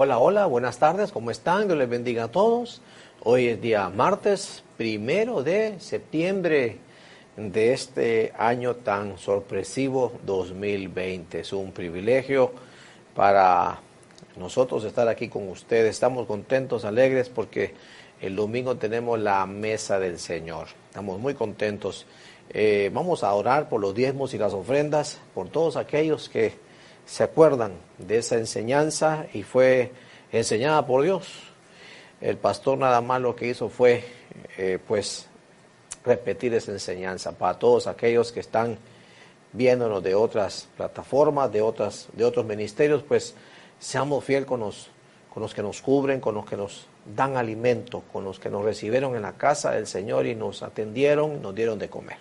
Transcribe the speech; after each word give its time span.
Hola, 0.00 0.20
hola, 0.20 0.46
buenas 0.46 0.78
tardes, 0.78 1.10
¿cómo 1.10 1.32
están? 1.32 1.66
Dios 1.66 1.76
les 1.76 1.88
bendiga 1.88 2.22
a 2.22 2.28
todos. 2.28 2.80
Hoy 3.24 3.48
es 3.48 3.60
día 3.60 3.88
martes, 3.88 4.62
primero 4.76 5.42
de 5.42 5.80
septiembre 5.80 6.76
de 7.36 7.72
este 7.72 8.32
año 8.38 8.76
tan 8.76 9.18
sorpresivo 9.18 10.12
2020. 10.24 11.40
Es 11.40 11.52
un 11.52 11.72
privilegio 11.72 12.52
para 13.12 13.80
nosotros 14.36 14.84
estar 14.84 15.08
aquí 15.08 15.26
con 15.26 15.48
ustedes. 15.48 15.90
Estamos 15.90 16.28
contentos, 16.28 16.84
alegres, 16.84 17.28
porque 17.28 17.74
el 18.20 18.36
domingo 18.36 18.76
tenemos 18.76 19.18
la 19.18 19.44
mesa 19.46 19.98
del 19.98 20.20
Señor. 20.20 20.68
Estamos 20.90 21.18
muy 21.18 21.34
contentos. 21.34 22.06
Eh, 22.50 22.88
vamos 22.94 23.24
a 23.24 23.34
orar 23.34 23.68
por 23.68 23.80
los 23.80 23.96
diezmos 23.96 24.32
y 24.32 24.38
las 24.38 24.52
ofrendas, 24.52 25.18
por 25.34 25.48
todos 25.48 25.76
aquellos 25.76 26.28
que 26.28 26.67
se 27.08 27.24
acuerdan 27.24 27.72
de 27.96 28.18
esa 28.18 28.36
enseñanza 28.36 29.26
y 29.32 29.42
fue 29.42 29.92
enseñada 30.30 30.86
por 30.86 31.02
Dios. 31.02 31.26
El 32.20 32.36
pastor 32.36 32.76
nada 32.76 33.00
más 33.00 33.22
lo 33.22 33.34
que 33.34 33.48
hizo 33.48 33.70
fue, 33.70 34.04
eh, 34.58 34.78
pues, 34.86 35.26
repetir 36.04 36.52
esa 36.52 36.70
enseñanza 36.70 37.32
para 37.32 37.58
todos 37.58 37.86
aquellos 37.86 38.30
que 38.30 38.40
están 38.40 38.76
viéndonos 39.54 40.02
de 40.02 40.14
otras 40.14 40.68
plataformas, 40.76 41.50
de, 41.50 41.62
otras, 41.62 42.08
de 42.12 42.24
otros 42.26 42.44
ministerios, 42.44 43.02
pues 43.02 43.34
seamos 43.78 44.22
fiel 44.22 44.44
con 44.44 44.60
los, 44.60 44.90
con 45.32 45.42
los 45.42 45.54
que 45.54 45.62
nos 45.62 45.80
cubren, 45.80 46.20
con 46.20 46.34
los 46.34 46.44
que 46.44 46.58
nos 46.58 46.88
dan 47.16 47.38
alimento, 47.38 48.02
con 48.12 48.22
los 48.22 48.38
que 48.38 48.50
nos 48.50 48.64
recibieron 48.64 49.16
en 49.16 49.22
la 49.22 49.32
casa 49.32 49.70
del 49.70 49.86
Señor 49.86 50.26
y 50.26 50.34
nos 50.34 50.62
atendieron, 50.62 51.40
nos 51.40 51.54
dieron 51.54 51.78
de 51.78 51.88
comer. 51.88 52.18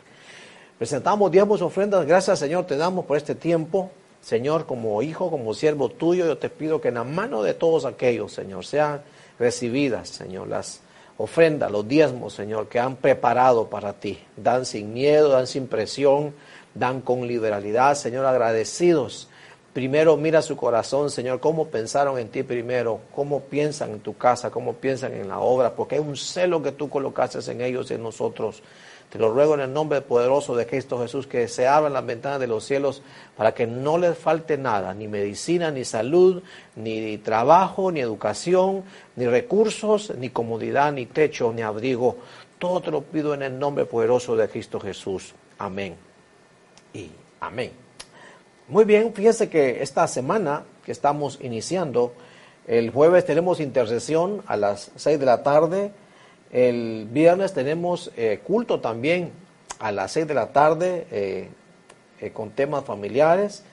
Presentamos 0.77 1.29
diezmos 1.29 1.61
ofrendas, 1.61 2.05
gracias 2.05 2.39
Señor 2.39 2.65
te 2.65 2.77
damos 2.77 3.05
por 3.05 3.17
este 3.17 3.35
tiempo. 3.35 3.91
Señor, 4.27 4.65
como 4.65 5.01
hijo, 5.01 5.29
como 5.31 5.53
siervo 5.53 5.87
tuyo, 5.87 6.25
yo 6.25 6.37
te 6.37 6.49
pido 6.49 6.81
que 6.81 6.89
en 6.89 6.95
la 6.95 7.05
mano 7.05 7.43
de 7.43 7.53
todos 7.53 7.85
aquellos, 7.85 8.33
Señor, 8.33 8.65
sean 8.65 9.01
recibidas, 9.39 10.09
Señor, 10.09 10.49
las 10.49 10.81
ofrendas, 11.15 11.71
los 11.71 11.87
diezmos, 11.87 12.33
Señor, 12.33 12.67
que 12.67 12.77
han 12.77 12.97
preparado 12.97 13.69
para 13.69 13.93
ti. 13.93 14.19
Dan 14.35 14.65
sin 14.65 14.93
miedo, 14.93 15.29
dan 15.29 15.47
sin 15.47 15.67
presión, 15.67 16.33
dan 16.73 16.99
con 16.99 17.25
liberalidad, 17.25 17.95
Señor, 17.95 18.25
agradecidos. 18.25 19.29
Primero 19.71 20.17
mira 20.17 20.41
su 20.41 20.57
corazón, 20.57 21.09
Señor, 21.09 21.39
cómo 21.39 21.69
pensaron 21.69 22.19
en 22.19 22.27
ti 22.27 22.43
primero, 22.43 22.99
cómo 23.15 23.43
piensan 23.43 23.91
en 23.91 23.99
tu 24.01 24.17
casa, 24.17 24.51
cómo 24.51 24.73
piensan 24.73 25.13
en 25.13 25.29
la 25.29 25.39
obra, 25.39 25.73
porque 25.73 25.95
hay 25.95 26.01
un 26.01 26.17
celo 26.17 26.61
que 26.61 26.73
tú 26.73 26.89
colocaste 26.89 27.49
en 27.49 27.61
ellos 27.61 27.89
y 27.91 27.93
en 27.93 28.03
nosotros. 28.03 28.61
Te 29.09 29.17
lo 29.19 29.31
ruego 29.31 29.53
en 29.53 29.61
el 29.61 29.73
nombre 29.73 30.01
poderoso 30.01 30.53
de 30.55 30.65
Cristo 30.65 30.99
Jesús, 30.99 31.27
que 31.27 31.47
se 31.47 31.65
abran 31.65 31.93
las 31.93 32.05
ventanas 32.05 32.41
de 32.41 32.47
los 32.47 32.65
cielos 32.65 33.01
para 33.37 33.53
que 33.53 33.65
no 33.65 33.97
les 33.97 34.17
falte 34.17 34.57
nada, 34.57 34.93
ni 34.93 35.07
medicina, 35.07 35.71
ni 35.71 35.85
salud, 35.85 36.43
ni 36.75 37.17
trabajo, 37.19 37.89
ni 37.89 38.01
educación, 38.01 38.83
ni 39.15 39.25
recursos, 39.25 40.13
ni 40.17 40.29
comodidad, 40.29 40.91
ni 40.91 41.05
techo, 41.05 41.53
ni 41.53 41.61
abrigo. 41.61 42.17
Todo 42.59 42.81
te 42.81 42.91
lo 42.91 43.01
pido 43.01 43.33
en 43.33 43.43
el 43.43 43.57
nombre 43.57 43.85
poderoso 43.85 44.35
de 44.35 44.49
Cristo 44.49 44.79
Jesús. 44.79 45.33
Amén. 45.57 45.95
Y 46.93 47.09
amén. 47.39 47.71
Muy 48.67 48.83
bien, 48.83 49.13
fíjense 49.13 49.49
que 49.49 49.81
esta 49.81 50.05
semana 50.07 50.63
que 50.83 50.91
estamos 50.91 51.39
iniciando, 51.41 52.13
el 52.67 52.91
jueves 52.91 53.25
tenemos 53.25 53.61
intercesión 53.61 54.43
a 54.47 54.57
las 54.57 54.91
6 54.97 55.17
de 55.17 55.25
la 55.25 55.43
tarde 55.43 55.91
el 56.51 57.07
viernes 57.09 57.53
tenemos 57.53 58.11
eh, 58.15 58.39
culto 58.43 58.79
también 58.79 59.31
a 59.79 59.91
las 59.91 60.11
6 60.13 60.27
de 60.27 60.33
la 60.33 60.47
tarde 60.53 61.07
eh, 61.11 61.49
eh, 62.21 62.31
con 62.31 62.51
temas 62.51 62.83
familiares. 62.83 63.63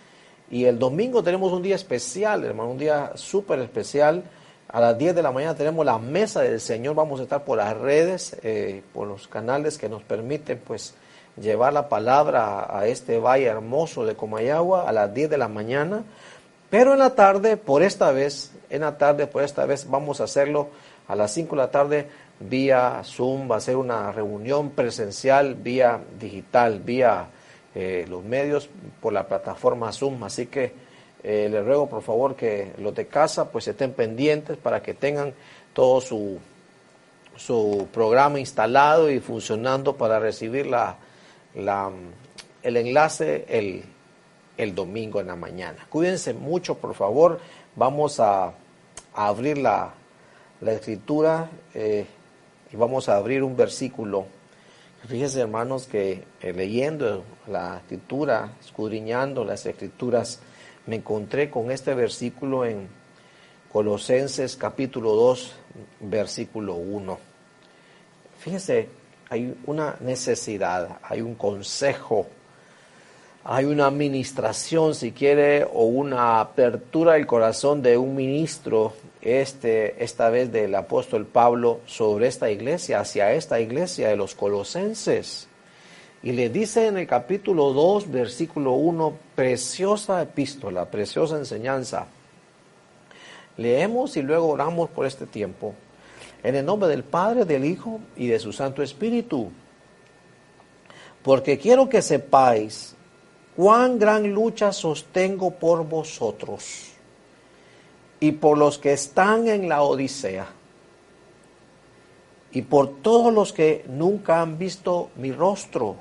Y 0.50 0.64
el 0.64 0.78
domingo 0.78 1.22
tenemos 1.22 1.52
un 1.52 1.62
día 1.62 1.76
especial, 1.76 2.44
hermano, 2.44 2.70
un 2.70 2.78
día 2.78 3.12
súper 3.14 3.60
especial. 3.60 4.24
A 4.68 4.80
las 4.80 4.98
10 4.98 5.14
de 5.14 5.22
la 5.22 5.30
mañana 5.30 5.54
tenemos 5.54 5.86
la 5.86 5.98
mesa 5.98 6.42
del 6.42 6.60
Señor. 6.60 6.94
Vamos 6.94 7.20
a 7.20 7.22
estar 7.22 7.44
por 7.44 7.58
las 7.58 7.76
redes, 7.76 8.36
por 8.92 9.06
los 9.06 9.28
canales 9.28 9.78
que 9.78 9.88
nos 9.88 10.02
permiten 10.02 10.60
pues 10.64 10.94
llevar 11.40 11.72
la 11.72 11.88
palabra 11.88 12.66
a, 12.68 12.86
este 12.86 13.18
valle 13.18 13.46
hermoso 13.46 14.04
de 14.04 14.16
Comayagua 14.16 14.88
a 14.88 14.92
las 14.92 15.14
10 15.14 15.30
de 15.30 15.38
la 15.38 15.48
mañana. 15.48 16.02
Pero 16.70 16.92
en 16.92 16.98
la 16.98 17.14
tarde, 17.14 17.56
por 17.56 17.82
esta 17.82 18.10
vez, 18.10 18.52
en 18.68 18.82
la 18.82 18.98
tarde, 18.98 19.26
por 19.26 19.42
esta 19.42 19.64
vez, 19.64 19.88
vamos 19.88 20.20
a 20.20 20.24
hacerlo 20.24 20.68
a 21.06 21.14
las 21.14 21.32
5 21.32 21.54
de 21.54 21.62
la 21.62 21.70
tarde 21.70 22.08
vía 22.48 23.02
Zoom, 23.04 23.50
va 23.50 23.56
a 23.56 23.60
ser 23.60 23.76
una 23.76 24.12
reunión 24.12 24.70
presencial 24.70 25.54
vía 25.54 26.00
digital, 26.18 26.80
vía 26.80 27.26
eh, 27.74 28.06
los 28.08 28.24
medios 28.24 28.68
por 29.00 29.12
la 29.12 29.26
plataforma 29.26 29.92
Zoom. 29.92 30.22
Así 30.24 30.46
que 30.46 30.72
eh, 31.22 31.48
les 31.50 31.64
ruego 31.64 31.88
por 31.88 32.02
favor 32.02 32.36
que 32.36 32.72
los 32.78 32.94
de 32.94 33.06
casa 33.06 33.50
pues 33.50 33.66
estén 33.68 33.92
pendientes 33.92 34.56
para 34.56 34.82
que 34.82 34.94
tengan 34.94 35.32
todo 35.72 36.00
su, 36.00 36.38
su 37.36 37.88
programa 37.92 38.38
instalado 38.38 39.10
y 39.10 39.20
funcionando 39.20 39.96
para 39.96 40.18
recibir 40.18 40.66
la, 40.66 40.96
la, 41.54 41.90
el 42.62 42.76
enlace 42.76 43.44
el, 43.48 43.84
el 44.56 44.74
domingo 44.74 45.20
en 45.20 45.28
la 45.28 45.36
mañana. 45.36 45.86
Cuídense 45.88 46.34
mucho, 46.34 46.76
por 46.76 46.94
favor. 46.94 47.40
Vamos 47.76 48.20
a, 48.20 48.52
abrir 49.14 49.58
la, 49.58 49.94
la 50.60 50.72
escritura. 50.72 51.48
Eh, 51.74 52.06
y 52.74 52.76
vamos 52.76 53.08
a 53.08 53.14
abrir 53.14 53.44
un 53.44 53.56
versículo. 53.56 54.26
Fíjense 55.06 55.40
hermanos 55.40 55.86
que 55.86 56.24
eh, 56.40 56.52
leyendo 56.52 57.22
la 57.46 57.76
escritura, 57.76 58.56
escudriñando 58.60 59.44
las 59.44 59.64
escrituras, 59.64 60.40
me 60.86 60.96
encontré 60.96 61.50
con 61.50 61.70
este 61.70 61.94
versículo 61.94 62.64
en 62.64 62.88
Colosenses 63.72 64.56
capítulo 64.56 65.12
2, 65.12 65.52
versículo 66.00 66.74
1. 66.74 67.16
Fíjense, 68.40 68.88
hay 69.30 69.56
una 69.66 69.94
necesidad, 70.00 70.98
hay 71.04 71.20
un 71.20 71.36
consejo, 71.36 72.26
hay 73.44 73.66
una 73.66 73.86
administración, 73.86 74.96
si 74.96 75.12
quiere, 75.12 75.62
o 75.62 75.84
una 75.84 76.40
apertura 76.40 77.12
del 77.12 77.28
corazón 77.28 77.82
de 77.82 77.96
un 77.96 78.16
ministro 78.16 78.94
este, 79.24 80.04
esta 80.04 80.28
vez 80.28 80.52
del 80.52 80.74
apóstol 80.74 81.26
Pablo 81.26 81.80
sobre 81.86 82.28
esta 82.28 82.50
iglesia, 82.50 83.00
hacia 83.00 83.32
esta 83.32 83.58
iglesia 83.58 84.08
de 84.08 84.16
los 84.16 84.34
colosenses. 84.34 85.48
Y 86.22 86.32
le 86.32 86.50
dice 86.50 86.86
en 86.86 86.98
el 86.98 87.06
capítulo 87.06 87.72
2, 87.72 88.10
versículo 88.10 88.72
1, 88.72 89.16
preciosa 89.34 90.22
epístola, 90.22 90.90
preciosa 90.90 91.38
enseñanza. 91.38 92.06
Leemos 93.56 94.16
y 94.16 94.22
luego 94.22 94.48
oramos 94.48 94.90
por 94.90 95.06
este 95.06 95.26
tiempo. 95.26 95.74
En 96.42 96.54
el 96.54 96.64
nombre 96.66 96.88
del 96.88 97.04
Padre, 97.04 97.46
del 97.46 97.64
Hijo 97.64 98.00
y 98.16 98.26
de 98.26 98.38
su 98.38 98.52
Santo 98.52 98.82
Espíritu. 98.82 99.50
Porque 101.22 101.58
quiero 101.58 101.88
que 101.88 102.02
sepáis 102.02 102.94
cuán 103.56 103.98
gran 103.98 104.30
lucha 104.30 104.72
sostengo 104.72 105.52
por 105.52 105.86
vosotros 105.88 106.93
y 108.20 108.32
por 108.32 108.58
los 108.58 108.78
que 108.78 108.92
están 108.92 109.48
en 109.48 109.68
la 109.68 109.82
Odisea 109.82 110.46
y 112.52 112.62
por 112.62 113.02
todos 113.02 113.34
los 113.34 113.52
que 113.52 113.84
nunca 113.88 114.40
han 114.40 114.58
visto 114.58 115.10
mi 115.16 115.32
rostro, 115.32 115.96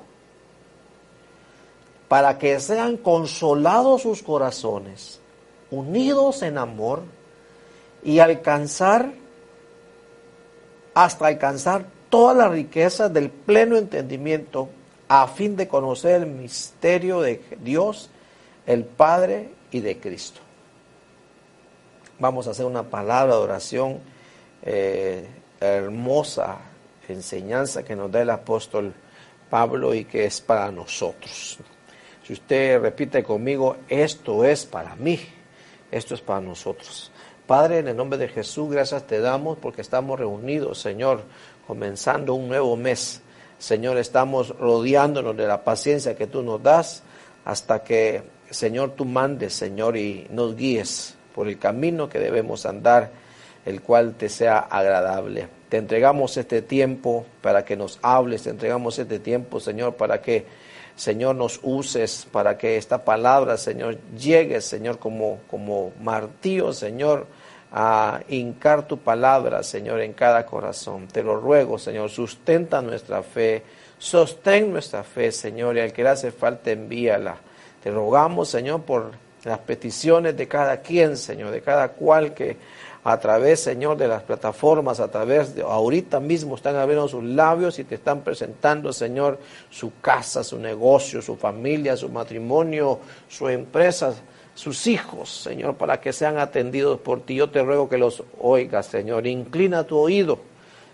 para 2.06 2.38
que 2.38 2.60
sean 2.60 2.96
consolados 2.96 4.02
sus 4.02 4.22
corazones, 4.22 5.20
unidos 5.72 6.42
en 6.42 6.58
amor 6.58 7.02
y 8.04 8.20
alcanzar 8.20 9.12
hasta 10.94 11.26
alcanzar 11.26 11.86
toda 12.08 12.34
la 12.34 12.48
riqueza 12.48 13.08
del 13.08 13.30
pleno 13.30 13.76
entendimiento 13.76 14.68
a 15.08 15.26
fin 15.26 15.56
de 15.56 15.66
conocer 15.66 16.22
el 16.22 16.26
misterio 16.26 17.20
de 17.20 17.42
Dios, 17.64 18.10
el 18.64 18.84
Padre 18.84 19.50
y 19.72 19.80
de 19.80 19.98
Cristo 19.98 20.43
vamos 22.18 22.46
a 22.46 22.50
hacer 22.50 22.66
una 22.66 22.84
palabra 22.84 23.34
de 23.34 23.40
oración 23.40 24.00
eh, 24.62 25.26
hermosa, 25.60 26.58
enseñanza 27.08 27.82
que 27.82 27.96
nos 27.96 28.10
da 28.10 28.22
el 28.22 28.30
apóstol 28.30 28.94
Pablo 29.50 29.94
y 29.94 30.04
que 30.04 30.24
es 30.24 30.40
para 30.40 30.70
nosotros. 30.70 31.58
Si 32.26 32.32
usted 32.32 32.80
repite 32.80 33.22
conmigo, 33.22 33.76
esto 33.88 34.44
es 34.44 34.64
para 34.64 34.96
mí, 34.96 35.20
esto 35.90 36.14
es 36.14 36.20
para 36.20 36.40
nosotros. 36.40 37.10
Padre, 37.46 37.78
en 37.78 37.88
el 37.88 37.96
nombre 37.96 38.18
de 38.18 38.28
Jesús, 38.28 38.70
gracias 38.70 39.06
te 39.06 39.20
damos 39.20 39.58
porque 39.58 39.82
estamos 39.82 40.18
reunidos, 40.18 40.80
Señor, 40.80 41.22
comenzando 41.66 42.34
un 42.34 42.48
nuevo 42.48 42.76
mes. 42.76 43.20
Señor, 43.58 43.98
estamos 43.98 44.56
rodeándonos 44.58 45.36
de 45.36 45.46
la 45.46 45.62
paciencia 45.62 46.16
que 46.16 46.26
tú 46.26 46.42
nos 46.42 46.62
das 46.62 47.02
hasta 47.44 47.84
que, 47.84 48.22
Señor, 48.50 48.92
tú 48.92 49.04
mandes, 49.04 49.52
Señor, 49.52 49.96
y 49.96 50.26
nos 50.30 50.56
guíes 50.56 51.16
por 51.34 51.48
el 51.48 51.58
camino 51.58 52.08
que 52.08 52.18
debemos 52.18 52.64
andar, 52.64 53.10
el 53.66 53.82
cual 53.82 54.14
te 54.14 54.28
sea 54.28 54.58
agradable. 54.58 55.48
Te 55.68 55.78
entregamos 55.78 56.36
este 56.36 56.62
tiempo 56.62 57.26
para 57.40 57.64
que 57.64 57.76
nos 57.76 57.98
hables, 58.02 58.42
te 58.42 58.50
entregamos 58.50 58.98
este 58.98 59.18
tiempo, 59.18 59.58
Señor, 59.58 59.94
para 59.94 60.20
que, 60.20 60.46
Señor, 60.94 61.34
nos 61.34 61.58
uses, 61.62 62.28
para 62.30 62.56
que 62.56 62.76
esta 62.76 63.04
palabra, 63.04 63.56
Señor, 63.56 63.98
llegue, 64.16 64.60
Señor, 64.60 64.98
como, 64.98 65.40
como 65.50 65.92
martillo, 66.00 66.72
Señor, 66.72 67.26
a 67.72 68.20
hincar 68.28 68.86
tu 68.86 68.98
palabra, 68.98 69.64
Señor, 69.64 70.00
en 70.00 70.12
cada 70.12 70.46
corazón. 70.46 71.08
Te 71.08 71.24
lo 71.24 71.36
ruego, 71.36 71.76
Señor, 71.76 72.10
sustenta 72.10 72.80
nuestra 72.80 73.24
fe, 73.24 73.64
sostén 73.98 74.70
nuestra 74.70 75.02
fe, 75.02 75.32
Señor, 75.32 75.76
y 75.76 75.80
al 75.80 75.92
que 75.92 76.04
le 76.04 76.10
hace 76.10 76.30
falta 76.30 76.70
envíala. 76.70 77.36
Te 77.82 77.90
rogamos, 77.90 78.48
Señor, 78.48 78.82
por 78.82 79.23
las 79.44 79.58
peticiones 79.58 80.36
de 80.36 80.48
cada 80.48 80.80
quien, 80.80 81.16
Señor, 81.16 81.50
de 81.50 81.60
cada 81.60 81.88
cual 81.88 82.34
que 82.34 82.56
a 83.04 83.18
través, 83.20 83.60
Señor, 83.60 83.98
de 83.98 84.08
las 84.08 84.22
plataformas, 84.22 84.98
a 84.98 85.10
través 85.10 85.54
de 85.54 85.62
ahorita 85.62 86.20
mismo 86.20 86.54
están 86.54 86.76
abriendo 86.76 87.06
sus 87.06 87.22
labios 87.22 87.78
y 87.78 87.84
te 87.84 87.96
están 87.96 88.22
presentando, 88.22 88.94
Señor, 88.94 89.38
su 89.70 89.92
casa, 90.00 90.42
su 90.42 90.58
negocio, 90.58 91.20
su 91.20 91.36
familia, 91.36 91.98
su 91.98 92.08
matrimonio, 92.08 93.00
su 93.28 93.46
empresa, 93.50 94.14
sus 94.54 94.86
hijos, 94.86 95.28
Señor, 95.28 95.74
para 95.74 96.00
que 96.00 96.14
sean 96.14 96.38
atendidos 96.38 96.98
por 97.00 97.20
ti. 97.20 97.34
Yo 97.34 97.50
te 97.50 97.62
ruego 97.62 97.90
que 97.90 97.98
los 97.98 98.22
oigas, 98.40 98.86
Señor. 98.86 99.26
Inclina 99.26 99.84
tu 99.84 99.98
oído. 99.98 100.38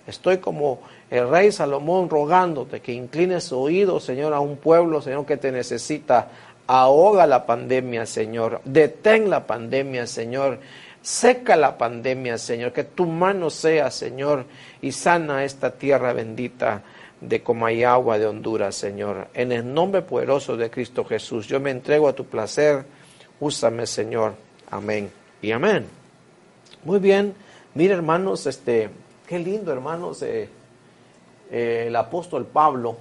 Estoy 0.07 0.39
como 0.39 0.81
el 1.11 1.29
rey 1.29 1.53
Salomón 1.53 2.11
rogándote 2.11 2.81
que 2.81 2.93
inclines 2.93 3.45
su 3.45 3.59
oído, 3.59 4.01
Señor, 4.01 4.33
a 4.33 4.41
un 4.41 4.57
pueblo, 4.57 5.01
Señor, 5.01 5.27
que 5.27 5.37
te 5.37 5.53
necesita. 5.53 6.29
Ahoga 6.73 7.27
la 7.27 7.47
pandemia, 7.47 8.07
Señor. 8.07 8.61
Detén 8.65 9.29
la 9.29 9.47
pandemia, 9.47 10.07
Señor 10.07 10.61
Seca 11.03 11.57
la 11.57 11.79
pandemia, 11.79 12.37
Señor, 12.37 12.73
que 12.73 12.85
tu 12.85 13.07
mano 13.07 13.49
sea, 13.49 13.91
Señor, 13.91 14.45
y 14.83 14.93
sana 14.93 15.45
esta 15.45 15.71
tierra 15.71 16.13
bendita 16.13 16.83
de 17.23 17.43
Comayagua 17.43 18.19
de 18.19 18.27
Honduras, 18.27 18.75
Señor. 18.75 19.29
En 19.33 19.51
el 19.51 19.73
nombre 19.73 20.03
poderoso 20.03 20.59
de 20.59 20.71
Cristo 20.71 21.05
Jesús, 21.05 21.47
yo 21.47 21.59
me 21.59 21.71
entrego 21.71 22.07
a 22.07 22.13
tu 22.13 22.27
placer. 22.27 22.85
Úsame, 23.41 23.87
Señor. 23.87 24.35
Amén 24.71 25.11
y 25.41 25.53
amén. 25.53 25.87
Muy 26.85 26.99
bien. 26.99 27.35
Mire, 27.75 27.95
hermanos, 27.95 28.47
este, 28.47 28.91
qué 29.27 29.39
lindo, 29.39 29.73
hermanos, 29.73 30.21
eh, 30.21 30.51
eh, 31.51 31.85
el 31.87 31.97
apóstol 31.97 32.47
Pablo, 32.47 32.99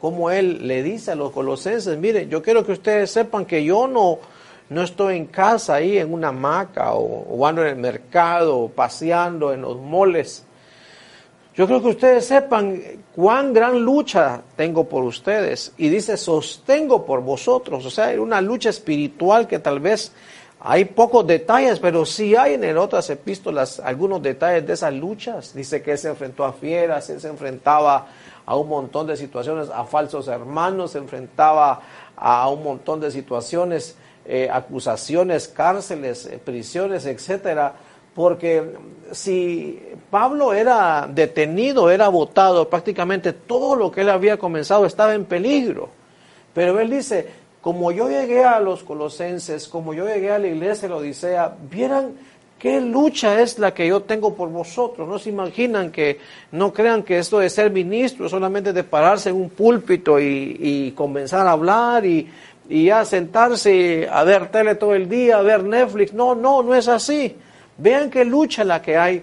como 0.00 0.30
él 0.30 0.66
le 0.66 0.82
dice 0.82 1.12
a 1.12 1.14
los 1.14 1.32
colosenses, 1.32 1.98
mire, 1.98 2.28
yo 2.28 2.42
quiero 2.42 2.64
que 2.64 2.72
ustedes 2.72 3.10
sepan 3.10 3.44
que 3.44 3.64
yo 3.64 3.86
no 3.86 4.18
no 4.70 4.82
estoy 4.82 5.16
en 5.16 5.26
casa 5.26 5.76
ahí 5.76 5.98
en 5.98 6.12
una 6.12 6.28
hamaca 6.28 6.92
o, 6.92 7.46
ando 7.46 7.62
en 7.62 7.68
el 7.68 7.76
mercado 7.76 8.58
o 8.58 8.68
paseando 8.68 9.52
en 9.52 9.62
los 9.62 9.78
moles. 9.78 10.44
Yo 11.54 11.66
creo 11.66 11.82
que 11.82 11.88
ustedes 11.88 12.26
sepan 12.26 12.80
cuán 13.14 13.52
gran 13.52 13.80
lucha 13.80 14.42
tengo 14.56 14.84
por 14.84 15.04
ustedes. 15.04 15.72
Y 15.76 15.88
dice, 15.88 16.16
sostengo 16.16 17.04
por 17.04 17.22
vosotros. 17.22 17.84
O 17.84 17.90
sea, 17.90 18.08
una 18.20 18.40
lucha 18.40 18.70
espiritual 18.70 19.48
que 19.48 19.58
tal 19.58 19.80
vez 19.80 20.12
hay 20.60 20.84
pocos 20.84 21.26
detalles, 21.26 21.80
pero 21.80 22.04
sí 22.04 22.36
hay 22.36 22.54
en 22.54 22.64
el 22.64 22.78
otras 22.78 23.10
epístolas 23.10 23.80
algunos 23.80 24.22
detalles 24.22 24.66
de 24.66 24.74
esas 24.74 24.92
luchas. 24.92 25.54
Dice 25.54 25.82
que 25.82 25.96
se 25.96 26.08
enfrentó 26.08 26.44
a 26.44 26.52
fieras, 26.52 27.06
se 27.06 27.26
enfrentaba 27.26 28.06
a 28.48 28.56
un 28.56 28.66
montón 28.66 29.06
de 29.06 29.14
situaciones, 29.14 29.68
a 29.68 29.84
falsos 29.84 30.26
hermanos, 30.26 30.92
se 30.92 30.98
enfrentaba 30.98 31.82
a 32.16 32.48
un 32.48 32.62
montón 32.62 32.98
de 32.98 33.10
situaciones 33.10 33.94
eh, 34.24 34.48
acusaciones, 34.50 35.48
cárceles, 35.48 36.24
eh, 36.24 36.40
prisiones, 36.42 37.04
etcétera, 37.04 37.74
porque 38.14 38.74
si 39.12 39.78
Pablo 40.10 40.54
era 40.54 41.06
detenido, 41.12 41.90
era 41.90 42.08
votado, 42.08 42.70
prácticamente 42.70 43.34
todo 43.34 43.76
lo 43.76 43.90
que 43.90 44.00
él 44.00 44.08
había 44.08 44.38
comenzado 44.38 44.86
estaba 44.86 45.14
en 45.14 45.26
peligro. 45.26 45.90
Pero 46.54 46.80
él 46.80 46.88
dice, 46.88 47.28
como 47.60 47.92
yo 47.92 48.08
llegué 48.08 48.44
a 48.44 48.60
los 48.60 48.82
colosenses, 48.82 49.68
como 49.68 49.92
yo 49.92 50.06
llegué 50.06 50.30
a 50.30 50.38
la 50.38 50.46
iglesia 50.46 50.88
de 50.88 50.94
la 50.94 51.00
Odisea, 51.00 51.54
vieran 51.70 52.14
qué 52.58 52.80
lucha 52.80 53.40
es 53.40 53.58
la 53.58 53.72
que 53.72 53.86
yo 53.86 54.02
tengo 54.02 54.34
por 54.34 54.48
vosotros. 54.50 55.08
No 55.08 55.18
se 55.18 55.30
imaginan 55.30 55.90
que, 55.90 56.18
no 56.52 56.72
crean 56.72 57.02
que 57.02 57.18
esto 57.18 57.38
de 57.38 57.50
ser 57.50 57.70
ministro 57.70 58.28
solamente 58.28 58.72
de 58.72 58.84
pararse 58.84 59.30
en 59.30 59.36
un 59.36 59.50
púlpito 59.50 60.18
y, 60.20 60.92
comenzar 60.96 61.46
a 61.46 61.52
hablar 61.52 62.04
y 62.04 62.28
y 62.68 62.84
ya 62.86 63.04
sentarse 63.04 64.08
a 64.10 64.24
ver 64.24 64.50
tele 64.50 64.74
todo 64.74 64.94
el 64.94 65.08
día, 65.08 65.38
a 65.38 65.42
ver 65.42 65.64
Netflix. 65.64 66.12
No, 66.12 66.34
no, 66.34 66.62
no 66.62 66.74
es 66.74 66.86
así. 66.88 67.34
Vean 67.78 68.10
qué 68.10 68.24
lucha 68.24 68.64
la 68.64 68.82
que 68.82 68.96
hay. 68.96 69.22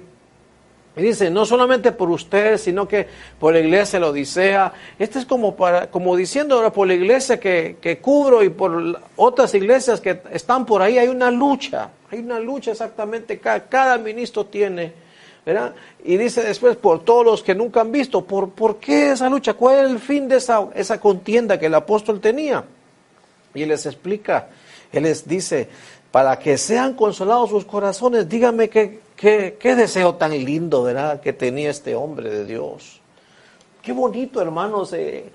Y 0.98 1.02
dice, 1.02 1.30
no 1.30 1.46
solamente 1.46 1.92
por 1.92 2.10
ustedes, 2.10 2.62
sino 2.62 2.88
que 2.88 3.08
por 3.40 3.54
la 3.54 3.60
iglesia 3.60 4.00
la 4.00 4.08
Odisea. 4.08 4.72
Este 4.98 5.20
es 5.20 5.26
como, 5.26 5.56
para, 5.56 5.92
como 5.92 6.16
diciendo 6.16 6.56
ahora 6.56 6.72
por 6.72 6.88
la 6.88 6.94
iglesia 6.94 7.40
que, 7.40 7.78
que 7.82 7.98
cubro 8.00 8.44
y 8.44 8.50
por 8.50 9.02
otras 9.18 9.54
iglesias 9.54 10.00
que 10.00 10.22
están 10.32 10.66
por 10.66 10.82
ahí. 10.82 10.98
Hay 10.98 11.10
una 11.10 11.32
lucha, 11.32 11.90
hay 12.10 12.20
una 12.20 12.40
lucha 12.40 12.72
exactamente. 12.72 13.40
Cada, 13.40 13.66
cada 13.66 13.98
ministro 13.98 14.46
tiene. 14.46 15.06
¿verdad? 15.46 15.76
Y 16.04 16.18
dice 16.18 16.42
después, 16.42 16.76
por 16.76 17.04
todos 17.04 17.24
los 17.26 17.44
que 17.44 17.54
nunca 17.54 17.82
han 17.82 17.92
visto, 17.92 18.26
¿por, 18.26 18.50
¿por 18.50 18.78
qué 18.78 19.12
esa 19.12 19.30
lucha? 19.30 19.54
¿Cuál 19.54 19.86
es 19.86 19.92
el 19.92 20.00
fin 20.00 20.28
de 20.28 20.38
esa, 20.38 20.68
esa 20.74 21.00
contienda 21.00 21.60
que 21.60 21.68
el 21.68 21.76
apóstol 21.76 22.20
tenía? 22.20 22.64
Y 23.54 23.62
él 23.62 23.70
les 23.70 23.86
explica, 23.86 24.48
él 24.92 25.04
les 25.04 25.28
dice, 25.28 25.70
para 26.12 26.40
que 26.40 26.58
sean 26.58 26.94
consolados 26.96 27.52
sus 27.52 27.64
corazones, 27.64 28.28
dígame 28.28 28.70
qué, 29.16 29.58
qué, 29.60 29.76
deseo 29.76 30.16
tan 30.16 30.32
lindo, 30.32 30.84
¿verdad?, 30.84 31.22
que 31.22 31.34
tenía 31.34 31.70
este 31.70 31.96
hombre 31.96 32.30
de 32.30 32.46
Dios. 32.46 33.02
Qué 33.82 33.94
bonito, 33.94 34.42
hermanos, 34.42 34.94
eh, 34.94 35.30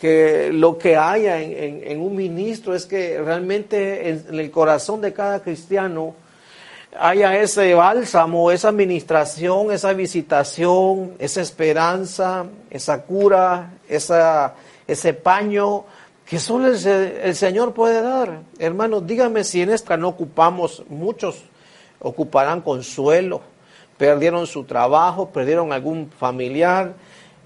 que 0.00 0.50
lo 0.52 0.78
que 0.78 0.96
haya 0.96 1.42
en, 1.42 2.00
un 2.00 2.16
ministro 2.16 2.74
es 2.74 2.86
que 2.86 3.20
realmente 3.20 4.08
en, 4.08 4.24
el 4.40 4.50
corazón 4.50 5.02
de 5.02 5.12
cada 5.12 5.40
cristiano 5.42 6.14
haya 6.98 7.38
ese 7.38 7.74
bálsamo, 7.74 8.50
esa 8.50 8.70
administración, 8.70 9.70
esa 9.70 9.92
visitación, 9.92 11.12
esa 11.18 11.42
esperanza, 11.42 12.46
esa 12.70 13.02
cura, 13.02 13.74
esa, 13.86 14.54
ese 14.86 15.12
paño 15.12 15.84
que 16.24 16.38
solo 16.38 16.68
el, 16.68 17.36
Señor 17.36 17.74
puede 17.74 18.00
dar. 18.00 18.40
Hermanos, 18.58 19.06
dígame 19.06 19.44
si 19.44 19.60
en 19.60 19.70
esta 19.70 19.98
no 19.98 20.08
ocupamos, 20.08 20.82
muchos 20.88 21.42
ocuparán 22.00 22.60
consuelo, 22.60 23.42
perdieron 23.96 24.46
su 24.46 24.64
trabajo, 24.64 25.30
perdieron 25.30 25.72
algún 25.72 26.10
familiar 26.10 26.94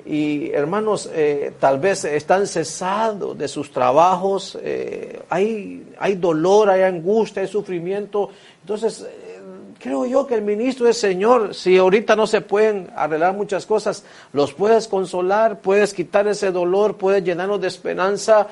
y 0.07 0.51
hermanos, 0.51 1.09
eh, 1.13 1.55
tal 1.59 1.79
vez 1.79 2.05
están 2.05 2.47
cesados 2.47 3.39
de 3.39 3.49
sus 3.49 3.73
trabajos, 3.73 4.59
eh, 4.63 5.23
hay, 5.31 5.95
hay 5.99 6.15
dolor, 6.17 6.69
hay 6.69 6.83
angustia, 6.83 7.41
hay 7.41 7.49
sufrimiento. 7.49 8.29
Entonces, 8.61 9.01
eh, 9.01 9.41
creo 9.81 10.05
yo 10.05 10.27
que 10.27 10.35
el 10.35 10.43
ministro 10.43 10.87
es 10.89 10.99
Señor, 10.99 11.55
si 11.55 11.79
ahorita 11.79 12.17
no 12.17 12.27
se 12.27 12.43
pueden 12.43 12.91
arreglar 12.95 13.33
muchas 13.33 13.65
cosas, 13.65 14.05
los 14.35 14.53
puedes 14.53 14.89
consolar, 14.89 15.61
puedes 15.61 15.95
quitar 15.95 16.29
ese 16.29 16.53
dolor, 16.53 16.99
puedes 16.99 17.25
llenarnos 17.25 17.63
de 17.63 17.69
esperanza, 17.69 18.49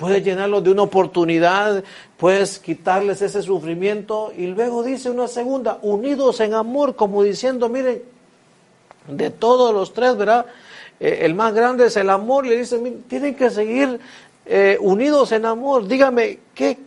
puedes 0.00 0.24
llenarlos 0.24 0.64
de 0.64 0.70
una 0.70 0.82
oportunidad, 0.82 1.84
puedes 2.16 2.58
quitarles 2.58 3.20
ese 3.20 3.42
sufrimiento 3.42 4.32
y 4.34 4.46
luego 4.46 4.82
dice 4.82 5.10
una 5.10 5.28
segunda, 5.28 5.78
unidos 5.82 6.40
en 6.40 6.54
amor, 6.54 6.96
como 6.96 7.22
diciendo, 7.22 7.68
miren, 7.68 8.02
de 9.06 9.28
todos 9.28 9.74
los 9.74 9.92
tres, 9.92 10.16
¿verdad? 10.16 10.46
Eh, 10.98 11.18
el 11.22 11.34
más 11.34 11.52
grande 11.52 11.86
es 11.86 11.96
el 11.98 12.08
amor, 12.08 12.46
le 12.46 12.56
dice, 12.56 12.78
tienen 13.08 13.34
que 13.34 13.50
seguir 13.50 14.00
eh, 14.46 14.78
unidos 14.80 15.32
en 15.32 15.44
amor. 15.44 15.86
Dígame, 15.86 16.38
¿qué, 16.54 16.78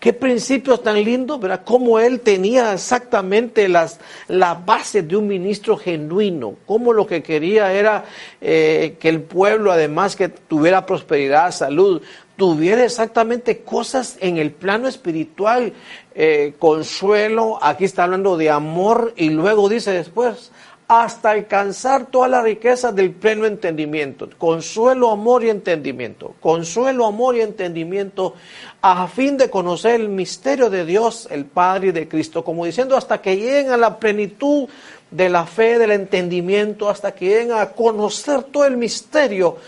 Qué 0.00 0.14
principios 0.14 0.82
tan 0.82 1.04
lindos, 1.04 1.38
¿verdad? 1.38 1.60
Cómo 1.62 1.98
él 1.98 2.20
tenía 2.20 2.72
exactamente 2.72 3.68
las, 3.68 4.00
la 4.28 4.54
base 4.54 5.02
de 5.02 5.14
un 5.14 5.26
ministro 5.26 5.76
genuino, 5.76 6.54
cómo 6.64 6.94
lo 6.94 7.06
que 7.06 7.22
quería 7.22 7.70
era 7.74 8.06
eh, 8.40 8.96
que 8.98 9.10
el 9.10 9.20
pueblo, 9.20 9.70
además 9.70 10.16
que 10.16 10.30
tuviera 10.30 10.86
prosperidad, 10.86 11.52
salud, 11.52 12.00
tuviera 12.36 12.82
exactamente 12.82 13.58
cosas 13.58 14.16
en 14.22 14.38
el 14.38 14.52
plano 14.52 14.88
espiritual, 14.88 15.74
eh, 16.14 16.54
consuelo, 16.58 17.58
aquí 17.60 17.84
está 17.84 18.04
hablando 18.04 18.38
de 18.38 18.48
amor 18.48 19.12
y 19.18 19.28
luego 19.28 19.68
dice 19.68 19.92
después, 19.92 20.50
hasta 20.92 21.30
alcanzar 21.30 22.06
toda 22.06 22.26
la 22.26 22.42
riqueza 22.42 22.90
del 22.90 23.12
pleno 23.12 23.46
entendimiento. 23.46 24.28
Consuelo, 24.36 25.12
amor 25.12 25.44
y 25.44 25.48
entendimiento. 25.48 26.34
Consuelo, 26.40 27.06
amor 27.06 27.36
y 27.36 27.42
entendimiento 27.42 28.34
a 28.82 29.06
fin 29.06 29.36
de 29.36 29.48
conocer 29.48 30.00
el 30.00 30.08
misterio 30.08 30.68
de 30.68 30.84
Dios, 30.84 31.28
el 31.30 31.44
Padre 31.44 31.88
y 31.88 31.92
de 31.92 32.08
Cristo. 32.08 32.42
Como 32.42 32.64
diciendo, 32.64 32.96
hasta 32.96 33.22
que 33.22 33.36
lleguen 33.36 33.70
a 33.70 33.76
la 33.76 34.00
plenitud 34.00 34.68
de 35.12 35.28
la 35.28 35.46
fe, 35.46 35.78
del 35.78 35.92
entendimiento, 35.92 36.90
hasta 36.90 37.12
que 37.12 37.26
lleguen 37.26 37.52
a 37.52 37.66
conocer 37.66 38.42
todo 38.42 38.64
el 38.64 38.76
misterio. 38.76 39.58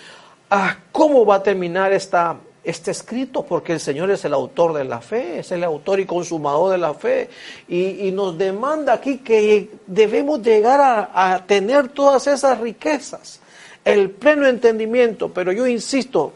a 0.51 0.77
¿Cómo 0.91 1.25
va 1.25 1.37
a 1.37 1.43
terminar 1.45 1.93
esta 1.93 2.37
está 2.65 2.91
escrito 2.91 3.45
porque 3.45 3.73
el 3.73 3.81
Señor 3.81 4.11
es 4.11 4.25
el 4.25 4.35
autor 4.35 4.73
de 4.75 4.85
la 4.85 5.01
fe, 5.01 5.41
es 5.41 5.51
el 5.53 5.65
autor 5.65 6.01
y 6.01 6.07
consumador 6.07 6.73
de 6.73 6.79
la 6.79 6.95
fe. 6.95 7.29
Y, 7.69 8.11
nos 8.13 8.39
demanda 8.39 8.93
aquí 8.93 9.19
que 9.19 9.71
debemos 9.87 10.43
llegar 10.43 11.09
a, 11.13 11.45
tener 11.47 11.89
todas 11.89 12.27
esas 12.27 12.61
riquezas, 12.61 13.41
el 13.85 14.11
pleno 14.11 14.47
entendimiento. 14.47 15.33
Pero 15.33 15.53
yo 15.53 15.67
insisto, 15.67 16.35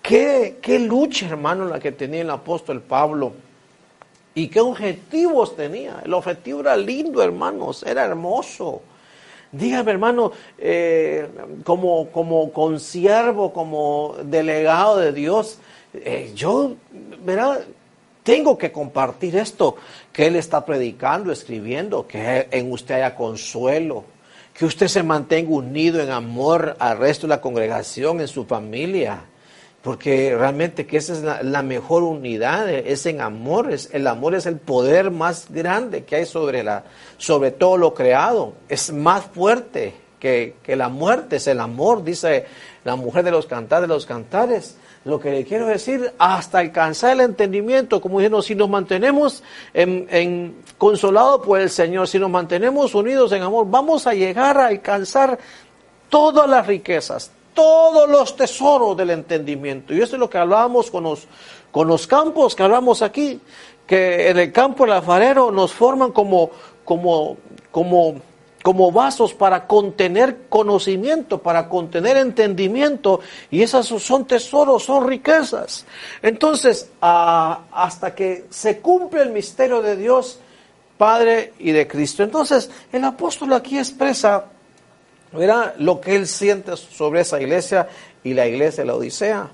qué, 0.00 0.58
qué 0.60 0.78
lucha, 0.78 1.26
hermano, 1.26 1.66
la 1.66 1.78
que 1.78 1.92
tenía 1.92 2.22
el 2.22 2.30
apóstol 2.30 2.80
Pablo. 2.80 3.32
¿Y 4.34 4.48
qué 4.48 4.60
objetivos 4.60 5.54
tenía? 5.56 6.00
El 6.04 6.14
objetivo 6.14 6.60
era 6.60 6.76
lindo, 6.76 7.22
hermanos, 7.22 7.82
era 7.82 8.04
hermoso. 8.04 8.82
Dígame, 9.52 9.92
hermano, 9.92 10.32
eh, 10.58 11.28
como, 11.64 12.08
como 12.10 12.50
consiervo, 12.52 13.52
como 13.52 14.16
delegado 14.24 14.96
de 14.96 15.12
Dios, 15.12 15.58
eh, 15.92 16.32
yo, 16.34 16.72
¿verdad? 17.22 17.60
Tengo 18.22 18.56
que 18.56 18.72
compartir 18.72 19.36
esto 19.36 19.76
que 20.10 20.26
Él 20.26 20.36
está 20.36 20.64
predicando, 20.64 21.30
escribiendo, 21.30 22.06
que 22.06 22.48
en 22.50 22.72
usted 22.72 22.94
haya 22.94 23.14
consuelo, 23.14 24.04
que 24.54 24.64
usted 24.64 24.88
se 24.88 25.02
mantenga 25.02 25.50
unido 25.50 26.00
en 26.00 26.10
amor 26.10 26.74
al 26.78 26.98
resto 26.98 27.26
de 27.26 27.34
la 27.34 27.40
congregación, 27.42 28.20
en 28.22 28.28
su 28.28 28.46
familia 28.46 29.24
porque 29.82 30.34
realmente 30.36 30.86
que 30.86 30.96
esa 30.96 31.12
es 31.12 31.44
la, 31.44 31.62
mejor 31.62 32.04
unidad, 32.04 32.70
es 32.70 33.04
en 33.06 33.20
amor, 33.20 33.72
es, 33.72 33.90
el 33.92 34.06
amor 34.06 34.36
es 34.36 34.46
el 34.46 34.56
poder 34.56 35.10
más 35.10 35.46
grande 35.50 36.04
que 36.04 36.16
hay 36.16 36.26
sobre, 36.26 36.62
la, 36.62 36.84
sobre 37.18 37.50
todo 37.50 37.76
lo 37.76 37.92
creado, 37.92 38.52
es 38.68 38.92
más 38.92 39.24
fuerte 39.24 39.94
que, 40.20 40.54
que 40.62 40.76
la 40.76 40.88
muerte, 40.88 41.36
es 41.36 41.48
el 41.48 41.58
amor, 41.58 42.04
dice 42.04 42.46
la 42.84 42.94
mujer 42.94 43.24
de 43.24 43.32
los 43.32 43.46
cantares 43.46 43.88
de 43.88 43.94
los 43.94 44.06
cantares. 44.06 44.76
Lo 45.04 45.18
que 45.18 45.32
le 45.32 45.44
quiero 45.44 45.66
decir, 45.66 46.12
hasta 46.16 46.60
alcanzar 46.60 47.14
el 47.14 47.22
entendimiento, 47.22 48.00
como 48.00 48.20
dijeron, 48.20 48.40
si 48.40 48.54
nos 48.54 48.70
mantenemos 48.70 49.42
en, 49.74 50.06
en 50.10 50.54
consolados 50.78 51.44
por 51.44 51.60
el 51.60 51.70
Señor, 51.70 52.06
si 52.06 52.20
nos 52.20 52.30
mantenemos 52.30 52.94
unidos 52.94 53.32
en 53.32 53.42
amor, 53.42 53.66
vamos 53.68 54.06
a 54.06 54.14
llegar 54.14 54.58
a 54.58 54.68
alcanzar 54.68 55.40
todas 56.08 56.48
las 56.48 56.68
riquezas, 56.68 57.32
todos 57.54 58.08
los 58.08 58.36
tesoros 58.36 58.96
del 58.96 59.10
entendimiento. 59.10 59.94
Y 59.94 60.00
eso 60.00 60.16
es 60.16 60.20
lo 60.20 60.30
que 60.30 60.38
hablábamos 60.38 60.90
con 60.90 61.04
los, 61.04 61.26
con 61.70 61.88
los 61.88 62.06
campos 62.06 62.54
que 62.54 62.62
hablamos 62.62 63.02
aquí, 63.02 63.40
que 63.86 64.30
en 64.30 64.38
el 64.38 64.52
campo 64.52 64.84
del 64.84 64.94
alfarero 64.94 65.50
nos 65.50 65.72
forman 65.72 66.12
como, 66.12 66.50
como, 66.84 67.36
como, 67.70 68.14
como 68.62 68.92
vasos 68.92 69.34
para 69.34 69.66
contener 69.66 70.46
conocimiento, 70.48 71.38
para 71.42 71.68
contener 71.68 72.16
entendimiento, 72.16 73.20
y 73.50 73.62
esas 73.62 73.86
son 73.86 74.24
tesoros, 74.24 74.84
son 74.84 75.06
riquezas. 75.06 75.84
Entonces, 76.22 76.90
hasta 77.00 78.14
que 78.14 78.46
se 78.50 78.78
cumple 78.80 79.22
el 79.22 79.30
misterio 79.30 79.82
de 79.82 79.96
Dios, 79.96 80.38
Padre 80.96 81.54
y 81.58 81.72
de 81.72 81.88
Cristo. 81.88 82.22
Entonces, 82.22 82.70
el 82.92 83.02
apóstol 83.02 83.52
aquí 83.54 83.76
expresa 83.76 84.51
Verá 85.32 85.74
lo 85.78 86.00
que 86.00 86.14
él 86.16 86.26
siente 86.26 86.76
sobre 86.76 87.22
esa 87.22 87.40
iglesia 87.40 87.88
y 88.22 88.34
la 88.34 88.46
iglesia 88.46 88.82
de 88.82 88.86
la 88.86 88.94
Odisea. 88.94 89.48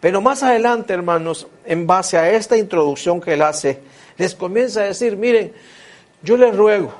Pero 0.00 0.20
más 0.20 0.42
adelante, 0.42 0.92
hermanos, 0.92 1.46
en 1.64 1.86
base 1.86 2.18
a 2.18 2.30
esta 2.30 2.56
introducción 2.56 3.20
que 3.20 3.32
él 3.32 3.42
hace, 3.42 3.80
les 4.18 4.34
comienza 4.34 4.80
a 4.80 4.84
decir, 4.84 5.16
miren, 5.16 5.52
yo 6.22 6.36
les 6.36 6.54
ruego 6.54 6.92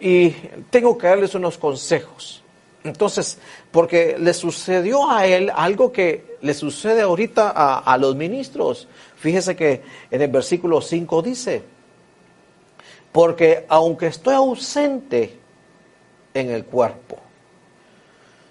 y 0.00 0.30
tengo 0.70 0.96
que 0.96 1.06
darles 1.06 1.34
unos 1.34 1.58
consejos. 1.58 2.42
Entonces, 2.84 3.38
porque 3.70 4.16
le 4.18 4.34
sucedió 4.34 5.10
a 5.10 5.26
él 5.26 5.52
algo 5.54 5.92
que 5.92 6.36
le 6.40 6.54
sucede 6.54 7.02
ahorita 7.02 7.52
a, 7.54 7.78
a 7.78 7.98
los 7.98 8.16
ministros. 8.16 8.88
Fíjese 9.16 9.54
que 9.54 9.82
en 10.10 10.22
el 10.22 10.28
versículo 10.28 10.80
5 10.80 11.22
dice, 11.22 11.62
porque 13.12 13.66
aunque 13.68 14.06
estoy 14.08 14.34
ausente 14.34 15.38
en 16.34 16.50
el 16.50 16.64
cuerpo, 16.64 17.21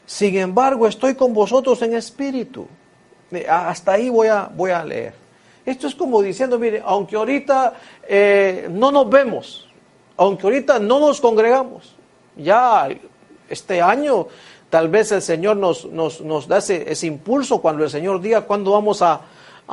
sin 0.06 0.38
embargo, 0.38 0.88
estoy 0.88 1.16
con 1.16 1.34
vosotros 1.34 1.82
en 1.82 1.94
espíritu. 1.94 2.68
Hasta 3.48 3.94
ahí 3.94 4.10
voy 4.10 4.28
a, 4.28 4.50
voy 4.54 4.72
a 4.72 4.84
leer. 4.84 5.14
Esto 5.66 5.88
es 5.88 5.96
como 5.96 6.22
diciendo, 6.22 6.58
mire, 6.60 6.82
aunque 6.84 7.16
ahorita 7.16 7.74
eh, 8.08 8.68
no 8.72 8.92
nos 8.92 9.10
vemos, 9.10 9.68
aunque 10.18 10.48
ahorita 10.48 10.80
no 10.80 11.00
nos 11.00 11.22
congregamos, 11.22 11.96
ya 12.36 12.90
este 13.48 13.82
año 13.82 14.28
tal 14.70 14.88
vez 14.90 15.12
el 15.12 15.22
Señor 15.22 15.58
nos, 15.58 15.86
nos, 15.86 16.22
nos 16.22 16.48
da 16.48 16.58
ese, 16.58 16.92
ese, 16.92 17.08
impulso 17.08 17.62
cuando 17.62 17.84
el 17.84 17.90
Señor 17.90 18.22
diga 18.22 18.42
cuándo 18.42 18.72
vamos 18.72 19.02
a, 19.02 19.22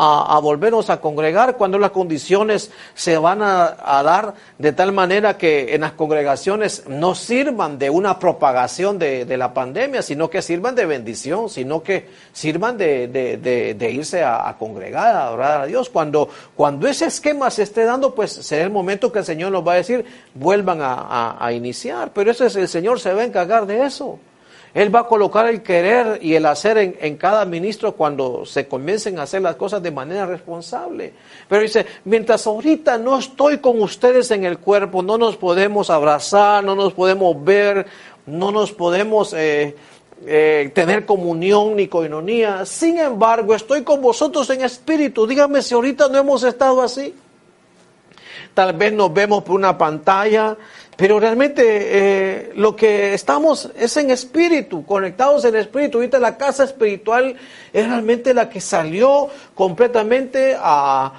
a, 0.00 0.38
volvernos 0.38 0.90
a 0.90 1.00
congregar, 1.00 1.56
cuando 1.56 1.76
las 1.76 1.90
condiciones 1.90 2.70
se 2.94 3.18
van 3.18 3.42
a, 3.42 4.02
dar 4.04 4.34
de 4.56 4.72
tal 4.72 4.92
manera 4.92 5.36
que 5.36 5.74
en 5.74 5.80
las 5.80 5.92
congregaciones 5.92 6.84
no 6.86 7.16
sirvan 7.16 7.80
de 7.80 7.90
una 7.90 8.20
propagación 8.20 8.96
de, 8.98 9.36
la 9.36 9.52
pandemia, 9.52 10.02
sino 10.02 10.30
que 10.30 10.40
sirvan 10.40 10.76
de 10.76 10.86
bendición, 10.86 11.48
sino 11.48 11.82
que 11.82 12.06
sirvan 12.32 12.78
de, 12.78 13.76
irse 13.92 14.22
a, 14.22 14.54
congregar, 14.56 15.16
a 15.16 15.26
adorar 15.26 15.60
a 15.62 15.66
Dios. 15.66 15.90
Cuando, 15.90 16.28
cuando 16.54 16.86
ese 16.86 17.06
esquema 17.06 17.50
se 17.50 17.64
esté 17.64 17.82
dando, 17.82 18.14
pues 18.14 18.30
será 18.30 18.62
el 18.62 18.70
momento 18.70 19.10
que 19.10 19.18
el 19.18 19.24
Señor 19.24 19.50
nos 19.50 19.66
va 19.66 19.72
a 19.72 19.76
decir, 19.76 20.04
vuelvan 20.34 20.78
a, 20.80 21.50
iniciar. 21.52 22.12
Pero 22.14 22.30
ese 22.30 22.46
es 22.46 22.54
el 22.54 22.68
Señor 22.68 23.00
se 23.00 23.12
va 23.12 23.22
a 23.22 23.24
encargar 23.24 23.66
de 23.66 23.84
eso. 23.84 24.20
Él 24.74 24.94
va 24.94 25.00
a 25.00 25.06
colocar 25.06 25.46
el 25.46 25.62
querer 25.62 26.18
y 26.22 26.34
el 26.34 26.46
hacer 26.46 26.78
en, 26.78 27.16
cada 27.16 27.44
ministro 27.44 27.92
cuando 27.92 28.44
se 28.44 28.68
comiencen 28.68 29.18
a 29.18 29.22
hacer 29.22 29.42
las 29.42 29.56
cosas 29.56 29.82
de 29.82 29.90
manera 29.90 30.26
responsable. 30.26 31.14
Pero 31.48 31.62
dice, 31.62 31.86
mientras 32.04 32.46
ahorita 32.46 32.98
no 32.98 33.18
estoy 33.18 33.58
con 33.58 33.80
ustedes 33.80 34.30
en 34.30 34.44
el 34.44 34.58
cuerpo, 34.58 35.02
no 35.02 35.16
nos 35.18 35.36
podemos 35.36 35.90
abrazar, 35.90 36.62
no 36.62 36.74
nos 36.74 36.92
podemos 36.92 37.42
ver, 37.42 37.86
no 38.26 38.52
nos 38.52 38.72
podemos 38.72 39.32
eh, 39.32 39.74
eh, 40.26 40.70
tener 40.74 41.06
comunión 41.06 41.76
ni 41.76 41.88
coinonía. 41.88 42.66
Sin 42.66 42.98
embargo, 42.98 43.54
estoy 43.54 43.82
con 43.82 44.02
vosotros 44.02 44.50
en 44.50 44.62
espíritu. 44.62 45.26
Dígame 45.26 45.62
si 45.62 45.74
ahorita 45.74 46.08
no 46.08 46.18
hemos 46.18 46.42
estado 46.42 46.82
así. 46.82 47.14
Tal 48.52 48.72
vez 48.72 48.92
nos 48.92 49.12
vemos 49.14 49.44
por 49.44 49.54
una 49.54 49.78
pantalla, 49.78 50.56
pero 50.98 51.20
realmente 51.20 51.62
eh, 51.64 52.52
lo 52.56 52.74
que 52.74 53.14
estamos 53.14 53.70
es 53.76 53.96
en 53.98 54.10
espíritu, 54.10 54.84
conectados 54.84 55.44
en 55.44 55.54
espíritu. 55.54 55.98
Ahorita 55.98 56.18
la 56.18 56.36
casa 56.36 56.64
espiritual 56.64 57.36
es 57.72 57.86
realmente 57.86 58.34
la 58.34 58.50
que 58.50 58.60
salió 58.60 59.28
completamente 59.54 60.56
a, 60.58 61.12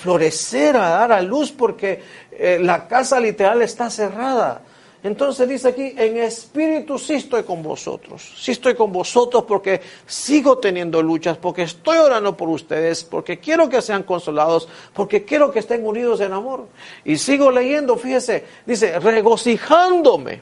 florecer, 0.00 0.76
a 0.76 0.88
dar 0.88 1.10
a 1.10 1.20
luz, 1.20 1.50
porque 1.50 2.00
eh, 2.30 2.60
la 2.62 2.86
casa 2.86 3.18
literal 3.18 3.60
está 3.62 3.90
cerrada. 3.90 4.62
Entonces 5.04 5.46
dice 5.46 5.68
aquí, 5.68 5.94
en 5.98 6.16
espíritu 6.16 6.98
sí 6.98 7.12
estoy 7.12 7.42
con 7.42 7.62
vosotros, 7.62 8.36
sí 8.38 8.52
estoy 8.52 8.74
con 8.74 8.90
vosotros 8.90 9.44
porque 9.46 9.82
sigo 10.06 10.56
teniendo 10.56 11.02
luchas, 11.02 11.36
porque 11.36 11.64
estoy 11.64 11.98
orando 11.98 12.34
por 12.34 12.48
ustedes, 12.48 13.04
porque 13.04 13.38
quiero 13.38 13.68
que 13.68 13.82
sean 13.82 14.04
consolados, 14.04 14.66
porque 14.94 15.26
quiero 15.26 15.52
que 15.52 15.58
estén 15.58 15.84
unidos 15.84 16.22
en 16.22 16.32
amor. 16.32 16.68
Y 17.04 17.18
sigo 17.18 17.50
leyendo, 17.50 17.98
fíjese, 17.98 18.44
dice, 18.64 18.98
regocijándome. 18.98 20.40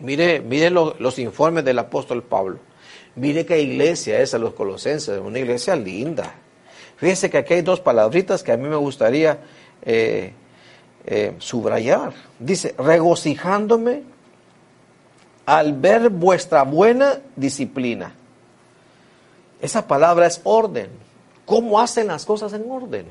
Mire, 0.00 0.40
mire 0.40 0.68
los 0.68 1.18
informes 1.18 1.64
del 1.64 1.78
apóstol 1.78 2.22
Pablo. 2.22 2.58
Mire 3.14 3.46
qué 3.46 3.62
iglesia 3.62 4.20
es 4.20 4.34
a 4.34 4.38
los 4.38 4.52
colosenses, 4.52 5.18
una 5.24 5.38
iglesia 5.38 5.74
linda. 5.74 6.34
Fíjese 6.98 7.30
que 7.30 7.38
aquí 7.38 7.54
hay 7.54 7.62
dos 7.62 7.80
palabritas 7.80 8.42
que 8.42 8.52
a 8.52 8.58
mí 8.58 8.68
me 8.68 8.76
gustaría... 8.76 9.38
Eh, 9.80 10.34
eh, 11.10 11.34
subrayar. 11.38 12.12
Dice, 12.38 12.74
regocijándome 12.76 14.02
al 15.46 15.72
ver 15.72 16.10
vuestra 16.10 16.64
buena 16.64 17.20
disciplina. 17.34 18.14
Esa 19.62 19.86
palabra 19.86 20.26
es 20.26 20.42
orden. 20.44 20.90
¿Cómo 21.46 21.80
hacen 21.80 22.08
las 22.08 22.26
cosas 22.26 22.52
en 22.52 22.70
orden? 22.70 23.06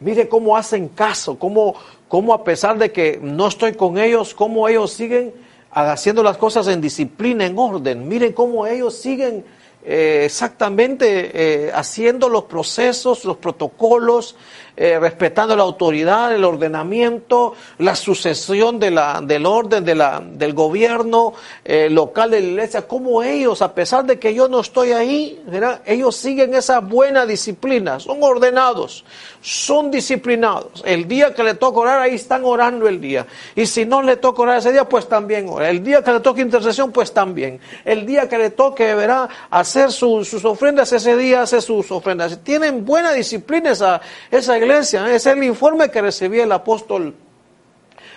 Mire 0.00 0.30
cómo 0.30 0.56
hacen 0.56 0.88
caso, 0.88 1.38
cómo, 1.38 1.74
cómo 2.08 2.32
a 2.32 2.42
pesar 2.42 2.78
de 2.78 2.90
que 2.90 3.18
no 3.20 3.48
estoy 3.48 3.74
con 3.74 3.98
ellos, 3.98 4.32
cómo 4.32 4.66
ellos 4.66 4.92
siguen 4.92 5.34
haciendo 5.70 6.22
las 6.22 6.38
cosas 6.38 6.68
en 6.68 6.80
disciplina, 6.80 7.44
en 7.44 7.58
orden. 7.58 8.08
Miren 8.08 8.32
cómo 8.32 8.66
ellos 8.66 8.94
siguen 8.96 9.44
eh, 9.84 10.22
exactamente 10.24 11.30
eh, 11.66 11.72
haciendo 11.72 12.28
los 12.28 12.44
procesos, 12.44 13.24
los 13.24 13.36
protocolos, 13.36 14.36
eh, 14.80 14.96
respetando 15.00 15.56
la 15.56 15.64
autoridad, 15.64 16.32
el 16.32 16.44
ordenamiento, 16.44 17.54
la 17.78 17.96
sucesión 17.96 18.78
del 18.78 18.96
orden 19.44 19.84
de 19.84 19.94
la, 19.96 20.22
del 20.24 20.52
gobierno 20.54 21.32
eh, 21.64 21.90
local 21.90 22.30
de 22.30 22.40
la 22.40 22.46
iglesia, 22.46 22.86
como 22.86 23.24
ellos, 23.24 23.60
a 23.60 23.74
pesar 23.74 24.04
de 24.04 24.20
que 24.20 24.32
yo 24.32 24.46
no 24.46 24.60
estoy 24.60 24.92
ahí, 24.92 25.42
ellos 25.84 26.14
siguen 26.14 26.54
esa 26.54 26.78
buena 26.78 27.26
disciplina, 27.26 27.98
son 27.98 28.22
ordenados, 28.22 29.04
son 29.40 29.90
disciplinados. 29.90 30.84
El 30.86 31.08
día 31.08 31.34
que 31.34 31.42
le 31.42 31.54
toca 31.54 31.80
orar, 31.80 32.00
ahí 32.00 32.14
están 32.14 32.44
orando 32.44 32.86
el 32.86 33.00
día. 33.00 33.26
Y 33.56 33.66
si 33.66 33.84
no 33.84 34.00
le 34.00 34.14
toca 34.14 34.42
orar 34.42 34.58
ese 34.58 34.70
día, 34.70 34.88
pues 34.88 35.08
también 35.08 35.48
ora. 35.48 35.70
El 35.70 35.82
día 35.82 36.04
que 36.04 36.12
le 36.12 36.20
toca 36.20 36.40
intercesión, 36.40 36.92
pues 36.92 37.12
también. 37.12 37.58
El 37.84 38.06
día 38.06 38.28
que 38.28 38.38
le 38.38 38.50
toque, 38.50 38.94
verá, 38.94 39.28
hacer 39.50 39.90
sus 39.90 40.44
ofrendas, 40.44 40.92
ese 40.92 41.16
día 41.16 41.42
hace 41.42 41.60
sus 41.60 41.90
ofrendas. 41.90 42.38
Tienen 42.44 42.84
buena 42.84 43.12
disciplina 43.12 43.72
esa, 43.72 44.00
esa 44.30 44.56
iglesia 44.56 44.67
Es 44.70 45.26
el 45.26 45.42
informe 45.44 45.90
que 45.90 46.02
recibía 46.02 46.44
el 46.44 46.52
apóstol 46.52 47.14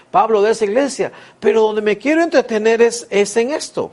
Pablo 0.10 0.42
de 0.42 0.52
esa 0.52 0.66
iglesia. 0.66 1.12
Pero 1.40 1.62
donde 1.62 1.82
me 1.82 1.98
quiero 1.98 2.22
entretener 2.22 2.82
es, 2.82 3.08
es 3.10 3.36
en 3.38 3.52
esto. 3.52 3.92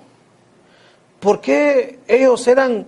¿Por 1.21 1.41
qué 1.41 2.01
ellos 2.07 2.47
eran 2.47 2.87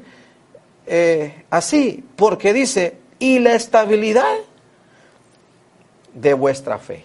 eh, 0.87 1.45
así? 1.51 2.05
Porque 2.17 2.53
dice, 2.53 2.99
y 3.19 3.39
la 3.39 3.55
estabilidad 3.55 4.37
de 6.15 6.35
vuestra 6.35 6.79
fe. 6.79 7.05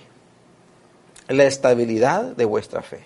La 1.28 1.46
estabilidad 1.46 2.24
de 2.24 2.46
vuestra 2.46 2.82
fe. 2.82 3.02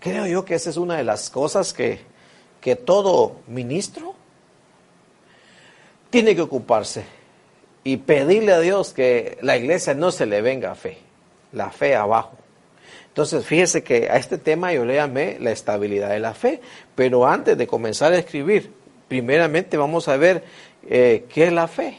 Creo 0.00 0.26
yo 0.26 0.44
que 0.44 0.54
esa 0.54 0.70
es 0.70 0.76
una 0.76 0.96
de 0.96 1.04
las 1.04 1.30
cosas 1.30 1.72
que, 1.72 2.00
que 2.60 2.76
todo 2.76 3.36
ministro 3.46 4.14
tiene 6.10 6.34
que 6.34 6.42
ocuparse 6.42 7.04
y 7.84 7.98
pedirle 7.98 8.52
a 8.52 8.60
Dios 8.60 8.94
que 8.94 9.38
la 9.42 9.56
iglesia 9.56 9.94
no 9.94 10.10
se 10.10 10.26
le 10.26 10.40
venga 10.40 10.74
fe, 10.74 10.98
la 11.52 11.70
fe 11.70 11.94
abajo. 11.94 12.38
Entonces, 13.08 13.46
fíjese 13.46 13.84
que 13.84 14.08
a 14.10 14.16
este 14.16 14.38
tema 14.38 14.72
yo 14.72 14.84
le 14.84 14.96
llamé 14.96 15.36
la 15.38 15.52
estabilidad 15.52 16.10
de 16.10 16.18
la 16.18 16.34
fe, 16.34 16.60
pero 16.96 17.26
antes 17.26 17.56
de 17.56 17.66
comenzar 17.66 18.12
a 18.12 18.18
escribir, 18.18 18.72
primeramente 19.06 19.76
vamos 19.76 20.08
a 20.08 20.16
ver 20.16 20.42
eh, 20.88 21.26
qué 21.28 21.44
es 21.44 21.52
la 21.52 21.68
fe 21.68 21.98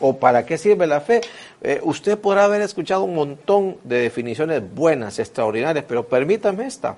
o 0.00 0.18
para 0.18 0.44
qué 0.44 0.58
sirve 0.58 0.86
la 0.86 1.00
fe. 1.00 1.22
Eh, 1.62 1.80
usted 1.82 2.18
podrá 2.18 2.44
haber 2.44 2.60
escuchado 2.60 3.04
un 3.04 3.14
montón 3.14 3.78
de 3.84 4.00
definiciones 4.00 4.62
buenas, 4.74 5.18
extraordinarias, 5.20 5.84
pero 5.88 6.06
permítame 6.06 6.66
esta. 6.66 6.96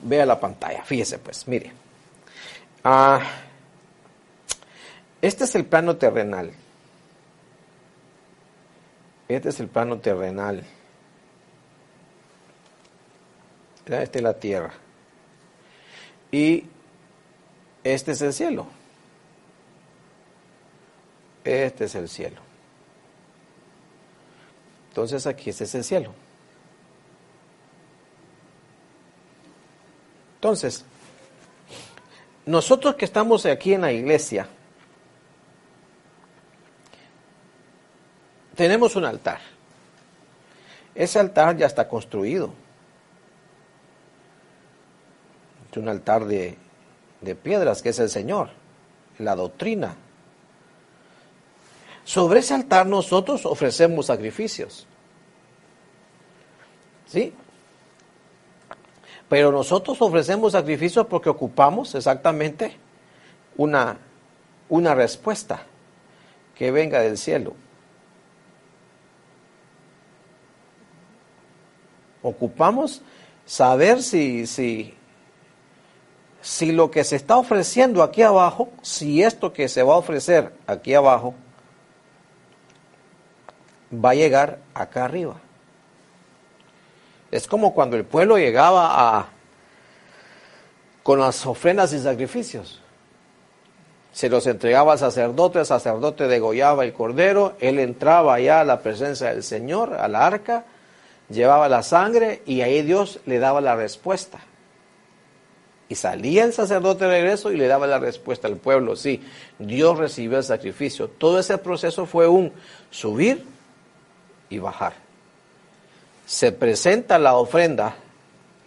Vea 0.00 0.26
la 0.26 0.38
pantalla, 0.40 0.82
fíjese 0.84 1.18
pues, 1.18 1.46
mire. 1.46 1.72
Ah, 2.82 3.20
este 5.22 5.44
es 5.44 5.54
el 5.54 5.66
plano 5.66 5.96
terrenal. 5.96 6.52
Este 9.28 9.48
es 9.50 9.60
el 9.60 9.68
plano 9.68 9.98
terrenal. 9.98 10.64
Esta 13.86 14.18
es 14.18 14.22
la 14.22 14.34
tierra. 14.34 14.72
Y 16.32 16.64
este 17.84 18.12
es 18.12 18.22
el 18.22 18.32
cielo. 18.32 18.66
Este 21.44 21.84
es 21.84 21.94
el 21.94 22.08
cielo. 22.08 22.40
Entonces 24.88 25.26
aquí 25.26 25.50
este 25.50 25.64
es 25.64 25.74
el 25.74 25.84
cielo. 25.84 26.12
Entonces, 30.36 30.84
nosotros 32.46 32.94
que 32.94 33.04
estamos 33.04 33.44
aquí 33.46 33.74
en 33.74 33.82
la 33.82 33.92
iglesia, 33.92 34.48
tenemos 38.54 38.96
un 38.96 39.04
altar. 39.04 39.40
Ese 40.94 41.18
altar 41.18 41.56
ya 41.56 41.66
está 41.66 41.88
construido. 41.88 42.52
Es 45.70 45.76
un 45.76 45.88
altar 45.88 46.24
de, 46.24 46.56
de 47.20 47.34
piedras, 47.34 47.82
que 47.82 47.90
es 47.90 47.98
el 47.98 48.10
Señor, 48.10 48.50
la 49.18 49.36
doctrina. 49.36 49.94
Sobre 52.04 52.40
ese 52.40 52.54
altar 52.54 52.86
nosotros 52.86 53.46
ofrecemos 53.46 54.06
sacrificios. 54.06 54.86
¿Sí? 57.06 57.32
Pero 59.28 59.52
nosotros 59.52 60.02
ofrecemos 60.02 60.52
sacrificios 60.52 61.06
porque 61.06 61.28
ocupamos 61.28 61.94
exactamente 61.94 62.76
una, 63.56 63.96
una 64.68 64.94
respuesta 64.94 65.62
que 66.56 66.72
venga 66.72 67.00
del 67.00 67.16
cielo. 67.16 67.54
Ocupamos 72.22 73.02
saber 73.46 74.02
si, 74.02 74.46
si, 74.46 74.94
si 76.40 76.72
lo 76.72 76.90
que 76.90 77.04
se 77.04 77.16
está 77.16 77.36
ofreciendo 77.36 78.02
aquí 78.02 78.22
abajo, 78.22 78.68
si 78.82 79.22
esto 79.22 79.52
que 79.52 79.68
se 79.68 79.82
va 79.82 79.94
a 79.94 79.98
ofrecer 79.98 80.52
aquí 80.66 80.94
abajo, 80.94 81.34
va 83.92 84.10
a 84.10 84.14
llegar 84.14 84.58
acá 84.74 85.04
arriba. 85.04 85.36
Es 87.30 87.46
como 87.46 87.74
cuando 87.74 87.96
el 87.96 88.04
pueblo 88.04 88.38
llegaba 88.38 89.18
a 89.18 89.28
con 91.02 91.18
las 91.18 91.46
ofrendas 91.46 91.92
y 91.92 91.98
sacrificios. 91.98 92.80
Se 94.12 94.28
los 94.28 94.46
entregaba 94.46 94.92
al 94.92 94.98
sacerdote, 94.98 95.60
el 95.60 95.66
sacerdote 95.66 96.26
degollaba 96.26 96.84
el 96.84 96.92
cordero, 96.92 97.54
él 97.60 97.78
entraba 97.78 98.34
allá 98.34 98.60
a 98.60 98.64
la 98.64 98.80
presencia 98.80 99.28
del 99.28 99.42
Señor, 99.42 99.94
a 99.94 100.08
la 100.08 100.26
arca, 100.26 100.64
llevaba 101.30 101.68
la 101.68 101.82
sangre 101.82 102.42
y 102.46 102.60
ahí 102.60 102.82
Dios 102.82 103.20
le 103.26 103.38
daba 103.38 103.60
la 103.60 103.76
respuesta. 103.76 104.40
Y 105.88 105.96
salía 105.96 106.44
el 106.44 106.52
sacerdote 106.52 107.04
de 107.04 107.10
regreso 107.10 107.50
y 107.50 107.56
le 107.56 107.66
daba 107.66 107.86
la 107.86 107.98
respuesta 107.98 108.46
al 108.46 108.56
pueblo. 108.56 108.94
Sí, 108.94 109.22
Dios 109.58 109.98
recibió 109.98 110.38
el 110.38 110.44
sacrificio. 110.44 111.08
Todo 111.08 111.40
ese 111.40 111.58
proceso 111.58 112.06
fue 112.06 112.28
un 112.28 112.52
subir 112.90 113.44
y 114.48 114.58
bajar. 114.58 114.94
Se 116.26 116.52
presenta 116.52 117.18
la 117.18 117.34
ofrenda, 117.34 117.96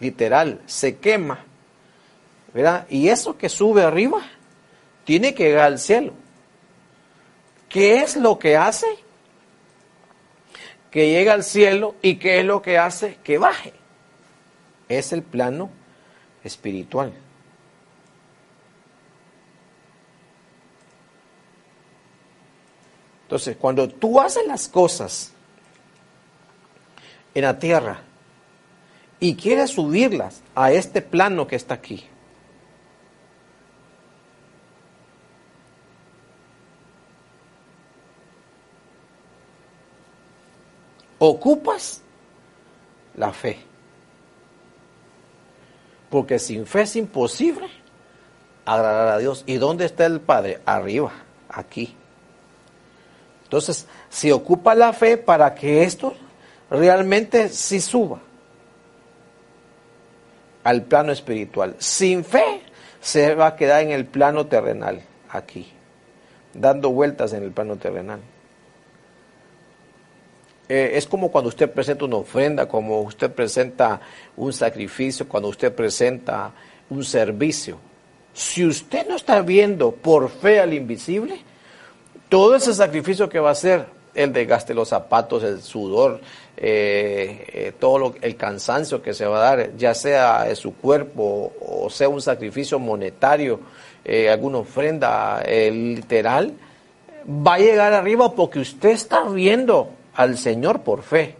literal, 0.00 0.60
se 0.66 0.98
quema. 0.98 1.44
¿verdad? 2.54 2.86
Y 2.88 3.08
eso 3.08 3.36
que 3.36 3.48
sube 3.48 3.82
arriba 3.82 4.22
tiene 5.04 5.34
que 5.34 5.48
llegar 5.48 5.66
al 5.66 5.78
cielo. 5.80 6.14
¿Qué 7.68 7.96
es 7.96 8.16
lo 8.16 8.38
que 8.38 8.56
hace? 8.56 8.86
Que 10.94 11.10
llega 11.10 11.32
al 11.32 11.42
cielo 11.42 11.96
y 12.02 12.16
qué 12.20 12.38
es 12.38 12.46
lo 12.46 12.62
que 12.62 12.78
hace 12.78 13.18
que 13.24 13.36
baje. 13.36 13.72
Es 14.88 15.12
el 15.12 15.24
plano 15.24 15.68
espiritual. 16.44 17.12
Entonces, 23.24 23.56
cuando 23.56 23.88
tú 23.88 24.20
haces 24.20 24.46
las 24.46 24.68
cosas 24.68 25.32
en 27.34 27.42
la 27.42 27.58
tierra 27.58 28.02
y 29.18 29.34
quieres 29.34 29.70
subirlas 29.70 30.42
a 30.54 30.70
este 30.70 31.02
plano 31.02 31.48
que 31.48 31.56
está 31.56 31.74
aquí, 31.74 32.06
ocupas 41.26 42.02
la 43.16 43.32
fe. 43.32 43.58
Porque 46.10 46.38
sin 46.38 46.66
fe 46.66 46.82
es 46.82 46.96
imposible 46.96 47.68
agradar 48.64 49.08
a 49.08 49.18
Dios. 49.18 49.44
¿Y 49.46 49.56
dónde 49.56 49.84
está 49.84 50.06
el 50.06 50.20
Padre? 50.20 50.60
Arriba, 50.64 51.12
aquí. 51.48 51.96
Entonces, 53.44 53.86
se 54.08 54.32
ocupa 54.32 54.74
la 54.74 54.92
fe 54.92 55.16
para 55.16 55.54
que 55.54 55.84
esto 55.84 56.14
realmente 56.70 57.48
sí 57.48 57.80
suba 57.80 58.20
al 60.64 60.82
plano 60.82 61.12
espiritual. 61.12 61.76
Sin 61.78 62.24
fe 62.24 62.62
se 63.00 63.34
va 63.34 63.48
a 63.48 63.56
quedar 63.56 63.82
en 63.82 63.90
el 63.90 64.06
plano 64.06 64.46
terrenal, 64.46 65.02
aquí, 65.28 65.70
dando 66.54 66.90
vueltas 66.90 67.32
en 67.34 67.42
el 67.44 67.52
plano 67.52 67.76
terrenal. 67.76 68.20
Eh, 70.68 70.92
es 70.94 71.06
como 71.06 71.30
cuando 71.30 71.48
usted 71.48 71.70
presenta 71.70 72.04
una 72.06 72.16
ofrenda, 72.16 72.66
como 72.66 73.02
usted 73.02 73.30
presenta 73.30 74.00
un 74.36 74.52
sacrificio, 74.52 75.28
cuando 75.28 75.48
usted 75.48 75.74
presenta 75.74 76.52
un 76.88 77.04
servicio. 77.04 77.78
Si 78.32 78.64
usted 78.64 79.06
no 79.06 79.16
está 79.16 79.42
viendo 79.42 79.92
por 79.92 80.30
fe 80.30 80.60
al 80.60 80.72
invisible, 80.72 81.38
todo 82.28 82.56
ese 82.56 82.72
sacrificio 82.72 83.28
que 83.28 83.38
va 83.38 83.50
a 83.50 83.52
hacer, 83.52 83.86
el 84.14 84.32
desgaste 84.32 84.72
de 84.72 84.76
los 84.76 84.88
zapatos, 84.88 85.42
el 85.42 85.60
sudor, 85.60 86.20
eh, 86.56 87.44
eh, 87.52 87.72
todo 87.78 88.14
el 88.20 88.36
cansancio 88.36 89.02
que 89.02 89.12
se 89.12 89.26
va 89.26 89.38
a 89.38 89.56
dar, 89.56 89.76
ya 89.76 89.92
sea 89.92 90.54
su 90.54 90.74
cuerpo 90.74 91.52
o 91.60 91.90
sea 91.90 92.08
un 92.08 92.22
sacrificio 92.22 92.78
monetario, 92.78 93.60
alguna 94.30 94.58
ofrenda 94.58 95.42
literal, 95.42 96.52
va 97.28 97.54
a 97.54 97.58
llegar 97.58 97.92
arriba 97.92 98.32
porque 98.34 98.60
usted 98.60 98.90
está 98.90 99.24
viendo 99.24 99.90
al 100.14 100.38
Señor 100.38 100.82
por 100.82 101.02
fe. 101.02 101.36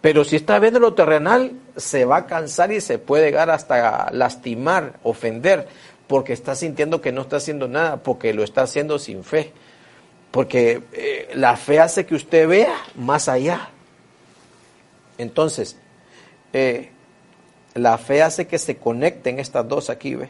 Pero 0.00 0.24
si 0.24 0.36
está 0.36 0.58
viendo 0.58 0.78
lo 0.78 0.94
terrenal, 0.94 1.52
se 1.76 2.04
va 2.04 2.18
a 2.18 2.26
cansar 2.26 2.70
y 2.72 2.80
se 2.80 2.98
puede 2.98 3.26
llegar 3.26 3.50
hasta 3.50 4.10
lastimar, 4.12 5.00
ofender, 5.02 5.66
porque 6.06 6.32
está 6.32 6.54
sintiendo 6.54 7.00
que 7.00 7.12
no 7.12 7.22
está 7.22 7.36
haciendo 7.38 7.66
nada, 7.66 7.96
porque 7.98 8.32
lo 8.32 8.44
está 8.44 8.62
haciendo 8.62 8.98
sin 8.98 9.24
fe. 9.24 9.52
Porque 10.30 10.82
eh, 10.92 11.30
la 11.34 11.56
fe 11.56 11.80
hace 11.80 12.06
que 12.06 12.14
usted 12.14 12.46
vea 12.46 12.74
más 12.94 13.28
allá. 13.28 13.70
Entonces, 15.18 15.76
eh, 16.52 16.90
la 17.74 17.98
fe 17.98 18.22
hace 18.22 18.46
que 18.46 18.58
se 18.58 18.76
conecten 18.76 19.38
estas 19.38 19.66
dos 19.66 19.90
aquí, 19.90 20.14
¿ve? 20.14 20.28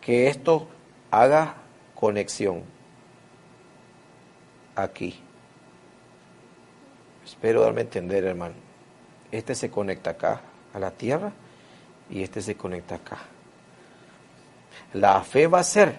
Que 0.00 0.28
esto 0.28 0.66
haga 1.10 1.54
conexión 1.94 2.62
aquí. 4.74 5.21
Espero 7.42 7.62
darme 7.62 7.80
a 7.80 7.82
entender, 7.82 8.22
hermano. 8.22 8.54
Este 9.32 9.56
se 9.56 9.68
conecta 9.68 10.10
acá, 10.10 10.42
a 10.72 10.78
la 10.78 10.92
tierra, 10.92 11.32
y 12.08 12.22
este 12.22 12.40
se 12.40 12.56
conecta 12.56 12.94
acá. 12.94 13.18
La 14.92 15.20
fe 15.24 15.48
va 15.48 15.58
a 15.58 15.64
ser 15.64 15.98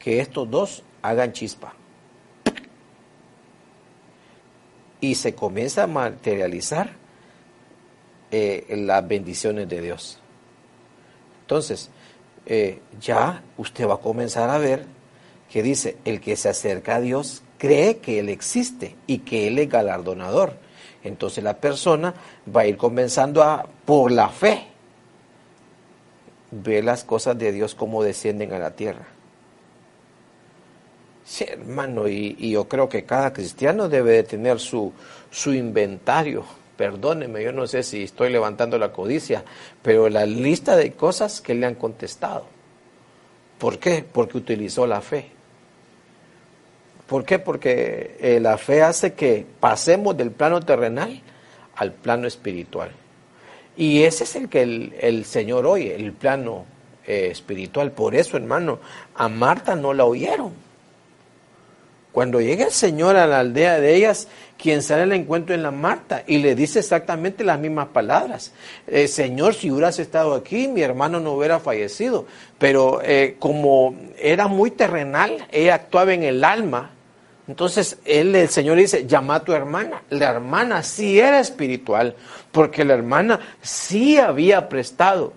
que 0.00 0.18
estos 0.18 0.50
dos 0.50 0.82
hagan 1.00 1.32
chispa. 1.32 1.74
Y 5.00 5.14
se 5.14 5.32
comienza 5.32 5.84
a 5.84 5.86
materializar 5.86 6.90
eh, 8.32 8.66
las 8.78 9.06
bendiciones 9.06 9.68
de 9.68 9.80
Dios. 9.80 10.18
Entonces, 11.42 11.88
eh, 12.46 12.80
ya 13.00 13.44
usted 13.58 13.86
va 13.86 13.94
a 13.94 13.98
comenzar 13.98 14.50
a 14.50 14.58
ver 14.58 15.01
que 15.52 15.62
dice, 15.62 15.98
el 16.06 16.20
que 16.22 16.34
se 16.36 16.48
acerca 16.48 16.96
a 16.96 17.00
Dios 17.00 17.42
cree 17.58 17.98
que 17.98 18.18
Él 18.18 18.30
existe 18.30 18.96
y 19.06 19.18
que 19.18 19.48
Él 19.48 19.58
es 19.58 19.68
galardonador. 19.68 20.54
Entonces 21.04 21.44
la 21.44 21.58
persona 21.58 22.14
va 22.54 22.62
a 22.62 22.66
ir 22.66 22.78
comenzando 22.78 23.42
a, 23.42 23.66
por 23.84 24.10
la 24.12 24.30
fe, 24.30 24.68
ver 26.50 26.84
las 26.84 27.04
cosas 27.04 27.38
de 27.38 27.52
Dios 27.52 27.74
como 27.74 28.02
descienden 28.02 28.54
a 28.54 28.58
la 28.58 28.70
tierra. 28.70 29.06
Sí, 31.24 31.44
hermano, 31.46 32.08
y, 32.08 32.50
yo 32.50 32.66
creo 32.66 32.88
que 32.88 33.04
cada 33.04 33.32
cristiano 33.34 33.90
debe 33.90 34.12
de 34.12 34.22
tener 34.22 34.58
su, 34.58 34.92
su 35.30 35.52
inventario. 35.52 36.44
Perdóneme, 36.78 37.44
yo 37.44 37.52
no 37.52 37.66
sé 37.66 37.82
si 37.82 38.04
estoy 38.04 38.30
levantando 38.30 38.78
la 38.78 38.90
codicia, 38.90 39.44
pero 39.82 40.08
la 40.08 40.24
lista 40.24 40.76
de 40.76 40.92
cosas 40.92 41.42
que 41.42 41.54
le 41.54 41.66
han 41.66 41.74
contestado. 41.74 42.46
¿Por 43.58 43.78
qué? 43.78 44.04
Porque 44.10 44.38
utilizó 44.38 44.86
la 44.86 45.02
fe. 45.02 45.41
¿Por 47.12 47.26
qué? 47.26 47.38
Porque 47.38 48.16
eh, 48.20 48.40
la 48.40 48.56
fe 48.56 48.80
hace 48.80 49.12
que 49.12 49.44
pasemos 49.60 50.16
del 50.16 50.30
plano 50.30 50.60
terrenal 50.60 51.20
al 51.76 51.92
plano 51.92 52.26
espiritual. 52.26 52.90
Y 53.76 54.04
ese 54.04 54.24
es 54.24 54.34
el 54.34 54.48
que 54.48 54.62
el, 54.62 55.24
Señor 55.26 55.66
oye, 55.66 55.94
el 55.94 56.14
plano 56.14 56.64
eh, 57.06 57.28
espiritual. 57.30 57.92
Por 57.92 58.14
eso, 58.14 58.38
hermano, 58.38 58.78
a 59.14 59.28
Marta 59.28 59.76
no 59.76 59.92
la 59.92 60.06
oyeron. 60.06 60.54
Cuando 62.12 62.40
llega 62.40 62.64
el 62.64 62.72
Señor 62.72 63.16
a 63.16 63.26
la 63.26 63.40
aldea 63.40 63.78
de 63.78 63.94
ellas, 63.94 64.28
quien 64.56 64.80
sale 64.80 65.02
al 65.02 65.12
encuentro 65.12 65.54
en 65.54 65.62
la 65.62 65.70
Marta 65.70 66.24
y 66.26 66.38
le 66.38 66.54
dice 66.54 66.78
exactamente 66.78 67.44
las 67.44 67.58
mismas 67.58 67.88
palabras. 67.88 68.52
Eh, 68.86 69.06
Señor, 69.06 69.52
si 69.52 69.70
hubieras 69.70 69.98
estado 69.98 70.32
aquí, 70.32 70.66
mi 70.66 70.80
hermano 70.80 71.20
no 71.20 71.32
hubiera 71.32 71.60
fallecido. 71.60 72.24
Pero 72.58 73.02
como 73.38 73.96
era 74.18 74.48
muy 74.48 74.70
terrenal, 74.70 75.46
ella 75.50 75.74
actuaba 75.74 76.14
en 76.14 76.22
el 76.22 76.42
alma, 76.42 76.92
entonces 77.48 77.98
él, 78.04 78.34
el 78.34 78.48
Señor 78.48 78.76
dice, 78.76 79.06
llama 79.06 79.36
a 79.36 79.44
tu 79.44 79.52
hermana. 79.52 80.02
La 80.10 80.30
hermana 80.30 80.82
sí 80.82 81.18
era 81.18 81.40
espiritual, 81.40 82.14
porque 82.52 82.84
la 82.84 82.94
hermana 82.94 83.40
sí 83.60 84.16
había 84.16 84.68
prestado 84.68 85.32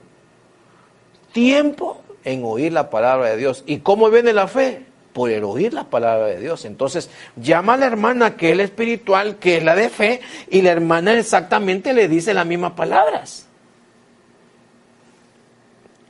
tiempo 1.32 2.02
en 2.24 2.44
oír 2.44 2.72
la 2.72 2.90
palabra 2.90 3.30
de 3.30 3.38
Dios. 3.38 3.64
¿Y 3.66 3.80
cómo 3.80 4.10
viene 4.10 4.34
la 4.34 4.48
fe? 4.48 4.86
Por 5.14 5.32
el 5.32 5.44
oír 5.44 5.74
la 5.74 5.86
palabra 5.86 6.28
de 6.28 6.40
Dios. 6.40 6.66
Entonces 6.66 7.10
llama 7.38 7.74
a 7.74 7.78
la 7.78 7.88
hermana 7.88 8.38
que 8.38 8.52
es 8.52 8.58
la 8.58 8.64
espiritual, 8.64 9.38
que 9.38 9.58
es 9.58 9.64
la 9.64 9.76
de 9.76 9.90
fe, 9.90 10.22
y 10.50 10.62
la 10.62 10.72
hermana 10.72 11.18
exactamente 11.18 11.94
le 11.94 12.08
dice 12.08 12.34
las 12.36 12.46
mismas 12.46 12.74
palabras. 12.74 13.48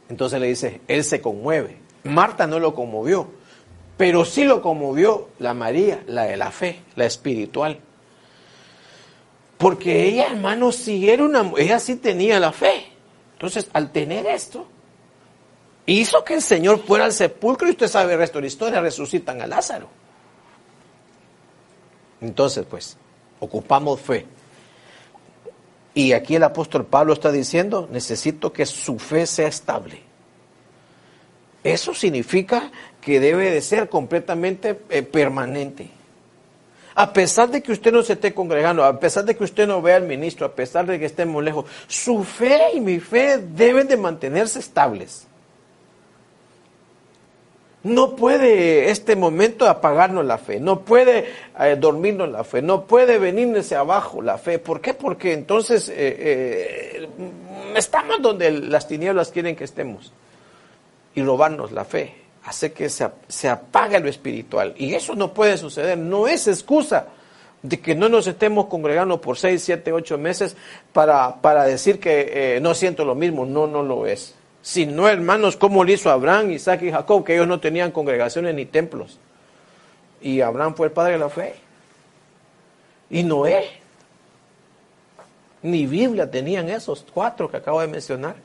Entonces 0.10 0.40
le 0.42 0.48
dice, 0.48 0.82
él 0.88 1.04
se 1.04 1.22
conmueve. 1.22 1.78
Marta 2.04 2.48
no 2.48 2.60
lo 2.60 2.76
conmovió 2.76 3.30
pero 3.98 4.26
sí 4.26 4.44
lo 4.44 4.62
conmovió 4.62 5.30
la 5.40 5.54
María, 5.54 6.04
la 6.08 6.24
de 6.24 6.38
la 6.38 6.52
fe, 6.52 6.82
la 6.96 7.06
espiritual. 7.06 7.80
Porque 9.58 10.04
ella, 10.04 10.28
hermano, 10.28 10.72
sí 10.72 11.10
era 11.10 11.24
una, 11.24 11.52
ella 11.58 11.80
sí 11.80 11.96
tenía 11.96 12.40
la 12.40 12.52
fe. 12.52 12.92
Entonces, 13.34 13.70
al 13.72 13.92
tener 13.92 14.26
esto, 14.26 14.68
hizo 15.86 16.24
que 16.26 16.34
el 16.34 16.42
Señor 16.42 16.84
fuera 16.84 17.06
al 17.06 17.14
sepulcro 17.14 17.68
y 17.68 17.72
usted 17.72 17.88
sabe 17.88 18.14
el 18.14 18.20
resto 18.20 18.38
de 18.38 18.44
la 18.44 18.48
historia, 18.48 18.82
resucitan 18.82 19.42
a 19.42 19.48
Lázaro. 19.48 19.88
Entonces, 22.20 22.66
pues, 22.70 22.98
ocupamos 23.40 24.02
fe. 24.02 24.26
Y 25.94 26.12
aquí 26.12 26.36
el 26.36 26.44
apóstol 26.44 26.86
Pablo 26.86 27.14
está 27.14 27.32
diciendo, 27.32 27.88
necesito 27.90 28.52
que 28.52 28.66
su 28.66 29.00
fe 29.00 29.26
sea 29.26 29.48
estable. 29.48 30.02
Eso 31.64 31.94
significa 31.94 32.72
que 33.06 33.20
debe 33.20 33.52
de 33.52 33.62
ser 33.62 33.88
completamente 33.88 34.80
eh, 34.90 35.04
permanente. 35.04 35.92
A 36.96 37.14
pesar 37.14 37.52
de 37.52 37.62
que 37.62 37.72
usted 37.72 37.92
no 37.94 38.02
se 38.02 38.14
esté 38.14 38.34
congregando, 38.34 38.84
a 38.84 39.00
pesar 39.00 39.26
de 39.26 39.36
que 39.36 39.44
usted 39.44 39.68
no 39.68 39.80
vea 39.80 39.98
al 39.98 40.08
ministro, 40.08 40.48
a 40.48 40.56
pesar 40.56 40.88
de 40.88 40.98
que 40.98 41.06
estemos 41.06 41.44
lejos, 41.44 41.66
su 41.88 42.24
fe 42.24 42.72
y 42.74 42.80
mi 42.80 43.00
fe 43.00 43.38
deben 43.38 43.88
de 43.88 43.96
mantenerse 43.96 44.58
estables. 44.58 45.28
No 47.84 48.16
puede 48.16 48.90
este 48.90 49.16
momento 49.16 49.70
apagarnos 49.70 50.26
la 50.26 50.40
fe, 50.40 50.60
no 50.60 50.80
puede 50.80 51.26
eh, 51.60 51.76
dormirnos 51.80 52.30
la 52.30 52.44
fe, 52.44 52.64
no 52.64 52.86
puede 52.86 53.20
venirse 53.20 53.76
abajo 53.76 54.24
la 54.24 54.40
fe. 54.40 54.58
¿Por 54.58 54.82
qué? 54.82 54.96
Porque 54.96 55.34
entonces 55.34 55.92
eh, 55.94 57.08
estamos 57.76 58.20
donde 58.24 58.50
las 58.50 58.88
tinieblas 58.88 59.30
quieren 59.30 59.56
que 59.56 59.66
estemos 59.66 60.12
y 61.14 61.22
robarnos 61.22 61.72
la 61.72 61.86
fe 61.86 62.25
hace 62.46 62.72
que 62.72 62.90
se, 62.90 63.10
se 63.28 63.50
apague 63.50 64.00
lo 64.00 64.10
espiritual. 64.10 64.74
Y 64.78 64.94
eso 64.94 65.16
no 65.16 65.34
puede 65.34 65.58
suceder, 65.58 65.98
no 65.98 66.28
es 66.28 66.48
excusa 66.48 67.08
de 67.62 67.80
que 67.80 67.96
no 67.96 68.10
nos 68.10 68.28
estemos 68.28 68.68
congregando 68.68 69.20
por 69.20 69.38
seis, 69.38 69.64
siete, 69.64 69.92
ocho 69.92 70.18
meses 70.18 70.56
para, 70.94 71.42
para 71.42 71.64
decir 71.64 72.00
que 72.00 72.56
eh, 72.56 72.60
no 72.62 72.76
siento 72.76 73.04
lo 73.06 73.16
mismo. 73.16 73.46
No, 73.46 73.66
no 73.66 73.82
lo 73.82 74.06
es. 74.06 74.36
Si 74.62 74.86
no, 74.86 75.08
hermanos, 75.08 75.58
como 75.58 75.84
lo 75.84 75.92
hizo 75.92 76.10
Abraham, 76.12 76.52
Isaac 76.52 76.84
y 76.84 76.92
Jacob, 76.92 77.24
que 77.24 77.34
ellos 77.34 77.48
no 77.48 77.60
tenían 77.60 77.92
congregaciones 77.92 78.54
ni 78.54 78.66
templos. 78.66 79.20
Y 80.22 80.42
Abraham 80.42 80.76
fue 80.76 80.88
el 80.88 80.94
padre 80.94 81.14
de 81.14 81.20
la 81.20 81.30
fe. 81.30 81.56
Y 83.10 83.24
Noé. 83.24 83.82
Ni 85.64 85.88
Biblia 85.88 86.30
tenían 86.30 86.70
esos 86.70 87.06
cuatro 87.12 87.50
que 87.50 87.58
acabo 87.58 87.82
de 87.82 87.88
mencionar. 87.88 88.36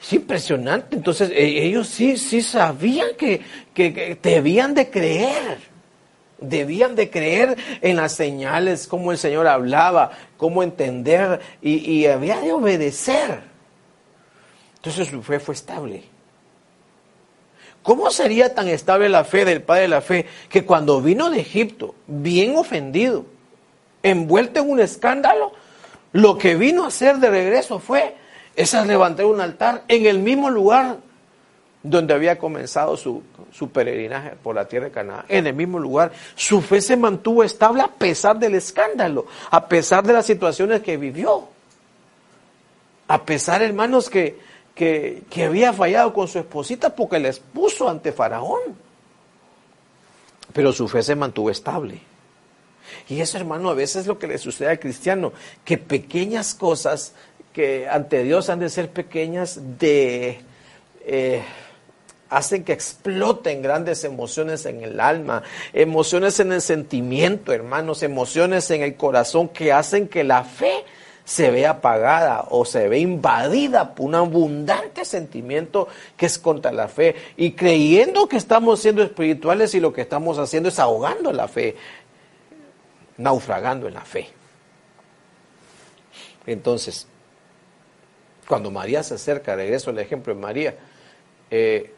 Es 0.00 0.12
impresionante. 0.12 0.96
Entonces, 0.96 1.30
e, 1.30 1.64
ellos 1.64 1.88
sí, 1.88 2.16
sí 2.16 2.42
sabían 2.42 3.10
que, 3.16 3.40
que, 3.74 4.18
debían 4.22 4.74
de 4.74 4.90
creer. 4.90 5.58
Debían 6.40 6.94
de 6.94 7.10
creer 7.10 7.56
en 7.80 7.96
las 7.96 8.12
señales, 8.12 8.86
cómo 8.86 9.10
el 9.10 9.18
Señor 9.18 9.48
hablaba, 9.48 10.12
cómo 10.36 10.62
entender 10.62 11.40
y, 11.60 11.78
y 11.90 12.06
había 12.06 12.40
de 12.40 12.52
obedecer. 12.52 13.40
Entonces 14.76 15.08
su 15.08 15.20
fe 15.22 15.40
fue 15.40 15.54
estable. 15.54 16.04
¿Cómo 17.82 18.10
sería 18.10 18.54
tan 18.54 18.68
estable 18.68 19.08
la 19.08 19.24
fe 19.24 19.44
del 19.44 19.62
Padre 19.62 19.82
de 19.82 19.88
la 19.88 20.00
Fe 20.00 20.26
que 20.48 20.64
cuando 20.64 21.00
vino 21.00 21.30
de 21.30 21.40
Egipto, 21.40 21.94
bien 22.06 22.56
ofendido, 22.56 23.24
envuelto 24.02 24.60
en 24.60 24.70
un 24.70 24.80
escándalo, 24.80 25.52
lo 26.12 26.38
que 26.38 26.54
vino 26.54 26.84
a 26.84 26.88
hacer 26.88 27.16
de 27.16 27.30
regreso 27.30 27.78
fue 27.78 28.14
es 28.58 28.86
levantar 28.86 29.24
un 29.26 29.40
altar 29.40 29.84
en 29.86 30.04
el 30.06 30.18
mismo 30.18 30.50
lugar 30.50 30.98
donde 31.80 32.12
había 32.12 32.38
comenzado 32.38 32.96
su, 32.96 33.22
peregrinaje 33.72 34.30
por 34.42 34.56
la 34.56 34.66
tierra 34.66 34.86
de 34.86 34.90
Canaán, 34.90 35.24
en 35.28 35.46
el 35.46 35.54
mismo 35.54 35.78
lugar. 35.78 36.10
Su 36.34 36.60
fe 36.60 36.80
se 36.80 36.96
mantuvo 36.96 37.44
estable 37.44 37.82
a 37.82 37.88
pesar 37.88 38.36
del 38.36 38.56
escándalo, 38.56 39.26
a 39.50 39.68
pesar 39.68 40.04
de 40.04 40.12
las 40.12 40.26
situaciones 40.26 40.82
que 40.82 40.96
vivió. 40.96 41.48
A 43.06 43.24
pesar, 43.24 43.62
hermanos, 43.62 44.10
que, 44.10 44.40
que, 44.74 45.22
que 45.30 45.44
había 45.44 45.72
fallado 45.72 46.12
con 46.12 46.26
su 46.26 46.40
esposita 46.40 46.94
porque 46.96 47.20
la 47.20 47.28
expuso 47.28 47.88
ante 47.88 48.10
Faraón. 48.10 48.76
Pero 50.52 50.72
su 50.72 50.88
fe 50.88 51.04
se 51.04 51.14
mantuvo 51.14 51.48
estable. 51.48 52.00
Y 53.08 53.20
eso, 53.20 53.38
hermano, 53.38 53.70
a 53.70 53.74
veces 53.74 54.02
es 54.02 54.06
lo 54.06 54.18
que 54.18 54.26
le 54.26 54.38
sucede 54.38 54.70
al 54.70 54.80
cristiano, 54.80 55.32
que 55.64 55.78
pequeñas 55.78 56.54
cosas 56.54 57.14
que 57.58 57.88
ante 57.88 58.22
Dios 58.22 58.50
han 58.50 58.60
de 58.60 58.68
ser 58.68 58.88
pequeñas, 58.88 59.58
de, 59.80 60.38
eh, 61.04 61.42
hacen 62.30 62.62
que 62.62 62.72
exploten 62.72 63.62
grandes 63.62 64.04
emociones 64.04 64.64
en 64.64 64.80
el 64.84 65.00
alma, 65.00 65.42
emociones 65.72 66.38
en 66.38 66.52
el 66.52 66.62
sentimiento, 66.62 67.52
hermanos, 67.52 68.04
emociones 68.04 68.70
en 68.70 68.82
el 68.82 68.94
corazón 68.94 69.48
que 69.48 69.72
hacen 69.72 70.06
que 70.06 70.22
la 70.22 70.44
fe 70.44 70.84
se 71.24 71.50
vea 71.50 71.70
apagada 71.70 72.46
o 72.50 72.64
se 72.64 72.86
ve 72.86 73.00
invadida 73.00 73.92
por 73.92 74.06
un 74.06 74.14
abundante 74.14 75.04
sentimiento 75.04 75.88
que 76.16 76.26
es 76.26 76.38
contra 76.38 76.70
la 76.70 76.86
fe 76.86 77.16
y 77.36 77.54
creyendo 77.54 78.28
que 78.28 78.36
estamos 78.36 78.78
siendo 78.78 79.02
espirituales 79.02 79.74
y 79.74 79.80
lo 79.80 79.92
que 79.92 80.02
estamos 80.02 80.38
haciendo 80.38 80.68
es 80.68 80.78
ahogando 80.78 81.32
la 81.32 81.48
fe, 81.48 81.74
naufragando 83.16 83.88
en 83.88 83.94
la 83.94 84.04
fe. 84.04 84.28
Entonces, 86.46 87.08
cuando 88.48 88.70
María 88.70 89.02
se 89.02 89.14
acerca, 89.14 89.54
regreso 89.54 89.90
al 89.90 89.98
ejemplo 89.98 90.34
de 90.34 90.40
María, 90.40 90.74
eh, 91.50 91.92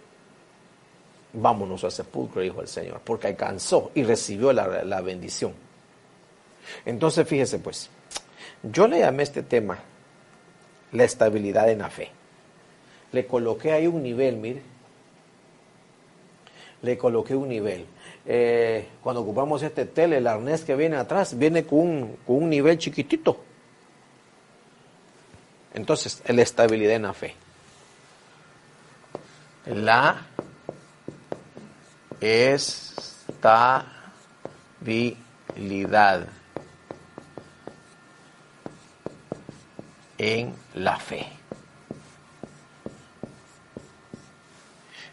vámonos 1.33 1.85
al 1.85 1.93
sepulcro, 1.93 2.43
dijo 2.43 2.61
el 2.61 2.69
Señor, 2.69 3.01
porque 3.05 3.29
alcanzó 3.29 3.93
y 3.95 4.03
recibió 4.03 4.53
la, 4.53 4.85
la 4.85 5.01
bendición. 5.01 5.53
Entonces, 6.85 7.27
fíjese 7.27 7.59
pues, 7.61 7.89
yo 8.63 8.89
le 8.89 8.99
llamé 8.99 9.23
este 9.23 9.43
tema 9.43 9.79
la 10.93 11.05
estabilidad 11.05 11.71
en 11.71 11.79
la 11.79 11.91
fe. 11.91 12.11
Le 13.13 13.27
coloqué 13.27 13.73
ahí 13.73 13.87
un 13.87 14.03
nivel, 14.03 14.37
mire. 14.37 14.63
le 16.83 16.97
coloqué 16.97 17.35
un 17.35 17.49
nivel. 17.49 17.87
Eh, 18.27 18.87
cuando 19.03 19.23
ocupamos 19.23 19.63
este 19.63 19.85
tele, 19.85 20.19
el 20.19 20.27
arnés 20.27 20.65
que 20.65 20.75
viene 20.77 20.97
atrás, 20.97 21.37
viene 21.39 21.65
con 21.65 21.79
un, 21.79 22.17
con 22.27 22.37
un 22.37 22.51
nivel 22.51 22.79
chiquitito. 22.79 23.45
Entonces, 25.75 26.23
la 26.27 26.43
estabilidad 26.43 26.95
en 26.95 27.03
la 27.03 27.15
fe. 27.15 27.35
La 29.67 30.27
estabilidad 32.21 33.87
en 40.19 40.55
la 40.75 40.99
fe. 40.99 41.27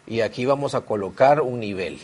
Y 0.06 0.20
aquí 0.22 0.46
vamos 0.46 0.74
a 0.74 0.80
colocar 0.80 1.40
un 1.40 1.60
nivel. 1.60 2.00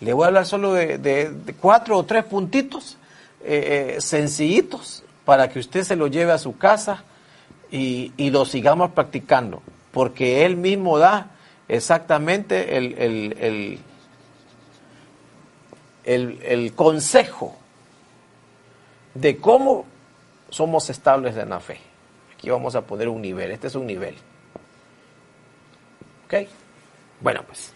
Le 0.00 0.12
voy 0.12 0.24
a 0.24 0.26
hablar 0.28 0.46
solo 0.46 0.72
de, 0.72 1.54
cuatro 1.60 1.98
o 1.98 2.04
tres 2.04 2.24
puntitos 2.24 2.96
eh, 3.44 3.96
eh, 3.96 4.00
sencillitos 4.00 5.04
para 5.28 5.50
que 5.50 5.58
usted 5.58 5.84
se 5.84 5.94
lo 5.94 6.06
lleve 6.06 6.32
a 6.32 6.38
su 6.38 6.56
casa 6.56 7.04
y, 7.70 8.30
lo 8.30 8.46
sigamos 8.46 8.92
practicando, 8.92 9.60
porque 9.92 10.46
él 10.46 10.56
mismo 10.56 10.96
da 10.96 11.32
exactamente 11.68 12.78
el, 12.78 13.78
el 16.02 16.72
consejo 16.74 17.54
de 19.12 19.36
cómo 19.36 19.84
somos 20.48 20.88
estables 20.88 21.36
en 21.36 21.50
la 21.50 21.60
fe. 21.60 21.78
Aquí 22.34 22.48
vamos 22.48 22.74
a 22.74 22.80
poner 22.80 23.10
un 23.10 23.20
nivel, 23.20 23.50
este 23.50 23.66
es 23.66 23.74
un 23.74 23.86
nivel. 23.86 24.14
¿Ok? 26.24 26.48
Bueno, 27.20 27.42
pues. 27.46 27.74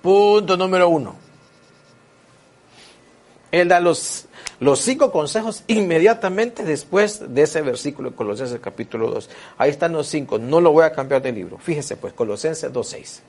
Punto 0.00 0.56
número 0.56 0.88
uno. 0.88 1.14
Él 3.50 3.68
da 3.68 3.80
los, 3.80 4.28
los 4.62 4.78
cinco 4.78 5.10
consejos 5.10 5.64
inmediatamente 5.66 6.62
después 6.62 7.34
de 7.34 7.42
ese 7.42 7.62
versículo 7.62 8.10
de 8.10 8.16
Colosenses 8.16 8.60
capítulo 8.60 9.10
2. 9.10 9.28
Ahí 9.58 9.70
están 9.70 9.92
los 9.92 10.06
cinco. 10.06 10.38
No 10.38 10.60
lo 10.60 10.70
voy 10.70 10.84
a 10.84 10.92
cambiar 10.92 11.20
de 11.20 11.32
libro. 11.32 11.58
Fíjese 11.58 11.96
pues, 11.96 12.12
Colosenses 12.12 12.72
2.6. 12.72 13.22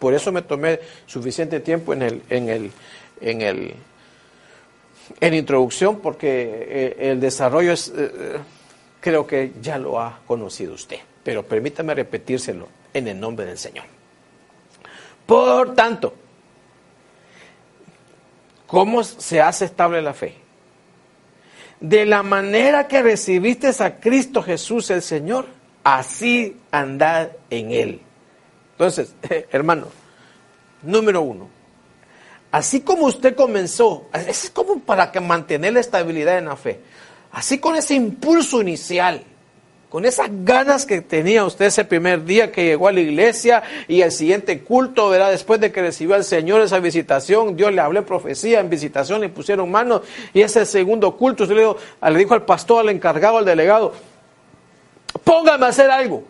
Por 0.00 0.14
eso 0.14 0.32
me 0.32 0.42
tomé 0.42 0.80
suficiente 1.06 1.60
tiempo 1.60 1.92
en 1.92 2.02
el, 2.02 2.22
en 2.28 2.48
el, 2.48 2.72
en 3.20 3.40
el, 3.40 3.74
en 5.20 5.34
introducción, 5.34 6.00
porque 6.00 6.66
eh, 6.68 6.96
el 7.12 7.20
desarrollo 7.20 7.70
es, 7.70 7.92
eh, 7.96 8.40
creo 9.00 9.28
que 9.28 9.52
ya 9.62 9.78
lo 9.78 10.00
ha 10.00 10.22
conocido 10.26 10.74
usted. 10.74 10.98
Pero 11.22 11.44
permítame 11.44 11.94
repetírselo 11.94 12.66
en 12.92 13.06
el 13.06 13.20
nombre 13.20 13.46
del 13.46 13.58
Señor. 13.58 13.84
Por 15.24 15.72
tanto, 15.76 16.14
¿Cómo 18.66 19.04
se 19.04 19.40
hace 19.40 19.66
estable 19.66 20.02
la 20.02 20.14
fe? 20.14 20.43
De 21.80 22.06
la 22.06 22.22
manera 22.22 22.88
que 22.88 23.02
recibiste 23.02 23.70
a 23.82 24.00
Cristo 24.00 24.42
Jesús 24.42 24.90
el 24.90 25.02
Señor, 25.02 25.46
así 25.82 26.56
andad 26.70 27.30
en 27.50 27.70
Él. 27.72 28.00
Entonces, 28.72 29.14
hermano, 29.50 29.88
número 30.82 31.22
uno, 31.22 31.48
así 32.50 32.80
como 32.80 33.06
usted 33.06 33.34
comenzó, 33.34 34.08
es 34.12 34.50
como 34.50 34.80
para 34.80 35.12
que 35.12 35.20
mantener 35.20 35.74
la 35.74 35.80
estabilidad 35.80 36.38
en 36.38 36.46
la 36.46 36.56
fe, 36.56 36.80
así 37.32 37.58
con 37.58 37.76
ese 37.76 37.94
impulso 37.94 38.60
inicial, 38.60 39.22
con 39.94 40.04
esas 40.04 40.28
ganas 40.28 40.86
que 40.86 41.02
tenía 41.02 41.44
usted 41.44 41.66
ese 41.66 41.84
primer 41.84 42.24
día 42.24 42.50
que 42.50 42.64
llegó 42.64 42.88
a 42.88 42.92
la 42.92 42.98
iglesia 42.98 43.62
y 43.86 44.02
el 44.02 44.10
siguiente 44.10 44.60
culto, 44.64 45.08
¿verdad? 45.08 45.30
Después 45.30 45.60
de 45.60 45.70
que 45.70 45.82
recibió 45.82 46.16
al 46.16 46.24
Señor 46.24 46.62
esa 46.62 46.80
visitación, 46.80 47.54
Dios 47.54 47.72
le 47.72 47.80
habló 47.80 48.04
profecía, 48.04 48.58
en 48.58 48.68
visitación 48.68 49.20
le 49.20 49.28
pusieron 49.28 49.70
manos 49.70 50.00
y 50.32 50.40
ese 50.40 50.66
segundo 50.66 51.16
culto 51.16 51.44
usted 51.44 51.54
le 51.54 51.60
dijo, 51.60 51.76
le 52.10 52.18
dijo 52.18 52.34
al 52.34 52.44
pastor, 52.44 52.80
al 52.80 52.88
encargado, 52.88 53.38
al 53.38 53.44
delegado, 53.44 53.92
póngame 55.22 55.66
a 55.66 55.68
hacer 55.68 55.88
algo. 55.88 56.24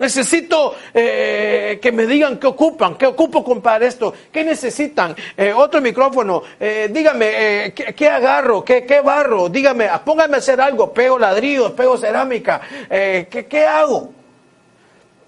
Necesito 0.00 0.76
eh, 0.94 1.78
que 1.80 1.92
me 1.92 2.06
digan 2.06 2.38
qué 2.38 2.46
ocupan, 2.46 2.96
qué 2.96 3.04
ocupo 3.04 3.44
comprar 3.44 3.82
esto, 3.82 4.14
qué 4.32 4.42
necesitan. 4.42 5.14
Eh, 5.36 5.52
otro 5.52 5.82
micrófono, 5.82 6.42
eh, 6.58 6.88
dígame, 6.90 7.74
¿qué, 7.74 8.08
agarro? 8.08 8.64
¿Qué, 8.64 8.86
¿Qué, 8.86 9.02
barro? 9.02 9.50
Dígame, 9.50 9.88
ah, 9.88 10.02
póngame 10.02 10.36
a 10.36 10.38
hacer 10.38 10.58
algo, 10.58 10.90
pego 10.94 11.18
ladrillos, 11.18 11.72
pego 11.72 11.98
cerámica, 11.98 12.62
¿qué, 12.88 13.46
¿qué, 13.46 13.66
hago? 13.66 14.10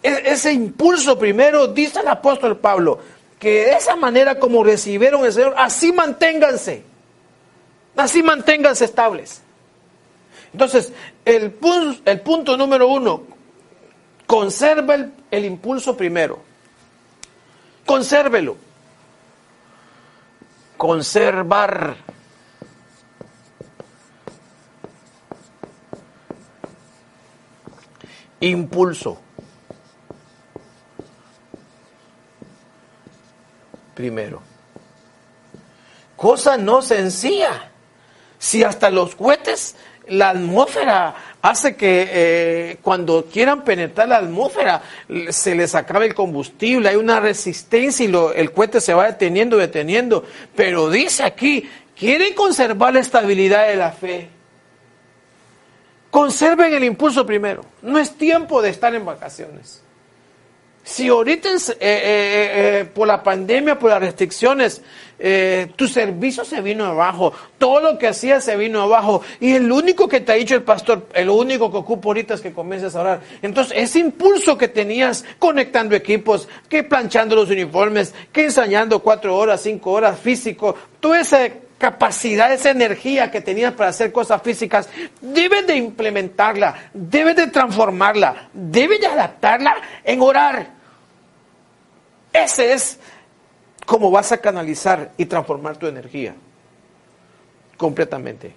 E, 0.03 0.23
ese 0.25 0.55
impulso 0.55 1.19
primero, 1.19 1.67
dice 1.67 2.01
el 2.01 2.09
apóstol 2.09 2.57
Pablo, 2.57 2.99
que 3.39 3.67
de 3.67 3.73
esa 3.73 3.95
manera 3.95 4.39
como 4.39 4.65
recibieron 4.65 5.27
el 5.27 5.35
Señor, 5.35 5.53
así 5.59 5.93
manténganse, 5.93 6.83
así 7.95 8.23
manténganse 8.23 8.87
estables. 8.87 9.43
Entonces, 10.51 10.95
el, 11.27 11.59
el 12.07 12.21
punto 12.23 12.57
número 12.57 12.89
uno, 12.89 13.33
Conserva 14.33 14.95
el, 15.31 15.45
impulso 15.45 15.95
primero. 15.95 16.43
Consérvelo. 17.85 18.57
Conservar. 20.79 21.97
Impulso. 28.41 29.21
Primero. 33.95 34.41
Cosa 36.17 36.57
no 36.57 36.81
sencilla. 36.81 37.71
Si 38.39 38.65
hasta 38.65 38.89
los 38.89 39.15
cohetes, 39.15 39.77
la 40.09 40.31
atmósfera 40.31 41.15
hace 41.41 41.77
que 41.77 42.09
eh, 42.11 42.79
cuando 42.83 43.27
quieran 43.27 43.65
penetrar 43.65 44.09
la 44.09 44.19
atmósfera 44.19 44.83
se 45.31 45.55
les 45.55 45.75
acabe 45.75 46.07
el 46.07 46.15
combustible, 46.15 46.89
hay 46.89 46.97
una 46.97 47.21
resistencia 47.21 48.05
y 48.05 48.13
el 48.37 48.53
cohete 48.53 48.81
se 48.81 48.95
va 48.95 49.07
deteniendo, 49.07 49.57
deteniendo. 49.57 50.25
Pero 50.55 50.91
dice 50.91 51.23
aquí, 51.23 51.69
quieren 51.97 52.35
conservar 52.35 52.95
la 52.95 53.01
estabilidad 53.01 53.69
de 53.69 53.77
la 53.77 53.93
fe. 53.93 54.29
Conserven 56.11 56.75
el 56.75 56.85
impulso 56.85 57.25
primero. 57.25 57.65
No 57.81 57.99
es 57.99 58.17
tiempo 58.17 58.61
de 58.61 58.71
estar 58.71 58.95
en 58.95 59.05
vacaciones. 59.05 59.82
Si 60.85 61.09
ahorita 61.09 61.49
eh, 61.49 61.55
eh, 61.79 61.81
eh, 61.81 62.85
por 62.93 63.07
la 63.07 63.23
pandemia, 63.23 63.79
por 63.79 63.91
las 63.91 64.01
restricciones, 64.01 64.83
tu 65.77 65.87
servicio 65.87 66.45
se 66.45 66.61
vino 66.61 66.85
abajo, 66.85 67.33
todo 67.57 67.79
lo 67.79 67.97
que 67.97 68.09
hacías 68.09 68.43
se 68.45 68.57
vino 68.57 68.83
abajo, 68.83 69.23
y 69.39 69.53
el 69.53 69.71
único 69.71 70.09
que 70.09 70.19
te 70.19 70.33
ha 70.33 70.35
dicho 70.35 70.57
el 70.57 70.65
pastor, 70.65 71.07
el 71.15 71.31
único 71.31 71.71
que 71.71 71.77
ocupo 71.77 72.09
ahorita 72.09 72.35
es 72.35 72.41
que 72.41 72.53
comiences 72.53 72.97
a 72.97 73.03
orar. 73.03 73.21
Entonces, 73.41 73.73
ese 73.77 74.01
impulso 74.01 74.59
que 74.59 74.67
tenías 74.67 75.25
conectando 75.39 75.95
equipos, 75.95 76.49
que 76.69 76.83
planchando 76.83 77.37
los 77.37 77.51
uniformes, 77.51 78.13
que 78.33 78.47
ensayando 78.47 78.99
cuatro 78.99 79.37
horas, 79.37 79.63
cinco 79.63 79.93
horas 79.93 80.19
físico, 80.19 80.75
toda 80.99 81.21
esa 81.21 81.49
capacidad, 81.83 82.53
esa 82.53 82.71
energía 82.71 83.29
que 83.29 83.41
tenías 83.41 83.75
para 83.75 83.91
hacer 83.91 84.13
cosas 84.13 84.41
físicas, 84.41 84.89
debes 85.21 85.67
de 85.67 85.75
implementarla, 85.75 86.91
debes 86.95 87.35
de 87.35 87.49
transformarla, 87.49 88.51
debes 88.53 89.01
de 89.01 89.09
adaptarla 89.09 89.75
en 90.05 90.23
orar. 90.23 90.71
Ese 92.33 92.73
es 92.73 93.01
cómo 93.85 94.13
vas 94.13 94.31
a 94.31 94.39
canalizar 94.39 95.11
y 95.17 95.27
transformar 95.27 95.77
tu 95.77 95.89
energía 95.89 96.37
completamente. 97.77 98.55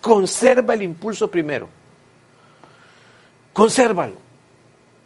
Conserva 0.00 0.74
el 0.74 0.82
impulso 0.82 1.28
primero. 1.28 1.68
Consérvalo. 3.52 4.25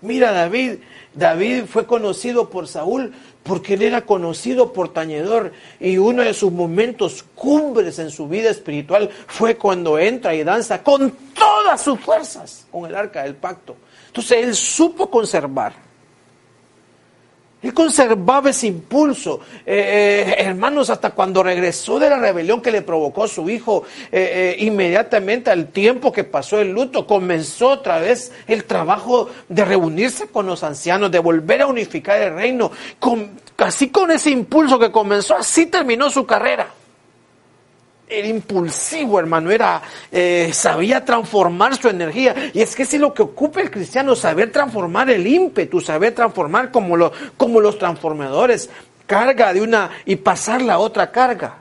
Mira, 0.03 0.33
David, 0.33 0.79
David 1.15 1.65
fue 1.67 1.87
conocido 1.87 2.49
por 2.49 2.67
Saúl 2.69 3.13
porque 3.43 3.75
él 3.75 3.83
era 3.83 4.03
conocido 4.03 4.73
por 4.73 4.93
tañedor 4.93 5.53
y 5.79 5.99
uno 5.99 6.23
de 6.23 6.35
sus 6.35 6.53
momentos 6.53 7.25
cumbres 7.35 7.99
en 7.99 8.11
su 8.11 8.29
vida 8.29 8.51
espiritual 8.51 9.11
fue 9.27 9.57
cuando 9.57 9.99
entra 9.99 10.35
y 10.35 10.45
danza 10.45 10.83
con 10.83 11.11
todas 11.35 11.83
sus 11.83 11.99
fuerzas 12.01 12.67
con 12.71 12.87
el 12.87 12.95
arca 12.95 13.25
del 13.25 13.35
pacto. 13.35 13.77
Entonces 14.07 14.45
él 14.45 14.55
supo 14.55 15.11
conservar 15.11 15.90
él 17.63 17.75
conservaba 17.75 18.51
ese 18.51 18.69
impulso. 18.69 19.41
Eh, 19.67 20.25
eh, 20.27 20.35
hermanos, 20.39 20.89
hasta 20.89 21.11
cuando 21.11 21.43
regresó 21.43 21.99
de 21.99 22.09
la 22.09 22.19
rebelión 22.19 22.63
que 22.63 22.71
le 22.71 22.83
provocó 22.83 23.29
su 23.29 23.51
hijo, 23.51 23.85
eh, 24.11 24.57
inmediatamente 24.61 25.51
al 25.51 25.69
tiempo 25.69 26.11
que 26.11 26.25
pasó 26.25 26.61
el 26.61 26.73
luto, 26.73 27.07
comenzó 27.07 27.69
otra 27.69 27.99
vez 27.99 28.33
el 28.47 28.65
trabajo 28.65 29.29
de 29.49 29.65
reunirse 29.65 30.29
con 30.29 30.47
los 30.47 30.63
ancianos, 30.65 31.11
de 31.11 31.19
volver 31.19 31.63
a 31.63 31.67
unificar 31.67 32.21
el 32.23 32.35
reino. 32.35 32.71
Con, 32.99 33.31
así 33.59 33.91
con 33.91 34.11
ese 34.11 34.31
impulso 34.31 34.79
que 34.79 34.91
comenzó, 34.91 35.37
así 35.37 35.67
terminó 35.67 36.09
su 36.09 36.25
carrera. 36.25 36.80
Era 38.11 38.27
impulsivo, 38.27 39.19
hermano, 39.19 39.51
era, 39.51 39.81
eh, 40.11 40.51
sabía 40.53 41.05
transformar 41.05 41.77
su 41.77 41.89
energía. 41.89 42.51
Y 42.53 42.61
es 42.61 42.75
que 42.75 42.83
es 42.83 42.93
lo 42.95 43.15
que 43.15 43.23
ocupa 43.23 43.61
el 43.61 43.71
cristiano, 43.71 44.17
saber 44.17 44.51
transformar 44.51 45.11
el 45.11 45.27
ímpetu, 45.27 45.81
saber 45.81 46.15
transformar 46.15 46.71
como, 46.71 47.11
como 47.37 47.61
los 47.61 47.79
transformadores, 47.79 48.69
carga 49.07 49.53
de 49.53 49.63
una 49.63 49.91
y 50.05 50.17
pasar 50.17 50.63
la 50.63 50.79
otra 50.79 51.11
carga. 51.11 51.59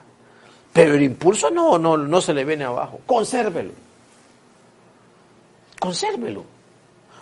Pero 0.73 0.95
el 0.95 1.03
impulso 1.03 1.49
no, 1.49 1.77
no, 1.77 1.97
no 1.97 2.21
se 2.21 2.33
le 2.33 2.45
viene 2.45 2.63
abajo. 2.63 2.99
Consérvelo. 3.05 3.71
Consérvelo. 5.79 6.58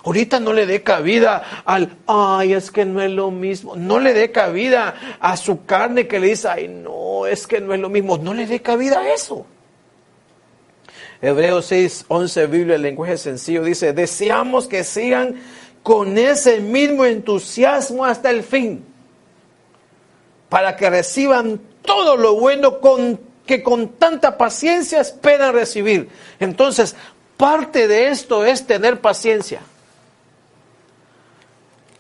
Ahorita 0.08 0.40
no 0.40 0.54
le 0.54 0.66
dé 0.66 0.84
cabida 0.84 1.64
al, 1.66 1.98
ay, 2.08 2.54
es 2.54 2.72
que 2.72 2.86
no 2.86 3.02
es 3.02 3.12
lo 3.12 3.30
mismo. 3.30 3.76
No 3.76 4.00
le 4.00 4.14
dé 4.14 4.32
cabida 4.32 5.18
a 5.20 5.36
su 5.36 5.66
carne 5.66 6.08
que 6.08 6.22
le 6.22 6.28
dice, 6.28 6.48
ay, 6.48 6.70
no, 6.70 7.28
es 7.28 7.46
que 7.46 7.60
no 7.60 7.74
es 7.74 7.82
lo 7.82 7.90
mismo. 7.90 8.18
No 8.18 8.34
le 8.34 8.48
dé 8.48 8.62
cabida 8.62 9.02
a 9.02 9.14
eso. 9.14 9.46
Hebreos 11.22 11.66
6, 11.66 12.06
11, 12.08 12.48
Biblia, 12.48 12.76
el 12.76 12.84
lenguaje 12.84 13.18
sencillo, 13.18 13.66
dice, 13.66 13.92
deseamos 13.92 14.68
que 14.68 14.86
sigan 14.86 15.42
con 15.84 16.18
ese 16.18 16.62
mismo 16.62 17.04
entusiasmo 17.04 18.06
hasta 18.06 18.30
el 18.30 18.44
fin, 18.44 18.86
para 20.48 20.78
que 20.78 20.90
reciban 20.90 21.60
todo 21.82 22.16
lo 22.16 22.36
bueno 22.36 22.80
con, 22.80 23.20
que 23.46 23.62
con 23.62 23.90
tanta 23.90 24.38
paciencia 24.38 25.02
esperan 25.02 25.54
recibir. 25.54 26.08
Entonces, 26.40 26.96
parte 27.36 27.90
de 27.90 28.08
esto 28.08 28.46
es 28.46 28.66
tener 28.66 29.02
paciencia. 29.02 29.60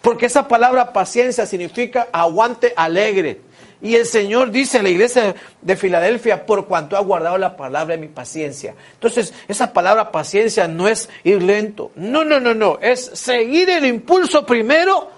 Porque 0.07 0.27
esa 0.27 0.47
palabra 0.47 0.93
paciencia 0.93 1.45
significa 1.45 2.07
aguante 2.13 2.71
alegre. 2.77 3.41
Y 3.81 3.95
el 3.95 4.05
Señor 4.05 4.51
dice 4.51 4.77
a 4.79 4.81
la 4.81 4.87
iglesia 4.87 5.35
de 5.61 5.75
Filadelfia, 5.75 6.45
por 6.45 6.65
cuanto 6.65 6.95
ha 6.95 7.01
guardado 7.01 7.37
la 7.37 7.57
palabra 7.57 7.97
de 7.97 8.01
mi 8.01 8.07
paciencia. 8.07 8.73
Entonces, 8.93 9.33
esa 9.49 9.73
palabra 9.73 10.09
paciencia 10.09 10.65
no 10.65 10.87
es 10.87 11.09
ir 11.25 11.43
lento. 11.43 11.91
No, 11.97 12.23
no, 12.23 12.39
no, 12.39 12.53
no. 12.53 12.79
Es 12.81 13.03
seguir 13.15 13.69
el 13.69 13.85
impulso 13.85 14.45
primero 14.45 15.09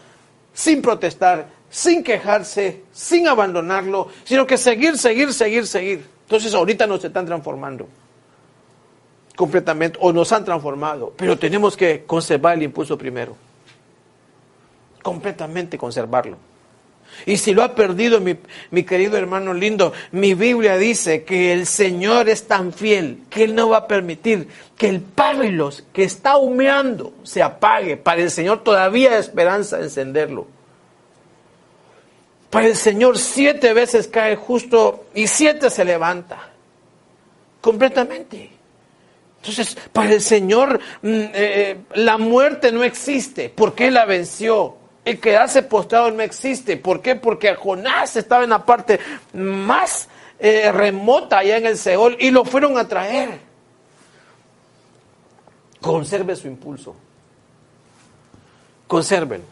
sin 0.53 0.81
protestar, 0.81 1.45
sin 1.69 2.03
quejarse, 2.03 2.81
sin 2.91 3.27
abandonarlo, 3.27 4.07
sino 4.23 4.47
que 4.47 4.57
seguir, 4.57 4.97
seguir, 4.97 5.31
seguir, 5.35 5.67
seguir. 5.67 6.03
Entonces, 6.23 6.51
ahorita 6.55 6.87
nos 6.87 7.05
están 7.05 7.27
transformando 7.27 7.87
completamente 9.35 9.99
o 10.01 10.11
nos 10.11 10.31
han 10.31 10.43
transformado, 10.43 11.13
pero 11.15 11.37
tenemos 11.37 11.77
que 11.77 12.05
conservar 12.07 12.55
el 12.55 12.63
impulso 12.63 12.97
primero 12.97 13.48
completamente 15.01 15.77
conservarlo. 15.77 16.37
Y 17.25 17.37
si 17.37 17.53
lo 17.53 17.63
ha 17.63 17.75
perdido 17.75 18.21
mi, 18.21 18.83
querido 18.83 19.17
hermano 19.17 19.53
lindo, 19.53 19.93
mi 20.11 20.33
Biblia 20.33 20.77
dice 20.77 21.23
que 21.23 21.51
el 21.51 21.65
Señor 21.65 22.29
es 22.29 22.47
tan 22.47 22.71
fiel 22.71 23.23
que 23.29 23.43
Él 23.43 23.55
no 23.55 23.69
va 23.69 23.77
a 23.77 23.87
permitir 23.87 24.47
que 24.77 24.87
el 24.87 25.01
pábilos 25.01 25.83
que 25.91 26.03
está 26.03 26.37
humeando 26.37 27.13
se 27.23 27.43
apague. 27.43 27.97
Para 27.97 28.21
el 28.21 28.31
Señor 28.31 28.63
todavía 28.63 29.11
hay 29.11 29.19
esperanza 29.19 29.77
de 29.77 29.85
encenderlo. 29.85 30.47
Para 32.49 32.67
el 32.67 32.75
Señor 32.75 33.17
siete 33.17 33.73
veces 33.73 34.07
cae 34.07 34.35
justo 34.35 35.05
y 35.13 35.27
siete 35.27 35.69
se 35.69 35.85
levanta. 35.85 36.49
Completamente. 37.61 38.51
Entonces, 39.41 39.77
para 39.93 40.13
el 40.13 40.21
Señor 40.21 40.79
mm, 41.01 41.07
eh, 41.07 41.31
eh, 41.33 41.77
la 41.95 42.17
muerte 42.17 42.71
no 42.71 42.83
existe 42.83 43.51
porque 43.53 43.87
Él 43.87 43.95
la 43.95 44.05
venció. 44.05 44.78
El 45.05 45.19
quedarse 45.19 45.63
postrado 45.63 46.11
no 46.11 46.21
existe. 46.21 46.77
¿Por 46.77 47.01
qué? 47.01 47.15
Porque 47.15 47.55
Jonás 47.55 48.15
estaba 48.15 48.43
en 48.43 48.51
la 48.51 48.65
parte 48.65 48.99
más 49.33 50.07
eh, 50.37 50.71
remota 50.71 51.39
allá 51.39 51.57
en 51.57 51.65
el 51.65 51.77
Seol 51.77 52.17
y 52.19 52.31
lo 52.31 52.45
fueron 52.45 52.77
a 52.77 52.87
traer. 52.87 53.39
Conserve 55.81 56.35
su 56.35 56.47
impulso. 56.47 56.95
Consérvelo. 58.87 59.43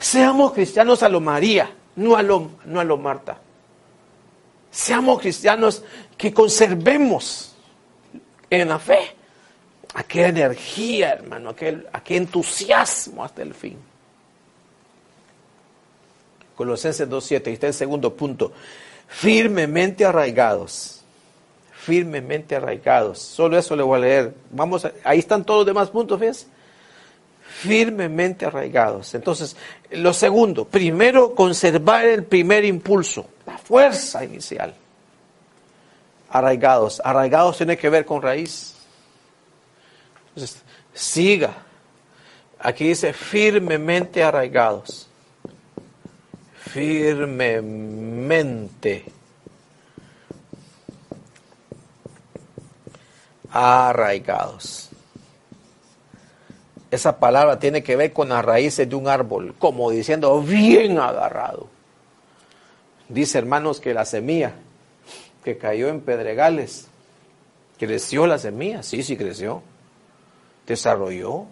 Seamos 0.00 0.52
cristianos 0.52 1.02
a 1.02 1.08
lo 1.08 1.20
María, 1.20 1.70
no 1.96 2.16
a 2.16 2.22
lo, 2.22 2.52
no 2.64 2.80
a 2.80 2.84
lo 2.84 2.96
Marta. 2.96 3.38
Seamos 4.70 5.20
cristianos 5.20 5.82
que 6.16 6.32
conservemos 6.32 7.54
en 8.50 8.68
la 8.68 8.78
fe 8.78 9.14
aquella 9.94 10.28
energía, 10.28 11.12
hermano, 11.12 11.50
aquel, 11.50 11.86
aquel 11.92 12.18
entusiasmo 12.18 13.24
hasta 13.24 13.42
el 13.42 13.54
fin. 13.54 13.78
Colosenses 16.54 17.08
2.7, 17.08 17.48
ahí 17.48 17.52
está 17.54 17.66
el 17.66 17.74
segundo 17.74 18.14
punto. 18.14 18.52
Firmemente 19.08 20.04
arraigados. 20.04 21.02
Firmemente 21.72 22.56
arraigados. 22.56 23.18
Solo 23.18 23.58
eso 23.58 23.76
le 23.76 23.82
voy 23.82 23.98
a 23.98 24.00
leer. 24.00 24.34
Vamos, 24.50 24.86
ahí 25.02 25.18
están 25.18 25.44
todos 25.44 25.60
los 25.60 25.66
demás 25.66 25.90
puntos, 25.90 26.18
¿ves? 26.18 26.46
Firmemente 27.42 28.46
arraigados. 28.46 29.14
Entonces, 29.14 29.56
lo 29.90 30.12
segundo, 30.12 30.64
primero 30.64 31.34
conservar 31.34 32.06
el 32.06 32.24
primer 32.24 32.64
impulso, 32.64 33.26
la 33.46 33.58
fuerza 33.58 34.24
inicial. 34.24 34.74
Arraigados. 36.30 37.00
Arraigados 37.04 37.56
tiene 37.56 37.76
que 37.76 37.90
ver 37.90 38.04
con 38.04 38.22
raíz. 38.22 38.74
Entonces, 40.28 40.62
siga. 40.92 41.52
Aquí 42.58 42.88
dice 42.88 43.12
firmemente 43.12 44.22
arraigados 44.22 45.08
firmemente 46.74 49.04
arraigados. 53.48 54.90
Esa 56.90 57.20
palabra 57.20 57.60
tiene 57.60 57.84
que 57.84 57.94
ver 57.94 58.12
con 58.12 58.30
las 58.30 58.44
raíces 58.44 58.88
de 58.88 58.96
un 58.96 59.06
árbol, 59.06 59.54
como 59.56 59.92
diciendo 59.92 60.42
bien 60.42 60.98
agarrado. 60.98 61.68
Dice 63.08 63.38
hermanos 63.38 63.78
que 63.78 63.94
la 63.94 64.04
semilla 64.04 64.54
que 65.44 65.56
cayó 65.56 65.86
en 65.86 66.00
pedregales, 66.00 66.88
creció 67.78 68.26
la 68.26 68.38
semilla, 68.38 68.82
sí, 68.82 69.04
sí 69.04 69.16
creció, 69.16 69.62
desarrolló, 70.66 71.46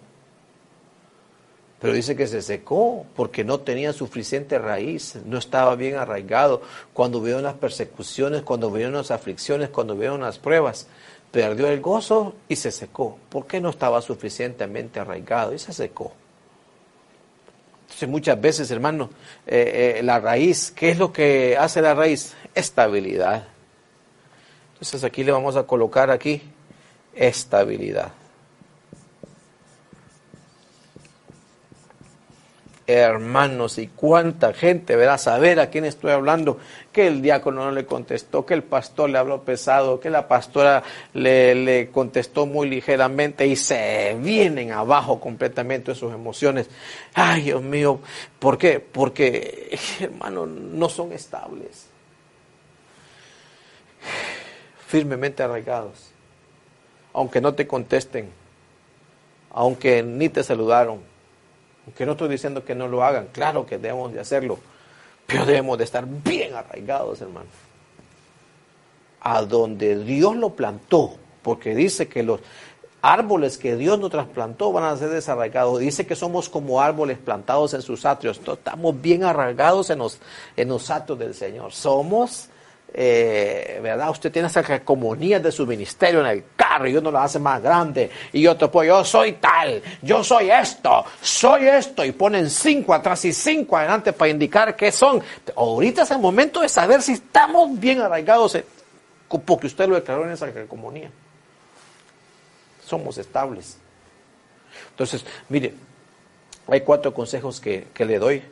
pero 1.83 1.95
dice 1.95 2.15
que 2.15 2.27
se 2.27 2.41
secó 2.41 3.05
porque 3.13 3.43
no 3.43 3.59
tenía 3.59 3.91
suficiente 3.91 4.57
raíz, 4.57 5.17
no 5.25 5.37
estaba 5.37 5.75
bien 5.75 5.97
arraigado. 5.97 6.61
Cuando 6.93 7.19
vieron 7.19 7.43
las 7.43 7.55
persecuciones, 7.55 8.43
cuando 8.43 8.71
vieron 8.71 8.93
las 8.93 9.11
aflicciones, 9.11 9.67
cuando 9.67 9.97
vieron 9.97 10.21
las 10.21 10.39
pruebas, 10.39 10.87
perdió 11.29 11.67
el 11.67 11.81
gozo 11.81 12.35
y 12.47 12.55
se 12.55 12.71
secó. 12.71 13.17
¿Por 13.27 13.47
qué 13.47 13.59
no 13.59 13.69
estaba 13.69 14.01
suficientemente 14.01 15.01
arraigado? 15.01 15.53
Y 15.53 15.59
se 15.59 15.73
secó. 15.73 16.13
Entonces 17.81 18.07
muchas 18.07 18.39
veces, 18.39 18.71
hermano, 18.71 19.09
eh, 19.45 19.97
eh, 19.97 20.03
la 20.03 20.21
raíz, 20.21 20.71
¿qué 20.71 20.91
es 20.91 20.97
lo 20.97 21.11
que 21.11 21.57
hace 21.57 21.81
la 21.81 21.93
raíz? 21.93 22.33
Estabilidad. 22.55 23.45
Entonces 24.71 25.03
aquí 25.03 25.25
le 25.25 25.33
vamos 25.33 25.57
a 25.57 25.63
colocar 25.63 26.11
aquí 26.11 26.43
estabilidad. 27.13 28.13
Hermanos, 32.85 33.77
y 33.77 33.87
cuánta 33.87 34.53
gente 34.53 34.95
verá 34.95 35.17
saber 35.17 35.59
a 35.59 35.69
quién 35.69 35.85
estoy 35.85 36.11
hablando, 36.11 36.57
que 36.91 37.07
el 37.07 37.21
diácono 37.21 37.63
no 37.63 37.71
le 37.71 37.85
contestó, 37.85 38.45
que 38.45 38.53
el 38.53 38.63
pastor 38.63 39.09
le 39.09 39.17
habló 39.17 39.43
pesado, 39.43 39.99
que 39.99 40.09
la 40.09 40.27
pastora 40.27 40.83
le, 41.13 41.89
contestó 41.91 42.45
muy 42.45 42.69
ligeramente 42.69 43.47
y 43.47 43.55
se 43.55 44.17
vienen 44.19 44.71
abajo 44.71 45.19
completamente 45.19 45.95
sus 45.95 46.13
emociones. 46.13 46.69
Ay, 47.13 47.43
Dios 47.43 47.61
mío, 47.61 47.99
¿por 48.39 48.57
qué? 48.57 48.79
Porque, 48.79 49.77
hermanos, 50.01 50.49
no 50.49 50.89
son 50.89 51.13
estables, 51.13 51.87
firmemente 54.87 55.41
arraigados, 55.41 56.11
aunque 57.13 57.39
no 57.39 57.53
te 57.53 57.65
contesten, 57.65 58.29
aunque 59.51 60.03
ni 60.03 60.27
te 60.27 60.43
saludaron 60.43 61.12
aunque 61.85 62.05
no 62.05 62.13
estoy 62.13 62.29
diciendo 62.29 62.63
que 62.63 62.75
no 62.75 62.87
lo 62.87 63.03
hagan, 63.03 63.27
claro 63.31 63.65
que 63.65 63.77
debemos 63.77 64.13
de 64.13 64.19
hacerlo, 64.19 64.59
pero 65.25 65.45
debemos 65.45 65.77
de 65.77 65.83
estar 65.83 66.05
bien 66.05 66.53
arraigados, 66.55 67.21
hermano. 67.21 67.47
A 69.21 69.41
donde 69.41 70.03
Dios 70.03 70.35
lo 70.35 70.51
plantó, 70.51 71.15
porque 71.41 71.75
dice 71.75 72.07
que 72.07 72.23
los 72.23 72.41
árboles 73.03 73.57
que 73.57 73.75
Dios 73.75 73.99
nos 73.99 74.11
trasplantó 74.11 74.71
van 74.71 74.85
a 74.85 74.97
ser 74.97 75.09
desarraigados. 75.09 75.79
Dice 75.79 76.07
que 76.07 76.15
somos 76.15 76.47
como 76.47 76.81
árboles 76.81 77.17
plantados 77.17 77.73
en 77.73 77.81
sus 77.81 78.05
atrios. 78.05 78.39
Estamos 78.45 78.99
bien 79.01 79.25
arraigados 79.25 79.89
en 79.89 79.99
los, 79.99 80.19
en 80.55 80.69
los 80.69 80.89
atrios 80.89 81.19
del 81.19 81.33
Señor. 81.33 81.73
Somos 81.73 82.47
eh, 82.95 83.79
¿verdad? 83.81 84.11
Usted 84.11 84.31
tiene 84.31 84.47
esa 84.47 84.79
comunidad 84.83 85.41
de 85.41 85.51
su 85.51 85.65
ministerio 85.65 86.19
en 86.19 86.27
el 86.27 86.43
carro 86.55 86.87
y 86.87 86.95
uno 86.95 87.09
lo 87.09 87.17
hace 87.17 87.39
más 87.39 87.61
grande 87.61 88.11
y 88.31 88.45
otro 88.45 88.69
pues 88.69 88.87
yo 88.87 89.03
soy 89.03 89.33
tal, 89.33 89.81
yo 90.01 90.23
soy 90.23 90.51
esto, 90.51 91.03
soy 91.19 91.67
esto 91.67 92.05
y 92.05 92.11
ponen 92.11 92.49
cinco 92.51 92.93
atrás 92.93 93.25
y 93.25 93.33
cinco 93.33 93.77
adelante 93.77 94.13
para 94.13 94.29
indicar 94.29 94.75
qué 94.75 94.91
son. 94.91 95.23
Ahorita 95.55 96.03
es 96.03 96.11
el 96.11 96.19
momento 96.19 96.61
de 96.61 96.69
saber 96.69 97.01
si 97.01 97.13
estamos 97.13 97.79
bien 97.79 97.99
arraigados 98.01 98.57
porque 99.27 99.65
usted 99.67 99.87
lo 99.87 99.95
declaró 99.95 100.25
en 100.25 100.31
esa 100.31 100.47
comunidad. 100.67 101.09
Somos 102.85 103.17
estables. 103.17 103.77
Entonces, 104.91 105.25
mire, 105.49 105.73
hay 106.67 106.81
cuatro 106.81 107.11
consejos 107.11 107.59
que, 107.59 107.87
que 107.91 108.05
le 108.05 108.19
doy 108.19 108.43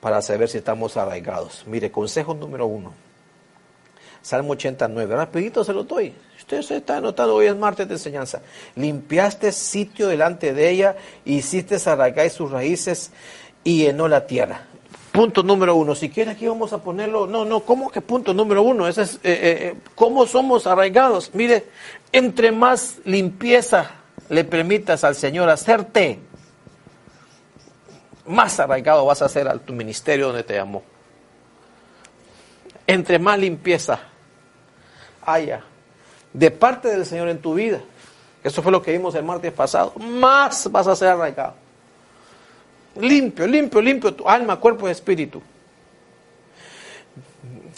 para 0.00 0.22
saber 0.22 0.48
si 0.48 0.56
estamos 0.56 0.96
arraigados. 0.96 1.64
Mire, 1.66 1.90
consejo 1.90 2.32
número 2.32 2.64
uno. 2.64 2.94
Salmo 4.22 4.52
89. 4.52 5.14
Rapidito 5.14 5.64
se 5.64 5.72
lo 5.72 5.84
doy. 5.84 6.14
Usted 6.38 6.62
se 6.62 6.76
está 6.76 6.96
anotando, 6.96 7.34
hoy 7.36 7.46
es 7.46 7.56
martes 7.56 7.86
de 7.88 7.94
enseñanza. 7.94 8.40
Limpiaste 8.76 9.52
sitio 9.52 10.08
delante 10.08 10.52
de 10.52 10.70
ella, 10.70 10.96
hiciste 11.24 11.76
arraigar 11.88 12.28
sus 12.30 12.50
raíces 12.50 13.12
y 13.62 13.84
llenó 13.84 14.08
la 14.08 14.26
tierra. 14.26 14.62
Punto 15.12 15.42
número 15.42 15.74
uno. 15.74 15.94
Si 15.94 16.08
quiere 16.08 16.30
aquí 16.30 16.46
vamos 16.46 16.72
a 16.72 16.82
ponerlo. 16.82 17.26
No, 17.26 17.44
no, 17.44 17.60
¿cómo 17.60 17.90
que 17.90 18.00
punto 18.00 18.32
número 18.32 18.62
uno? 18.62 18.86
Ese 18.86 19.02
es, 19.02 19.14
eh, 19.16 19.18
eh, 19.24 19.38
eh, 19.42 19.76
¿Cómo 19.94 20.26
somos 20.26 20.66
arraigados? 20.66 21.34
Mire, 21.34 21.66
entre 22.12 22.52
más 22.52 22.98
limpieza 23.04 23.90
le 24.28 24.44
permitas 24.44 25.02
al 25.02 25.16
Señor 25.16 25.48
hacerte, 25.50 26.20
más 28.26 28.60
arraigado 28.60 29.04
vas 29.04 29.22
a 29.22 29.28
ser 29.28 29.48
a 29.48 29.58
tu 29.58 29.72
ministerio 29.72 30.28
donde 30.28 30.44
te 30.44 30.54
llamó. 30.54 30.82
Entre 32.90 33.20
más 33.20 33.38
limpieza 33.38 34.00
haya 35.24 35.62
de 36.32 36.50
parte 36.50 36.88
del 36.88 37.06
Señor 37.06 37.28
en 37.28 37.38
tu 37.38 37.54
vida, 37.54 37.80
eso 38.42 38.62
fue 38.62 38.72
lo 38.72 38.82
que 38.82 38.90
vimos 38.90 39.14
el 39.14 39.22
martes 39.22 39.52
pasado, 39.52 39.92
más 39.96 40.68
vas 40.72 40.88
a 40.88 40.96
ser 40.96 41.06
arraigado. 41.06 41.54
Limpio, 42.96 43.46
limpio, 43.46 43.80
limpio 43.80 44.12
tu 44.12 44.28
alma, 44.28 44.56
cuerpo 44.56 44.88
y 44.88 44.90
espíritu. 44.90 45.40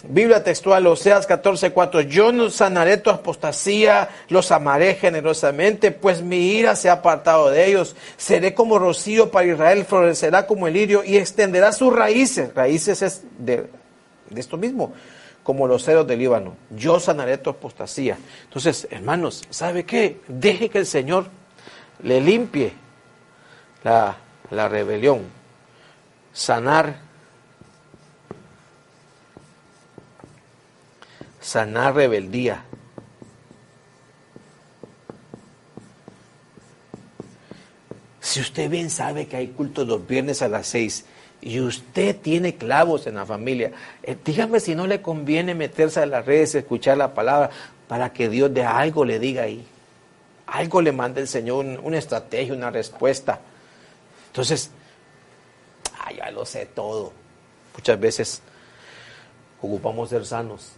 Biblia 0.04 0.42
textual, 0.42 0.86
Oseas 0.86 1.28
14:4, 1.28 2.00
yo 2.08 2.32
no 2.32 2.48
sanaré 2.48 2.96
tu 2.96 3.10
apostasía, 3.10 4.08
los 4.30 4.50
amaré 4.50 4.94
generosamente, 4.94 5.90
pues 5.90 6.22
mi 6.22 6.52
ira 6.52 6.74
se 6.74 6.88
ha 6.88 6.94
apartado 6.94 7.50
de 7.50 7.66
ellos. 7.66 7.96
Seré 8.16 8.54
como 8.54 8.78
rocío 8.78 9.30
para 9.30 9.46
Israel, 9.46 9.84
florecerá 9.84 10.46
como 10.46 10.68
el 10.68 10.72
lirio 10.72 11.04
y 11.04 11.18
extenderá 11.18 11.70
sus 11.72 11.94
raíces. 11.94 12.54
Raíces 12.54 13.02
es 13.02 13.22
de, 13.38 13.66
de 14.34 14.40
esto 14.40 14.56
mismo, 14.56 14.92
como 15.42 15.66
los 15.66 15.84
ceros 15.84 16.06
del 16.06 16.18
Líbano. 16.18 16.56
Yo 16.70 17.00
sanaré 17.00 17.38
tu 17.38 17.50
apostasía. 17.50 18.18
Entonces, 18.44 18.86
hermanos, 18.90 19.42
¿sabe 19.50 19.84
qué? 19.84 20.20
Deje 20.28 20.68
que 20.68 20.78
el 20.78 20.86
Señor 20.86 21.26
le 22.02 22.20
limpie 22.20 22.72
la, 23.84 24.16
la 24.50 24.68
rebelión. 24.68 25.22
Sanar 26.32 27.12
sanar 31.42 31.94
rebeldía. 31.94 32.64
Si 38.20 38.40
usted 38.40 38.70
bien 38.70 38.88
sabe 38.88 39.26
que 39.26 39.36
hay 39.36 39.48
cultos 39.48 39.86
los 39.86 40.06
viernes 40.06 40.40
a 40.40 40.48
las 40.48 40.68
seis 40.68 41.04
y 41.42 41.60
usted 41.60 42.16
tiene 42.16 42.54
clavos 42.54 43.08
en 43.08 43.16
la 43.16 43.26
familia, 43.26 43.72
eh, 44.04 44.16
dígame 44.24 44.60
si 44.60 44.76
no 44.76 44.86
le 44.86 45.02
conviene 45.02 45.56
meterse 45.56 46.00
a 46.00 46.06
las 46.06 46.24
redes, 46.24 46.54
escuchar 46.54 46.96
la 46.96 47.14
palabra, 47.14 47.50
para 47.88 48.12
que 48.12 48.28
Dios 48.28 48.54
de 48.54 48.64
algo 48.64 49.04
le 49.04 49.18
diga 49.18 49.42
ahí. 49.42 49.66
Algo 50.46 50.80
le 50.80 50.92
mande 50.92 51.20
el 51.20 51.28
Señor, 51.28 51.66
una 51.82 51.98
estrategia, 51.98 52.54
una 52.54 52.70
respuesta. 52.70 53.40
Entonces, 54.28 54.70
ah, 55.98 56.12
ya 56.12 56.30
lo 56.30 56.46
sé 56.46 56.66
todo. 56.66 57.12
Muchas 57.74 57.98
veces 57.98 58.40
ocupamos 59.60 60.10
ser 60.10 60.24
sanos. 60.24 60.72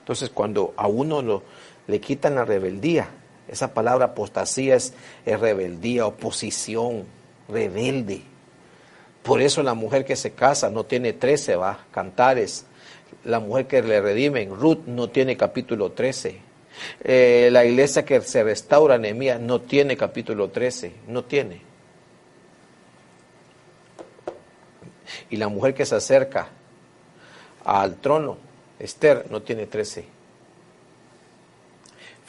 Entonces, 0.00 0.30
cuando 0.30 0.74
a 0.76 0.88
uno 0.88 1.22
lo, 1.22 1.42
le 1.86 2.00
quitan 2.00 2.34
la 2.34 2.44
rebeldía, 2.44 3.08
esa 3.52 3.74
palabra 3.74 4.06
apostasía 4.06 4.76
es, 4.76 4.94
rebeldía, 5.26 6.06
oposición, 6.06 7.04
rebelde. 7.48 8.22
Por 9.22 9.42
eso 9.42 9.62
la 9.62 9.74
mujer 9.74 10.06
que 10.06 10.16
se 10.16 10.32
casa 10.32 10.70
no 10.70 10.84
tiene 10.84 11.12
13, 11.12 11.56
va, 11.56 11.84
cantares. 11.92 12.64
La 13.24 13.40
mujer 13.40 13.66
que 13.66 13.82
le 13.82 14.00
redimen, 14.00 14.56
Ruth, 14.56 14.86
no 14.86 15.10
tiene 15.10 15.36
capítulo 15.36 15.92
13. 15.92 16.38
Eh, 17.04 17.50
la 17.52 17.66
iglesia 17.66 18.06
que 18.06 18.22
se 18.22 18.42
restaura, 18.42 18.96
Nehemías, 18.96 19.38
no 19.38 19.60
tiene 19.60 19.98
capítulo 19.98 20.48
13, 20.48 20.92
no 21.08 21.24
tiene. 21.24 21.60
Y 25.28 25.36
la 25.36 25.48
mujer 25.48 25.74
que 25.74 25.84
se 25.84 25.94
acerca 25.94 26.48
al 27.66 27.96
trono, 27.96 28.38
Esther 28.78 29.26
no 29.30 29.42
tiene 29.42 29.66
13. 29.66 30.21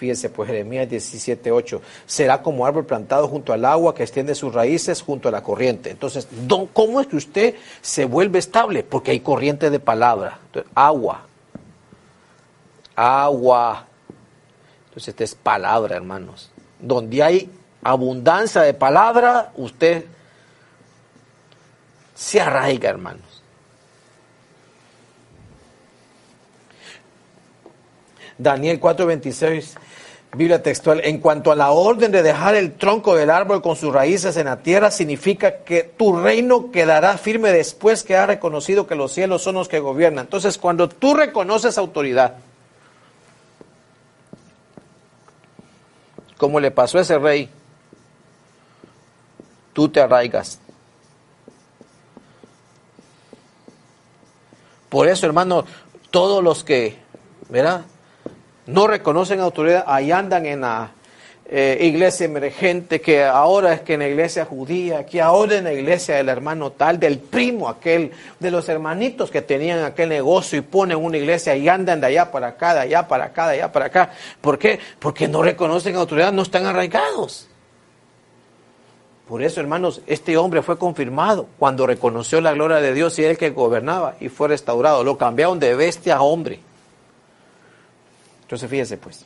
Fíjense, 0.04 0.30
pues 0.30 0.48
Jeremías 0.48 0.90
17, 0.90 1.50
8. 1.50 1.82
Será 2.06 2.42
como 2.42 2.66
árbol 2.66 2.86
plantado 2.86 3.26
junto 3.30 3.54
al 3.54 3.64
agua 3.64 3.96
que 3.96 4.04
extiende 4.04 4.36
sus 4.36 4.54
raíces 4.54 5.02
junto 5.02 5.30
a 5.30 5.32
la 5.32 5.42
corriente. 5.42 5.92
Entonces, 5.92 6.28
¿cómo 6.74 7.00
es 7.00 7.08
que 7.08 7.16
usted 7.16 7.56
se 7.82 8.04
vuelve 8.04 8.40
estable? 8.40 8.84
Porque 8.84 9.12
hay 9.12 9.22
corriente 9.22 9.70
de 9.70 9.80
palabra. 9.80 10.40
agua. 10.76 11.22
Agua. 12.98 13.86
Entonces, 14.88 15.08
esta 15.08 15.24
es 15.24 15.36
palabra, 15.36 15.96
hermanos. 15.96 16.52
Donde 16.82 17.24
hay 17.24 17.50
abundancia 17.82 18.62
de 18.64 18.74
palabra, 18.74 19.54
usted 19.56 20.04
se 22.14 22.42
arraiga, 22.42 22.90
hermanos. 22.90 23.42
Daniel 28.38 28.80
4:26, 28.80 29.76
Biblia 30.36 30.64
textual, 30.64 31.02
en 31.04 31.20
cuanto 31.20 31.52
a 31.52 31.56
la 31.56 31.72
orden 31.72 32.12
de 32.12 32.24
dejar 32.24 32.56
el 32.56 32.74
tronco 32.74 33.16
del 33.16 33.30
árbol 33.30 33.62
con 33.62 33.76
sus 33.76 33.94
raíces 33.94 34.36
en 34.38 34.46
la 34.46 34.64
tierra, 34.64 34.90
significa 34.90 35.64
que 35.64 35.84
tu 35.84 36.20
reino 36.20 36.72
quedará 36.72 37.18
firme 37.18 37.52
después 37.52 38.04
que 38.04 38.18
ha 38.18 38.26
reconocido 38.26 38.88
que 38.88 38.96
los 38.96 39.12
cielos 39.12 39.44
son 39.44 39.56
los 39.56 39.68
que 39.68 39.80
gobiernan. 39.80 40.26
Entonces, 40.26 40.58
cuando 40.58 40.90
tú 40.90 41.14
reconoces 41.14 41.78
autoridad, 41.78 42.38
como 46.38 46.60
le 46.60 46.72
pasó 46.72 46.98
a 46.98 47.02
ese 47.02 47.20
rey, 47.20 47.48
tú 49.72 49.88
te 49.90 50.02
arraigas. 50.02 50.60
Por 54.90 55.08
eso, 55.08 55.26
hermano, 55.26 55.66
todos 56.12 56.44
los 56.44 56.64
que, 56.64 56.98
¿verdad? 57.50 57.86
No 58.66 58.88
reconocen 58.88 59.40
autoridad, 59.40 59.84
ahí 59.88 60.12
andan 60.12 60.46
en 60.46 60.62
la 60.62 60.92
eh, 61.46 61.78
iglesia 61.82 62.26
emergente, 62.26 63.02
que 63.02 63.24
ahora 63.24 63.74
es 63.74 63.82
que 63.82 63.96
en 63.96 64.00
la 64.00 64.08
iglesia 64.08 64.46
judía, 64.46 65.06
que 65.06 65.22
ahora 65.22 65.58
en 65.58 65.66
la 65.66 65.74
iglesia 65.74 66.16
del 66.16 66.30
hermano 66.30 66.72
tal, 66.72 67.00
del 67.00 67.20
primo 67.20 67.68
aquel, 67.68 68.12
de 68.40 68.50
los 68.50 68.70
hermanitos 68.70 69.30
que 69.30 69.42
tenían 69.42 69.84
aquel 69.84 70.10
negocio 70.10 70.58
y 70.58 70.62
ponen 70.62 70.98
una 70.98 71.18
iglesia 71.18 71.56
y 71.56 71.68
andan 71.68 72.00
de 72.00 72.08
allá 72.08 72.32
para 72.32 72.48
acá, 72.48 72.74
de 72.74 72.80
allá 72.82 73.08
para 73.08 73.26
acá, 73.26 73.50
de 73.50 73.56
allá 73.56 73.72
para 73.72 73.86
acá. 73.88 74.12
¿Por 74.40 74.58
qué? 74.58 74.80
Porque 75.00 75.28
no 75.28 75.44
reconocen 75.44 75.96
autoridad, 75.96 76.32
no 76.32 76.44
están 76.44 76.66
arraigados. 76.66 77.50
Por 79.28 79.42
eso, 79.42 79.60
hermanos, 79.60 80.02
este 80.08 80.38
hombre 80.38 80.62
fue 80.62 80.78
confirmado 80.78 81.48
cuando 81.60 81.86
reconoció 81.86 82.40
la 82.42 82.54
gloria 82.54 82.78
de 82.78 82.94
Dios 82.94 83.18
y 83.20 83.26
él 83.26 83.38
que 83.38 83.50
gobernaba 83.52 84.16
y 84.20 84.30
fue 84.30 84.48
restaurado. 84.48 85.04
Lo 85.04 85.18
cambiaron 85.18 85.60
de 85.60 85.76
bestia 85.76 86.18
a 86.18 86.22
hombre. 86.22 86.60
Entonces 88.44 88.70
fíjense 88.70 88.98
pues. 88.98 89.26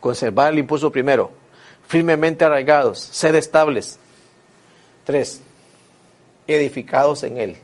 Conservar 0.00 0.52
el 0.52 0.58
impulso 0.58 0.90
primero. 0.90 1.30
Firmemente 1.86 2.44
arraigados. 2.44 2.98
Ser 2.98 3.34
estables. 3.36 3.98
Tres. 5.04 5.40
Edificados 6.46 7.22
en 7.22 7.38
Él. 7.38 7.56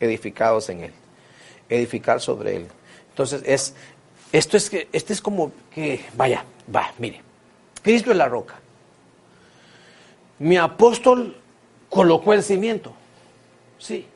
Edificados 0.00 0.68
en 0.70 0.84
Él. 0.84 0.92
Edificar 1.68 2.20
sobre 2.20 2.56
Él. 2.56 2.66
Entonces 3.10 3.42
es, 3.44 3.74
esto 4.32 4.56
es 4.56 4.70
que, 4.70 4.88
este 4.92 5.12
es 5.12 5.20
como 5.20 5.52
que, 5.70 6.04
vaya, 6.16 6.44
va, 6.74 6.92
mire. 6.98 7.20
Cristo 7.82 8.10
es 8.10 8.16
la 8.16 8.28
roca. 8.28 8.56
Mi 10.38 10.56
apóstol 10.56 11.36
colocó 11.88 12.32
el 12.32 12.42
cimiento. 12.42 12.92
Sí. 13.78 14.06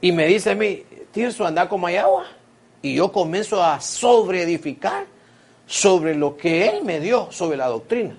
Y 0.00 0.12
me 0.12 0.26
dice 0.26 0.50
a 0.50 0.54
mí, 0.54 0.84
Tirso, 1.12 1.46
anda 1.46 1.68
como 1.68 1.86
hay 1.86 1.96
agua 1.96 2.26
y 2.82 2.94
yo 2.94 3.12
comienzo 3.12 3.62
a 3.62 3.80
sobreedificar 3.80 5.06
sobre 5.66 6.14
lo 6.14 6.36
que 6.36 6.68
Él 6.68 6.84
me 6.84 7.00
dio, 7.00 7.30
sobre 7.30 7.56
la 7.56 7.66
doctrina. 7.66 8.16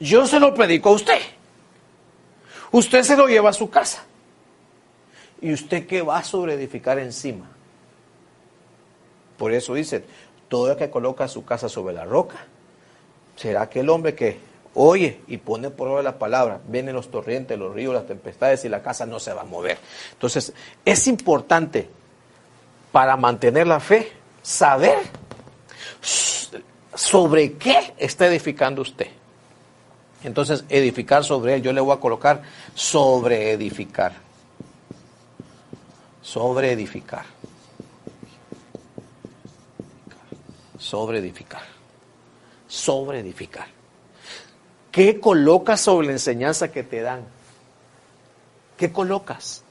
Yo 0.00 0.26
se 0.26 0.40
lo 0.40 0.54
predico 0.54 0.88
a 0.88 0.92
usted. 0.92 1.20
Usted 2.72 3.02
se 3.02 3.16
lo 3.16 3.28
lleva 3.28 3.50
a 3.50 3.52
su 3.52 3.70
casa. 3.70 4.04
¿Y 5.40 5.52
usted 5.52 5.86
qué 5.86 6.02
va 6.02 6.18
a 6.18 6.24
sobreedificar 6.24 6.98
encima? 6.98 7.48
Por 9.36 9.52
eso 9.52 9.74
dice, 9.74 10.02
todo 10.48 10.72
el 10.72 10.76
que 10.76 10.90
coloca 10.90 11.28
su 11.28 11.44
casa 11.44 11.68
sobre 11.68 11.94
la 11.94 12.04
roca, 12.04 12.46
será 13.36 13.62
aquel 13.62 13.88
hombre 13.90 14.14
que 14.14 14.38
oye 14.74 15.20
y 15.26 15.36
pone 15.38 15.70
por 15.70 15.88
obra 15.88 16.02
la 16.02 16.18
palabra, 16.18 16.60
vienen 16.66 16.94
los 16.94 17.10
torrentes, 17.10 17.58
los 17.58 17.74
ríos, 17.74 17.94
las 17.94 18.06
tempestades 18.06 18.64
y 18.64 18.68
la 18.68 18.82
casa 18.82 19.06
no 19.06 19.20
se 19.20 19.32
va 19.32 19.42
a 19.42 19.44
mover. 19.44 19.78
Entonces, 20.12 20.52
es 20.84 21.06
importante 21.06 21.88
para 22.92 23.16
mantener 23.16 23.66
la 23.66 23.80
fe 23.80 24.12
saber 24.42 24.98
sobre 26.94 27.54
qué 27.54 27.94
está 27.98 28.26
edificando 28.26 28.82
usted. 28.82 29.08
Entonces, 30.24 30.64
edificar 30.68 31.24
sobre 31.24 31.54
él, 31.54 31.62
yo 31.62 31.72
le 31.72 31.80
voy 31.80 31.96
a 31.96 32.00
colocar 32.00 32.42
sobre 32.74 33.52
edificar. 33.52 34.12
Sobre 36.22 36.72
edificar. 36.72 37.24
Sobre 40.78 41.18
edificar. 41.18 41.62
Sobre 42.66 43.20
edificar. 43.20 43.68
¿Qué 44.90 45.20
colocas 45.20 45.80
sobre 45.82 46.06
la 46.06 46.14
enseñanza 46.14 46.72
que 46.72 46.82
te 46.82 47.02
dan? 47.02 47.22
¿Qué 48.76 48.90
colocas? 48.90 49.62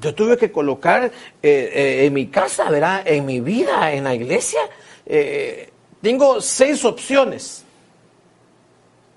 Yo 0.00 0.14
tuve 0.14 0.38
que 0.38 0.50
colocar 0.50 1.04
eh, 1.04 1.10
eh, 1.42 2.06
en 2.06 2.12
mi 2.14 2.28
casa, 2.28 2.70
¿verdad? 2.70 3.02
En 3.04 3.26
mi 3.26 3.40
vida, 3.40 3.92
en 3.92 4.04
la 4.04 4.14
iglesia. 4.14 4.60
Eh, 5.04 5.70
tengo 6.00 6.40
seis 6.40 6.84
opciones. 6.84 7.64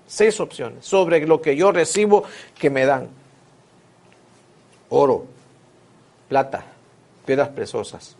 Seis 0.06 0.38
opciones 0.38 0.84
sobre 0.84 1.26
lo 1.26 1.40
que 1.40 1.56
yo 1.56 1.72
recibo 1.72 2.24
que 2.58 2.68
me 2.68 2.84
dan. 2.84 3.08
Oro, 4.90 5.26
plata, 6.28 6.64
piedras 7.24 7.48
preciosas, 7.48 8.14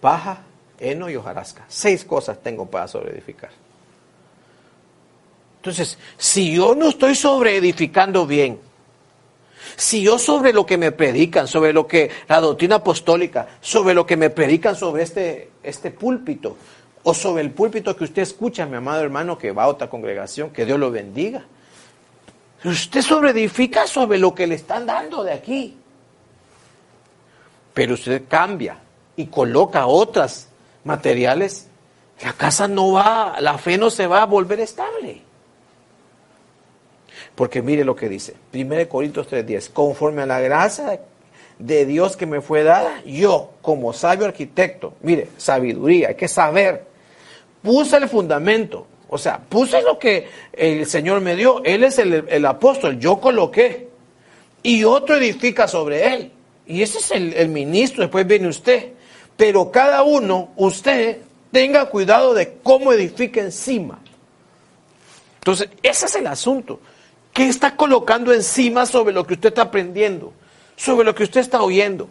paja, 0.00 0.42
heno 0.80 1.10
y 1.10 1.16
hojarasca. 1.16 1.64
Seis 1.68 2.04
cosas 2.04 2.42
tengo 2.42 2.66
para 2.66 2.88
sobreedificar. 2.88 3.50
Entonces, 5.58 5.98
si 6.16 6.54
yo 6.54 6.74
no 6.74 6.88
estoy 6.88 7.14
sobreedificando 7.14 8.26
bien, 8.26 8.58
si 9.76 10.02
yo 10.02 10.18
sobre 10.18 10.52
lo 10.52 10.64
que 10.64 10.78
me 10.78 10.90
predican, 10.90 11.46
sobre 11.46 11.72
lo 11.72 11.86
que 11.86 12.10
la 12.28 12.40
doctrina 12.40 12.76
apostólica, 12.76 13.46
sobre 13.60 13.94
lo 13.94 14.06
que 14.06 14.16
me 14.16 14.30
predican 14.30 14.74
sobre 14.74 15.02
este, 15.02 15.50
este 15.62 15.90
púlpito, 15.90 16.56
o 17.02 17.14
sobre 17.14 17.42
el 17.42 17.52
púlpito 17.52 17.94
que 17.94 18.04
usted 18.04 18.22
escucha, 18.22 18.66
mi 18.66 18.76
amado 18.76 19.02
hermano, 19.02 19.38
que 19.38 19.52
va 19.52 19.64
a 19.64 19.68
otra 19.68 19.88
congregación, 19.88 20.50
que 20.50 20.64
Dios 20.64 20.78
lo 20.78 20.90
bendiga. 20.90 21.44
Usted 22.64 23.02
sobreedifica 23.02 23.86
sobre 23.86 24.18
lo 24.18 24.34
que 24.34 24.46
le 24.46 24.56
están 24.56 24.86
dando 24.86 25.22
de 25.22 25.32
aquí. 25.32 25.76
Pero 27.74 27.94
usted 27.94 28.22
cambia 28.26 28.78
y 29.14 29.26
coloca 29.26 29.86
otras 29.86 30.48
materiales, 30.82 31.68
la 32.22 32.32
casa 32.32 32.66
no 32.66 32.92
va, 32.92 33.36
la 33.40 33.58
fe 33.58 33.76
no 33.76 33.90
se 33.90 34.06
va 34.06 34.22
a 34.22 34.26
volver 34.26 34.58
estable. 34.60 35.25
Porque 37.36 37.62
mire 37.62 37.84
lo 37.84 37.94
que 37.94 38.08
dice, 38.08 38.34
1 38.52 38.88
Corintios 38.88 39.28
3:10, 39.28 39.70
conforme 39.72 40.22
a 40.22 40.26
la 40.26 40.40
gracia 40.40 41.00
de 41.58 41.86
Dios 41.86 42.16
que 42.16 42.26
me 42.26 42.40
fue 42.40 42.64
dada, 42.64 43.02
yo 43.04 43.50
como 43.62 43.92
sabio 43.92 44.26
arquitecto, 44.26 44.94
mire, 45.02 45.28
sabiduría, 45.36 46.08
hay 46.08 46.14
que 46.14 46.28
saber, 46.28 46.84
puse 47.62 47.98
el 47.98 48.08
fundamento, 48.08 48.86
o 49.08 49.18
sea, 49.18 49.38
puse 49.38 49.82
lo 49.82 49.98
que 49.98 50.28
el 50.52 50.86
Señor 50.86 51.20
me 51.20 51.36
dio, 51.36 51.62
Él 51.62 51.84
es 51.84 51.98
el, 51.98 52.46
apóstol, 52.46 52.98
yo 52.98 53.20
coloqué, 53.20 53.88
y 54.62 54.84
otro 54.84 55.16
edifica 55.16 55.68
sobre 55.68 56.14
Él, 56.14 56.32
y 56.66 56.80
ese 56.80 56.98
es 56.98 57.10
el, 57.10 57.34
el 57.34 57.48
ministro, 57.48 58.02
después 58.02 58.26
viene 58.26 58.48
usted, 58.48 58.92
pero 59.36 59.70
cada 59.70 60.02
uno, 60.02 60.50
usted, 60.56 61.18
tenga 61.52 61.86
cuidado 61.86 62.34
de 62.34 62.58
cómo 62.62 62.92
edifica 62.92 63.40
encima. 63.40 63.98
Entonces, 65.38 65.68
ese 65.82 66.06
es 66.06 66.16
el 66.16 66.26
asunto. 66.26 66.80
¿Qué 67.36 67.48
está 67.48 67.76
colocando 67.76 68.32
encima 68.32 68.86
sobre 68.86 69.12
lo 69.12 69.26
que 69.26 69.34
usted 69.34 69.50
está 69.50 69.60
aprendiendo? 69.60 70.32
Sobre 70.74 71.04
lo 71.04 71.14
que 71.14 71.24
usted 71.24 71.42
está 71.42 71.60
oyendo. 71.60 72.08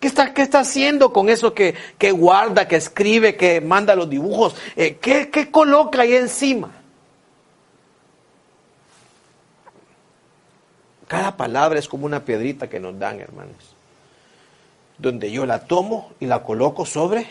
¿Qué 0.00 0.08
está, 0.08 0.34
qué 0.34 0.42
está 0.42 0.58
haciendo 0.58 1.12
con 1.12 1.28
eso 1.28 1.54
que, 1.54 1.76
guarda, 2.10 2.66
que 2.66 2.74
escribe, 2.74 3.36
que 3.36 3.60
manda 3.60 3.94
los 3.94 4.10
dibujos? 4.10 4.56
Eh, 4.74 4.96
¿qué, 4.96 5.30
¿Qué 5.30 5.48
coloca 5.48 6.02
ahí 6.02 6.14
encima? 6.14 6.72
Cada 11.06 11.36
palabra 11.36 11.78
es 11.78 11.86
como 11.86 12.04
una 12.04 12.24
piedrita 12.24 12.68
que 12.68 12.80
nos 12.80 12.98
dan, 12.98 13.20
hermanos. 13.20 13.76
Donde 14.98 15.30
yo 15.30 15.46
la 15.46 15.66
tomo 15.66 16.14
y 16.18 16.26
la 16.26 16.42
coloco 16.42 16.84
sobre 16.84 17.28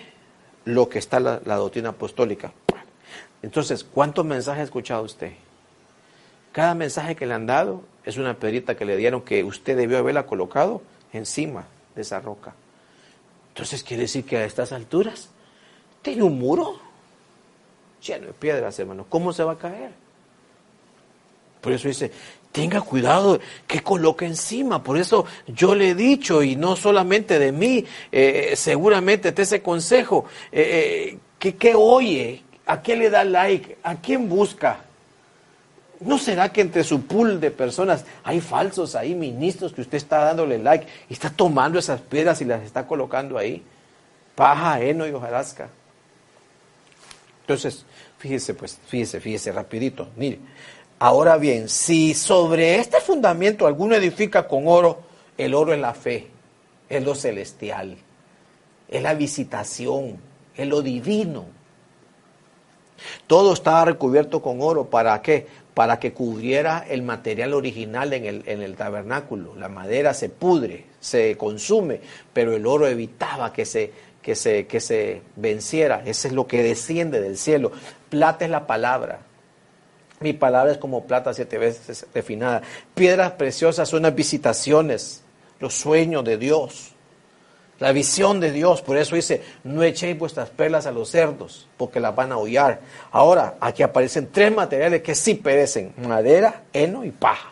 lo 0.63 0.87
que 0.87 0.99
está 0.99 1.19
la, 1.19 1.41
la 1.43 1.57
doctrina 1.57 1.89
apostólica. 1.89 2.53
Entonces, 3.41 3.83
¿cuántos 3.83 4.23
mensajes 4.23 4.61
ha 4.61 4.63
escuchado 4.63 5.03
usted? 5.03 5.33
Cada 6.53 6.75
mensaje 6.75 7.15
que 7.15 7.25
le 7.25 7.33
han 7.33 7.47
dado 7.47 7.81
es 8.05 8.17
una 8.17 8.35
pedrita 8.35 8.75
que 8.75 8.85
le 8.85 8.95
dieron 8.95 9.21
que 9.21 9.43
usted 9.43 9.75
debió 9.75 9.97
haberla 9.97 10.25
colocado 10.25 10.81
encima 11.11 11.65
de 11.95 12.03
esa 12.03 12.21
roca. 12.21 12.53
Entonces 13.49 13.83
quiere 13.83 14.03
decir 14.03 14.23
que 14.23 14.37
a 14.37 14.45
estas 14.45 14.71
alturas 14.71 15.29
tiene 16.01 16.23
un 16.23 16.37
muro 16.39 16.79
lleno 18.01 18.27
de 18.27 18.33
piedras, 18.33 18.77
hermano. 18.77 19.05
¿Cómo 19.09 19.33
se 19.33 19.43
va 19.43 19.53
a 19.53 19.57
caer? 19.57 19.91
Por 21.59 21.71
eso 21.71 21.87
dice, 21.87 22.11
tenga 22.51 22.81
cuidado 22.81 23.39
que 23.65 23.81
coloque 23.81 24.25
encima. 24.25 24.83
Por 24.83 24.97
eso 24.97 25.25
yo 25.47 25.73
le 25.73 25.89
he 25.89 25.95
dicho, 25.95 26.43
y 26.43 26.55
no 26.55 26.75
solamente 26.75 27.39
de 27.39 27.51
mí, 27.51 27.83
eh, 28.11 28.53
seguramente 28.55 29.31
te 29.31 29.41
ese 29.41 29.63
consejo, 29.63 30.25
eh, 30.51 31.17
eh, 31.39 31.53
que, 31.53 31.73
oye, 31.73 32.43
a 32.67 32.81
quién 32.81 32.99
le 32.99 33.09
da 33.09 33.23
like, 33.23 33.77
a 33.81 33.95
quién 33.95 34.29
busca. 34.29 34.85
¿No 36.05 36.17
será 36.17 36.51
que 36.51 36.61
entre 36.61 36.83
su 36.83 37.05
pool 37.05 37.39
de 37.39 37.51
personas 37.51 38.05
hay 38.23 38.41
falsos 38.41 38.95
ahí, 38.95 39.15
ministros, 39.15 39.73
que 39.73 39.81
usted 39.81 39.97
está 39.97 40.19
dándole 40.19 40.57
like 40.57 40.87
y 41.09 41.13
está 41.13 41.29
tomando 41.29 41.79
esas 41.79 42.01
piedras 42.01 42.41
y 42.41 42.45
las 42.45 42.63
está 42.63 42.85
colocando 42.87 43.37
ahí? 43.37 43.63
Paja, 44.35 44.81
heno 44.81 45.07
y 45.07 45.11
hojarasca. 45.11 45.69
Entonces, 47.41 47.85
fíjese, 48.17 48.53
pues, 48.53 48.79
fíjese, 48.87 49.19
fíjese, 49.19 49.51
rapidito. 49.51 50.07
Mire, 50.15 50.39
ahora 50.99 51.37
bien, 51.37 51.69
si 51.69 52.13
sobre 52.13 52.75
este 52.75 52.99
fundamento 52.99 53.67
alguno 53.67 53.95
edifica 53.95 54.47
con 54.47 54.67
oro, 54.67 55.01
el 55.37 55.53
oro 55.53 55.73
es 55.73 55.79
la 55.79 55.93
fe, 55.93 56.27
es 56.89 57.03
lo 57.03 57.15
celestial, 57.15 57.97
es 58.87 59.03
la 59.03 59.13
visitación, 59.13 60.17
es 60.55 60.67
lo 60.67 60.81
divino. 60.81 61.45
Todo 63.27 63.53
estaba 63.53 63.85
recubierto 63.85 64.41
con 64.41 64.61
oro, 64.61 64.85
¿para 64.85 65.21
qué? 65.21 65.47
Para 65.73 65.99
que 65.99 66.13
cubriera 66.13 66.85
el 66.87 67.01
material 67.01 67.53
original 67.53 68.13
en 68.13 68.25
el, 68.25 68.43
en 68.45 68.61
el, 68.61 68.75
tabernáculo. 68.75 69.55
La 69.55 69.69
madera 69.69 70.13
se 70.13 70.29
pudre, 70.29 70.85
se 70.99 71.35
consume, 71.37 71.99
pero 72.31 72.55
el 72.55 72.67
oro 72.67 72.87
evitaba 72.87 73.51
que 73.51 73.65
se, 73.65 73.91
que 74.21 74.35
se, 74.35 74.67
que 74.67 74.79
se 74.79 75.21
venciera. 75.35 76.03
Eso 76.05 76.27
es 76.27 76.33
lo 76.33 76.45
que 76.47 76.61
desciende 76.61 77.21
del 77.21 77.37
cielo. 77.37 77.71
Plata 78.09 78.45
es 78.45 78.51
la 78.51 78.67
palabra. 78.67 79.21
Mi 80.19 80.33
palabra 80.33 80.71
es 80.71 80.77
como 80.77 81.05
plata 81.05 81.33
siete 81.33 81.57
veces 81.57 82.05
refinada. 82.13 82.61
Piedras 82.93 83.31
preciosas 83.33 83.89
son 83.89 84.03
las 84.03 84.15
visitaciones, 84.15 85.23
los 85.59 85.73
sueños 85.73 86.23
de 86.23 86.37
Dios. 86.37 86.92
La 87.79 87.91
visión 87.91 88.39
de 88.39 88.51
Dios, 88.51 88.81
por 88.81 88.97
eso 88.97 89.15
dice, 89.15 89.43
no 89.63 89.83
echéis 89.83 90.17
vuestras 90.17 90.49
perlas 90.49 90.85
a 90.85 90.91
los 90.91 91.09
cerdos, 91.09 91.67
porque 91.75 91.99
las 91.99 92.15
van 92.15 92.31
a 92.31 92.37
hollar. 92.37 92.81
Ahora, 93.11 93.55
aquí 93.59 93.83
aparecen 93.83 94.29
tres 94.31 94.53
materiales 94.53 95.01
que 95.01 95.15
sí 95.15 95.35
perecen, 95.35 95.93
madera, 95.97 96.63
heno 96.71 97.03
y 97.03 97.11
paja. 97.11 97.51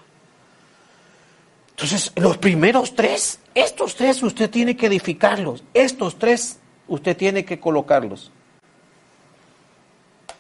Entonces, 1.71 2.11
los 2.15 2.37
primeros 2.37 2.95
tres, 2.95 3.39
estos 3.55 3.95
tres 3.95 4.21
usted 4.21 4.49
tiene 4.49 4.77
que 4.77 4.85
edificarlos, 4.85 5.63
estos 5.73 6.17
tres 6.19 6.59
usted 6.87 7.17
tiene 7.17 7.43
que 7.43 7.59
colocarlos. 7.59 8.31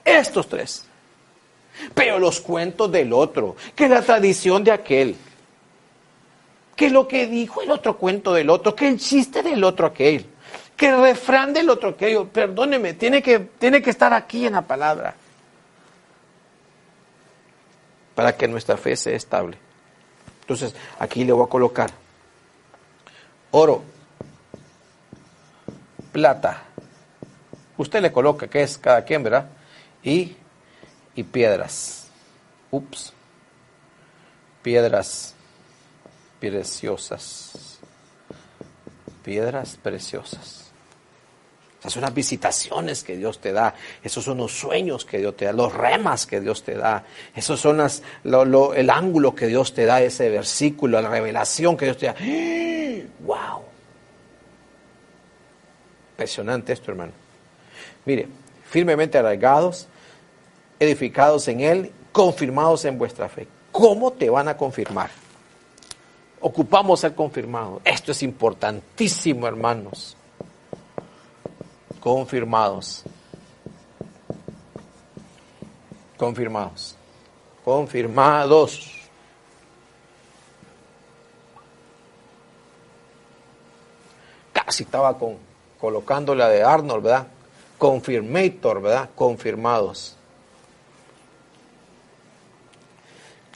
Estos 0.05 0.47
tres. 0.47 0.85
Pero 1.95 2.19
los 2.19 2.39
cuentos 2.39 2.91
del 2.91 3.11
otro, 3.11 3.55
que 3.75 3.89
la 3.89 4.03
tradición 4.03 4.63
de 4.63 4.71
aquel, 4.71 5.15
que 6.81 6.89
lo 6.89 7.07
que 7.07 7.27
dijo 7.27 7.61
el 7.61 7.69
otro 7.69 7.95
cuento 7.95 8.33
del 8.33 8.49
otro, 8.49 8.75
que 8.75 8.87
el 8.87 8.97
chiste 8.97 9.43
del 9.43 9.63
otro 9.63 9.85
aquel, 9.85 10.25
que 10.75 10.87
el 10.87 10.99
refrán 10.99 11.53
del 11.53 11.69
otro 11.69 11.89
aquello, 11.89 12.27
perdóneme, 12.27 12.95
tiene 12.95 13.21
que, 13.21 13.37
tiene 13.37 13.83
que 13.83 13.91
estar 13.91 14.11
aquí 14.15 14.47
en 14.47 14.53
la 14.53 14.63
palabra 14.63 15.13
para 18.15 18.35
que 18.35 18.47
nuestra 18.47 18.77
fe 18.77 18.95
sea 18.95 19.15
estable. 19.15 19.59
Entonces, 20.39 20.73
aquí 20.97 21.23
le 21.23 21.33
voy 21.33 21.45
a 21.45 21.49
colocar 21.49 21.91
oro, 23.51 23.83
plata, 26.11 26.63
usted 27.77 28.01
le 28.01 28.11
coloca 28.11 28.47
que 28.47 28.63
es 28.63 28.79
cada 28.79 29.05
quien, 29.05 29.21
¿verdad? 29.21 29.51
Y, 30.01 30.35
y 31.13 31.21
piedras. 31.21 32.07
Ups. 32.71 33.13
Piedras 34.63 35.35
preciosas. 36.41 37.77
Piedras 39.23 39.77
preciosas. 39.81 40.71
Esas 41.79 41.93
son 41.93 42.01
las 42.01 42.13
visitaciones 42.13 43.03
que 43.03 43.15
Dios 43.15 43.39
te 43.39 43.51
da. 43.53 43.75
Esos 44.03 44.23
son 44.23 44.37
los 44.37 44.51
sueños 44.51 45.05
que 45.05 45.19
Dios 45.19 45.37
te 45.37 45.45
da. 45.45 45.53
Los 45.53 45.73
remas 45.73 46.25
que 46.25 46.41
Dios 46.41 46.63
te 46.63 46.75
da. 46.75 47.05
Esos 47.35 47.59
son 47.59 47.79
el 48.75 48.89
ángulo 48.89 49.33
que 49.33 49.47
Dios 49.47 49.73
te 49.73 49.85
da, 49.85 50.01
ese 50.01 50.29
versículo, 50.29 51.01
la 51.01 51.09
revelación 51.09 51.77
que 51.77 51.85
Dios 51.85 51.97
te 51.97 52.07
da. 52.07 52.15
¡Wow! 53.25 53.63
Impresionante 56.11 56.73
esto, 56.73 56.91
hermano. 56.91 57.13
Mire, 58.05 58.27
firmemente 58.69 59.17
arraigados, 59.17 59.87
edificados 60.79 61.47
en 61.47 61.61
Él, 61.61 61.91
confirmados 62.11 62.85
en 62.85 62.97
vuestra 62.97 63.29
fe. 63.29 63.47
¿Cómo 63.71 64.13
te 64.13 64.29
van 64.29 64.47
a 64.47 64.57
confirmar? 64.57 65.20
Ocupamos 66.41 66.99
ser 66.99 67.13
confirmados. 67.15 67.81
Esto 67.85 68.11
es 68.11 68.23
importantísimo, 68.23 69.47
hermanos 69.47 70.17
confirmados. 72.01 73.03
Confirmados. 76.17 76.95
Confirmados. 77.63 78.91
Casi 84.51 84.83
estaba 84.83 85.17
con, 85.17 85.37
colocando 85.79 86.35
la 86.35 86.49
de 86.49 86.63
Arnold, 86.63 87.03
¿verdad? 87.03 87.27
Confirmator, 87.77 88.81
¿verdad? 88.81 89.09
Confirmados. 89.15 90.17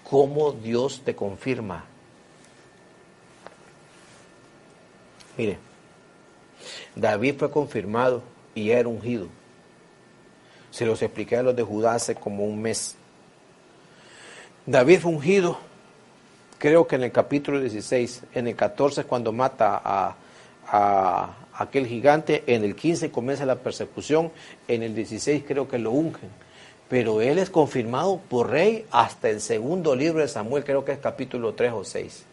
¿Cómo 0.10 0.52
Dios 0.52 1.02
te 1.04 1.16
confirma? 1.16 1.86
Mire, 5.38 5.58
David 6.96 7.36
fue 7.38 7.52
confirmado 7.52 8.22
y 8.54 8.72
era 8.72 8.88
ungido. 8.88 9.28
Se 10.72 10.86
los 10.86 11.02
expliqué 11.02 11.38
a 11.38 11.44
los 11.44 11.56
de 11.56 11.64
Judá 11.64 11.96
hace 11.96 12.16
como 12.16 12.46
un 12.46 12.62
mes. 12.62 12.96
David 14.66 15.00
fue 15.00 15.12
ungido, 15.12 15.58
creo 16.58 16.88
que 16.88 16.96
en 16.96 17.04
el 17.04 17.12
capítulo 17.12 17.60
16, 17.60 18.24
en 18.34 18.48
el 18.48 18.56
14 18.56 19.04
cuando 19.04 19.32
mata 19.32 19.80
a, 19.84 20.16
a 20.68 21.36
aquel 21.54 21.86
gigante, 21.86 22.44
en 22.48 22.64
el 22.64 22.76
15 22.76 23.12
comienza 23.12 23.46
la 23.46 23.56
persecución, 23.56 24.32
en 24.68 24.84
el 24.84 24.96
16 24.96 25.44
creo 25.48 25.68
que 25.68 25.78
lo 25.78 25.92
ungen. 25.92 26.46
Pero 26.90 27.22
él 27.22 27.40
es 27.40 27.50
confirmado 27.50 28.20
por 28.30 28.50
rey 28.50 28.86
hasta 28.92 29.30
el 29.30 29.42
segundo 29.42 29.96
libro 29.96 30.22
de 30.22 30.28
Samuel, 30.28 30.64
creo 30.64 30.86
que 30.86 30.94
es 30.94 31.00
capítulo 31.00 31.54
3 31.54 31.72
o 31.74 31.84
6. 31.84 32.26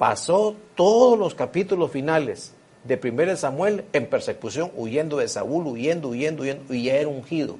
Pasó 0.00 0.56
todos 0.76 1.18
los 1.18 1.34
capítulos 1.34 1.90
finales 1.90 2.54
de 2.84 2.98
1 3.04 3.36
Samuel 3.36 3.84
en 3.92 4.06
persecución, 4.06 4.70
huyendo 4.74 5.18
de 5.18 5.28
Saúl, 5.28 5.66
huyendo, 5.66 6.08
huyendo, 6.08 6.40
huyendo, 6.40 6.72
y 6.72 6.84
ya 6.84 6.94
era 6.94 7.08
ungido, 7.08 7.58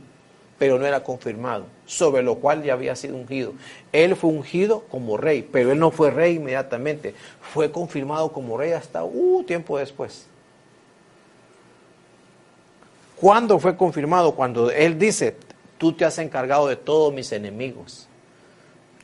pero 0.59 0.79
no 0.79 0.87
era 0.87 1.05
confirmado, 1.05 1.67
sobre 1.85 2.23
lo 2.23 2.37
cual 2.37 2.63
ya 2.63 2.73
había 2.73 2.97
sido 2.97 3.17
ungido. 3.17 3.53
Él 3.93 4.17
fue 4.17 4.31
ungido 4.31 4.85
como 4.91 5.19
rey, 5.19 5.47
pero 5.53 5.71
él 5.73 5.79
no 5.79 5.91
fue 5.91 6.11
rey 6.11 6.37
inmediatamente, 6.37 7.15
fue 7.43 7.71
confirmado 7.71 8.33
como 8.33 8.57
rey 8.57 8.73
hasta 8.73 9.05
un 9.05 9.43
uh, 9.43 9.43
tiempo 9.43 9.77
después. 9.77 10.25
¿Cuándo 13.17 13.59
fue 13.59 13.77
confirmado? 13.77 14.35
Cuando 14.35 14.71
él 14.71 14.99
dice, 14.99 15.37
tú 15.77 15.93
te 15.93 16.07
has 16.07 16.17
encargado 16.17 16.69
de 16.69 16.77
todos 16.77 17.13
mis 17.13 17.33
enemigos, 17.33 18.09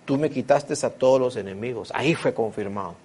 tú 0.07 0.17
me 0.17 0.31
quitaste 0.31 0.73
a 0.87 0.89
todos 0.89 1.21
los 1.21 1.37
enemigos, 1.37 1.93
ahí 1.95 2.15
fue 2.15 2.33
confirmado 2.33 3.05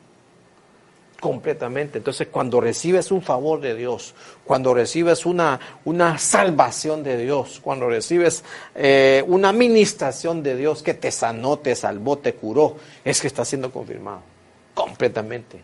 completamente. 1.21 1.99
Entonces, 1.99 2.27
cuando 2.29 2.59
recibes 2.59 3.11
un 3.11 3.21
favor 3.21 3.61
de 3.61 3.75
Dios, 3.75 4.13
cuando 4.43 4.73
recibes 4.73 5.25
una, 5.25 5.57
una 5.85 6.17
salvación 6.17 7.03
de 7.03 7.15
Dios, 7.15 7.61
cuando 7.61 7.87
recibes 7.87 8.43
eh, 8.75 9.23
una 9.27 9.49
administración 9.49 10.43
de 10.43 10.57
Dios 10.57 10.83
que 10.83 10.95
te 10.95 11.11
sanó, 11.11 11.59
te 11.59 11.75
salvó, 11.75 12.17
te 12.17 12.33
curó, 12.33 12.75
es 13.05 13.21
que 13.21 13.27
está 13.27 13.45
siendo 13.45 13.71
confirmado 13.71 14.23
completamente. 14.73 15.61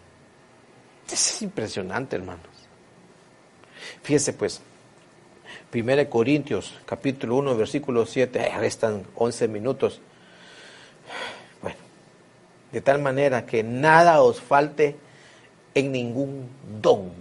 Es 1.12 1.42
impresionante, 1.42 2.16
hermanos. 2.16 2.46
Fíjese 4.04 4.34
pues, 4.34 4.62
1 5.74 6.10
Corintios, 6.10 6.76
capítulo 6.86 7.38
1, 7.38 7.58
versículo 7.58 8.06
7, 8.06 8.54
restan 8.60 9.04
11 9.16 9.48
minutos. 9.48 10.02
Bueno, 11.64 11.78
de 12.72 12.82
tal 12.82 13.00
manera 13.00 13.46
que 13.46 13.64
nada 13.64 14.22
os 14.22 14.40
falte 14.40 15.07
en 15.78 15.92
ningún 15.92 16.50
don. 16.82 17.12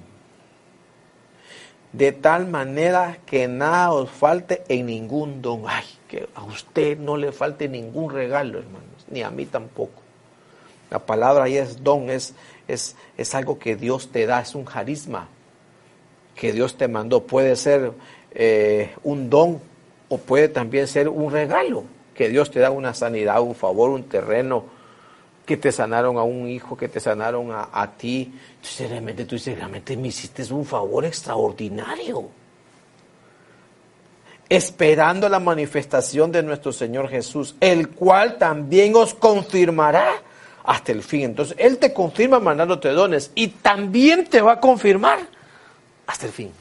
De 1.92 2.12
tal 2.12 2.46
manera 2.46 3.18
que 3.26 3.48
nada 3.48 3.92
os 3.92 4.10
falte 4.10 4.62
en 4.68 4.86
ningún 4.86 5.42
don. 5.42 5.64
Ay, 5.66 5.84
que 6.08 6.28
a 6.34 6.44
usted 6.44 6.98
no 6.98 7.16
le 7.16 7.32
falte 7.32 7.68
ningún 7.68 8.12
regalo, 8.12 8.58
hermanos, 8.58 9.06
ni 9.10 9.22
a 9.22 9.30
mí 9.30 9.46
tampoco. 9.46 10.02
La 10.90 11.00
palabra 11.00 11.44
ahí 11.44 11.56
es 11.56 11.82
don, 11.82 12.10
es, 12.10 12.34
es, 12.68 12.96
es 13.16 13.34
algo 13.34 13.58
que 13.58 13.76
Dios 13.76 14.08
te 14.08 14.26
da, 14.26 14.40
es 14.40 14.54
un 14.54 14.64
carisma 14.64 15.28
que 16.34 16.52
Dios 16.52 16.76
te 16.76 16.86
mandó. 16.86 17.24
Puede 17.24 17.56
ser 17.56 17.92
eh, 18.32 18.94
un 19.02 19.28
don 19.28 19.60
o 20.08 20.18
puede 20.18 20.48
también 20.48 20.86
ser 20.86 21.08
un 21.08 21.32
regalo, 21.32 21.84
que 22.14 22.28
Dios 22.28 22.50
te 22.50 22.60
da 22.60 22.70
una 22.70 22.94
sanidad, 22.94 23.42
un 23.42 23.54
favor, 23.54 23.90
un 23.90 24.04
terreno, 24.04 24.75
que 25.46 25.56
te 25.56 25.70
sanaron 25.70 26.18
a 26.18 26.24
un 26.24 26.48
hijo, 26.48 26.76
que 26.76 26.88
te 26.88 26.98
sanaron 26.98 27.50
a, 27.52 27.92
ti. 27.96 28.34
Entonces 28.56 28.90
realmente 28.90 29.24
tú 29.24 29.36
dices, 29.36 29.56
realmente 29.56 29.96
me 29.96 30.08
hiciste 30.08 30.42
un 30.52 30.66
favor 30.66 31.04
extraordinario. 31.04 32.28
Esperando 34.48 35.28
la 35.28 35.38
manifestación 35.38 36.32
de 36.32 36.42
nuestro 36.42 36.72
Señor 36.72 37.08
Jesús, 37.08 37.54
el 37.60 37.90
cual 37.90 38.38
también 38.38 38.94
os 38.96 39.14
confirmará 39.14 40.20
hasta 40.64 40.90
el 40.90 41.02
fin. 41.02 41.22
Entonces, 41.22 41.56
Él 41.58 41.78
te 41.78 41.92
confirma 41.92 42.40
mandándote 42.40 42.88
dones 42.90 43.30
y 43.36 43.48
también 43.48 44.26
te 44.26 44.40
va 44.40 44.54
a 44.54 44.60
confirmar 44.60 45.20
hasta 46.06 46.26
el 46.26 46.32
fin. 46.32 46.52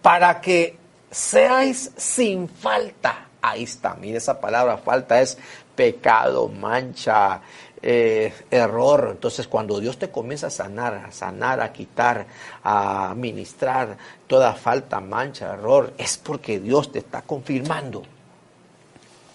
Para 0.00 0.40
que 0.40 0.76
seáis 1.10 1.92
sin 1.96 2.48
falta 2.48 3.27
Ahí 3.50 3.64
está, 3.64 3.94
mire 3.94 4.18
esa 4.18 4.40
palabra, 4.40 4.78
falta 4.78 5.20
es 5.20 5.38
pecado, 5.74 6.48
mancha, 6.48 7.40
eh, 7.80 8.34
error. 8.50 9.10
Entonces 9.12 9.46
cuando 9.46 9.78
Dios 9.78 9.98
te 9.98 10.10
comienza 10.10 10.48
a 10.48 10.50
sanar, 10.50 10.94
a 10.94 11.12
sanar, 11.12 11.60
a 11.60 11.72
quitar, 11.72 12.26
a 12.64 13.14
ministrar 13.16 13.96
toda 14.26 14.54
falta, 14.54 15.00
mancha, 15.00 15.52
error, 15.52 15.94
es 15.96 16.18
porque 16.18 16.58
Dios 16.58 16.90
te 16.90 16.98
está 16.98 17.22
confirmando. 17.22 18.02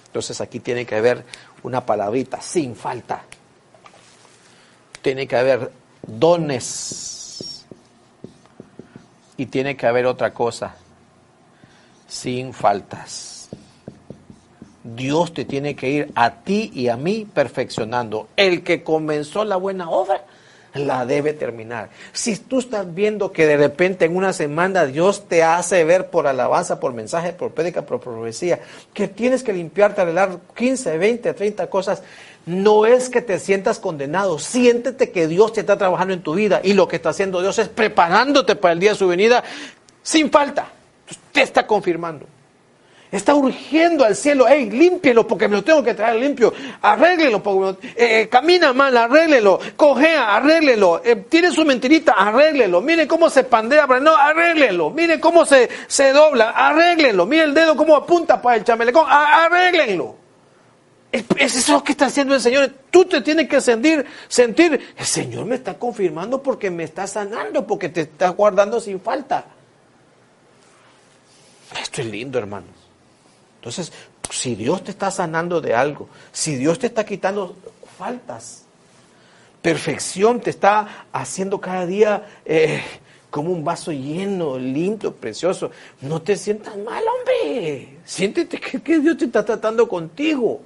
Entonces 0.07 0.41
aquí 0.41 0.59
tiene 0.59 0.85
que 0.85 0.95
haber 0.95 1.23
una 1.63 1.85
palabrita, 1.85 2.41
sin 2.41 2.75
falta. 2.75 3.23
Tiene 5.01 5.27
que 5.27 5.35
haber 5.35 5.71
dones. 6.05 7.65
Y 9.37 9.47
tiene 9.47 9.75
que 9.75 9.87
haber 9.87 10.05
otra 10.05 10.31
cosa, 10.33 10.75
sin 12.07 12.53
faltas. 12.53 13.32
Dios 14.83 15.33
te 15.33 15.45
tiene 15.45 15.75
que 15.75 15.89
ir 15.89 16.11
a 16.15 16.43
ti 16.43 16.71
y 16.73 16.89
a 16.89 16.97
mí 16.97 17.25
perfeccionando. 17.31 18.27
El 18.35 18.63
que 18.63 18.83
comenzó 18.83 19.45
la 19.45 19.55
buena 19.55 19.89
obra 19.89 20.25
la 20.73 21.05
debe 21.05 21.33
terminar. 21.33 21.89
Si 22.11 22.35
tú 22.35 22.59
estás 22.59 22.93
viendo 22.93 23.31
que 23.31 23.45
de 23.45 23.57
repente 23.57 24.05
en 24.05 24.15
una 24.15 24.33
semana 24.33 24.85
Dios 24.85 25.27
te 25.27 25.43
hace 25.43 25.83
ver 25.83 26.09
por 26.09 26.27
alabanza, 26.27 26.79
por 26.79 26.93
mensaje, 26.93 27.31
por 27.33 27.51
prédica, 27.51 27.83
por 27.83 27.99
profecía, 27.99 28.59
que 28.93 29.07
tienes 29.07 29.43
que 29.43 29.53
limpiarte, 29.53 30.01
arreglar 30.01 30.39
15, 30.55 30.97
20, 30.97 31.33
30 31.33 31.69
cosas, 31.69 32.03
no 32.45 32.85
es 32.85 33.09
que 33.09 33.21
te 33.21 33.39
sientas 33.39 33.79
condenado, 33.79 34.39
siéntete 34.39 35.11
que 35.11 35.27
Dios 35.27 35.53
te 35.53 35.61
está 35.61 35.77
trabajando 35.77 36.13
en 36.13 36.23
tu 36.23 36.33
vida 36.33 36.59
y 36.63 36.73
lo 36.73 36.87
que 36.87 36.97
está 36.97 37.09
haciendo 37.09 37.41
Dios 37.41 37.57
es 37.59 37.69
preparándote 37.69 38.55
para 38.55 38.73
el 38.73 38.79
día 38.79 38.91
de 38.91 38.97
su 38.97 39.07
venida 39.07 39.43
sin 40.01 40.29
falta. 40.31 40.67
Te 41.31 41.41
está 41.41 41.65
confirmando. 41.65 42.25
Está 43.13 43.35
urgiendo 43.35 44.03
al 44.03 44.15
cielo, 44.15 44.47
hey, 44.49 44.71
límpielo 44.71 45.27
porque 45.27 45.47
me 45.47 45.57
lo 45.57 45.63
tengo 45.63 45.83
que 45.83 45.93
traer 45.93 46.15
limpio, 46.15 46.51
arréglelo, 46.81 47.77
eh, 47.83 48.21
eh, 48.21 48.27
camina 48.27 48.73
mal, 48.73 48.97
arréglelo, 48.97 49.59
cojea, 49.75 50.35
arréglelo, 50.35 50.99
eh, 51.05 51.17
tiene 51.29 51.51
su 51.51 51.63
mentirita, 51.63 52.13
arréglelo, 52.13 52.81
miren 52.81 53.07
cómo 53.07 53.29
se 53.29 53.43
pandea, 53.43 53.85
no, 53.85 54.15
arréglelo, 54.15 54.89
miren 54.89 55.19
cómo 55.19 55.45
se, 55.45 55.69
se 55.85 56.11
dobla, 56.11 56.49
arréglelo, 56.49 57.27
miren 57.27 57.49
el 57.49 57.53
dedo 57.53 57.77
cómo 57.77 57.95
apunta 57.95 58.41
para 58.41 58.55
el 58.55 58.63
chamelecón, 58.63 59.05
arréglenlo. 59.07 60.15
Es, 61.11 61.23
es 61.37 61.55
eso 61.57 61.83
que 61.83 61.91
está 61.91 62.07
haciendo 62.07 62.33
el 62.33 62.41
Señor. 62.41 62.73
Tú 62.89 63.05
te 63.05 63.21
tienes 63.21 63.47
que 63.47 63.61
sentir, 63.61 64.03
sentir, 64.27 64.95
el 64.97 65.05
Señor 65.05 65.45
me 65.45 65.53
está 65.53 65.75
confirmando 65.75 66.41
porque 66.41 66.71
me 66.71 66.83
está 66.83 67.05
sanando, 67.05 67.67
porque 67.67 67.89
te 67.89 68.01
está 68.01 68.29
guardando 68.29 68.79
sin 68.79 68.99
falta. 68.99 69.45
Esto 71.79 72.01
es 72.01 72.07
lindo, 72.07 72.39
hermanos. 72.39 72.82
Entonces, 73.63 73.93
si 74.29 74.55
Dios 74.55 74.83
te 74.83 74.91
está 74.91 75.09
sanando 75.09 75.61
de 75.61 75.73
algo, 75.73 76.09
si 76.33 76.57
Dios 76.57 76.77
te 76.79 76.87
está 76.87 77.05
quitando 77.05 77.55
faltas, 77.97 78.65
perfección 79.61 80.41
te 80.41 80.49
está 80.49 81.05
haciendo 81.13 81.61
cada 81.61 81.85
día 81.85 82.41
eh, 82.43 82.83
como 83.29 83.53
un 83.53 83.63
vaso 83.63 83.93
lleno, 83.93 84.59
lindo, 84.59 85.15
precioso. 85.15 85.71
No 86.01 86.21
te 86.21 86.35
sientas 86.35 86.75
mal, 86.77 87.05
hombre. 87.07 87.99
Siéntete 88.03 88.59
que, 88.59 88.81
que 88.81 88.99
Dios 88.99 89.17
te 89.17 89.25
está 89.25 89.45
tratando 89.45 89.87
contigo. 89.87 90.61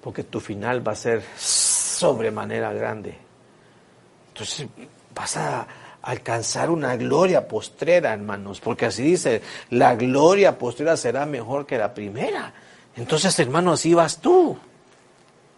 Porque 0.00 0.22
tu 0.22 0.38
final 0.38 0.86
va 0.86 0.92
a 0.92 0.94
ser 0.94 1.24
sobremanera 1.36 2.72
grande. 2.72 3.16
Entonces 4.28 4.68
vas 5.12 5.36
a 5.38 5.66
alcanzar 6.04 6.70
una 6.70 6.96
gloria 6.96 7.48
postrera, 7.48 8.12
hermanos, 8.12 8.60
porque 8.60 8.86
así 8.86 9.02
dice, 9.02 9.42
la 9.70 9.94
gloria 9.94 10.58
postrera 10.58 10.96
será 10.96 11.26
mejor 11.26 11.66
que 11.66 11.78
la 11.78 11.94
primera. 11.94 12.52
Entonces, 12.96 13.38
hermanos, 13.38 13.80
así 13.80 13.94
vas 13.94 14.18
tú 14.18 14.56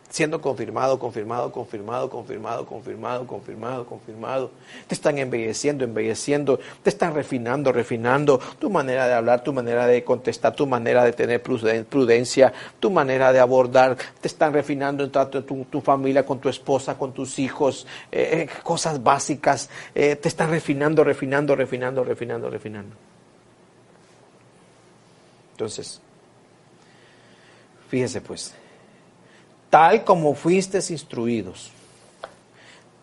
siendo 0.09 0.41
confirmado, 0.41 0.99
confirmado, 0.99 1.53
confirmado, 1.53 2.09
confirmado, 2.09 2.67
confirmado, 2.67 3.27
confirmado, 3.27 3.87
confirmado. 3.87 4.51
Te 4.87 4.95
están 4.95 5.19
embelleciendo, 5.19 5.85
embelleciendo, 5.85 6.59
te 6.83 6.91
están 6.91 7.15
refinando, 7.15 7.73
refinando 7.73 8.39
tu 8.59 8.71
manera 8.71 9.07
de 9.09 9.15
hablar, 9.15 9.43
tu 9.43 9.53
manera 9.53 9.87
de 9.87 10.05
contestar, 10.05 10.55
tu 10.55 10.67
manera 10.67 11.05
de 11.05 11.13
tener 11.13 11.43
prudencia, 11.43 12.53
tu 12.81 12.91
manera 12.91 13.33
de 13.33 13.41
abordar. 13.41 13.97
Te 14.21 14.29
están 14.29 14.53
refinando 14.53 15.05
en 15.05 15.11
trato 15.11 15.45
tu, 15.45 15.81
familia, 15.81 16.25
con 16.25 16.41
tu 16.41 16.49
esposa, 16.49 16.97
con 16.97 17.13
tus 17.13 17.39
hijos, 17.39 17.87
eh, 18.13 18.49
eh, 18.49 18.63
cosas 18.63 19.03
básicas. 19.03 19.69
Eh, 19.95 20.17
te 20.17 20.29
están 20.29 20.51
refinando, 20.51 21.05
refinando, 21.05 21.55
refinando, 21.55 22.05
refinando, 22.05 22.51
refinando. 22.51 22.97
Entonces, 25.53 26.01
fíjese 27.89 28.21
pues 28.21 28.55
tal 29.71 30.05
como 30.05 30.35
fuiste 30.35 30.79
instruidos, 30.79 31.71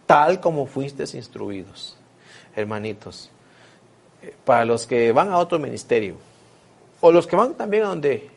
tal 0.06 0.40
como 0.40 0.66
fuiste 0.66 1.04
instruidos, 1.16 1.96
hermanitos, 2.56 3.30
eh, 4.22 4.36
para 4.46 4.66
los 4.66 4.88
que 4.88 5.12
van 5.12 5.30
a 5.30 5.38
otro 5.38 5.60
ministerio, 5.60 6.16
o 7.02 7.12
los 7.12 7.28
que 7.28 7.36
van 7.36 7.54
también 7.54 7.84
a 7.84 7.88
donde 7.88 8.30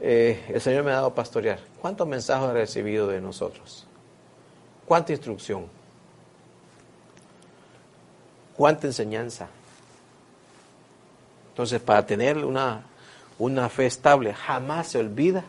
eh, 0.00 0.44
el 0.48 0.60
Señor 0.60 0.84
me 0.84 0.92
ha 0.92 0.96
dado 0.96 1.14
pastorear, 1.14 1.58
¿cuántos 1.80 2.06
mensajes 2.06 2.48
ha 2.48 2.52
recibido 2.52 3.06
de 3.08 3.20
nosotros? 3.20 3.86
¿Cuánta 4.84 5.12
instrucción? 5.12 5.66
¿Cuánta 8.56 8.86
enseñanza? 8.86 9.48
Entonces, 11.50 11.80
para 11.80 12.06
tener 12.06 12.44
una, 12.44 12.84
una 13.38 13.68
fe 13.68 13.86
estable, 13.86 14.32
jamás 14.32 14.88
se 14.88 14.98
olvida 14.98 15.44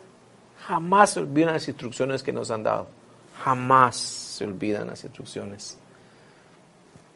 Jamás 0.70 1.10
se 1.10 1.20
olvidan 1.20 1.54
las 1.54 1.68
instrucciones 1.68 2.22
que 2.22 2.32
nos 2.32 2.52
han 2.52 2.62
dado. 2.62 2.86
Jamás 3.44 3.96
se 3.96 4.46
olvidan 4.46 4.86
las 4.86 5.04
instrucciones. 5.04 5.80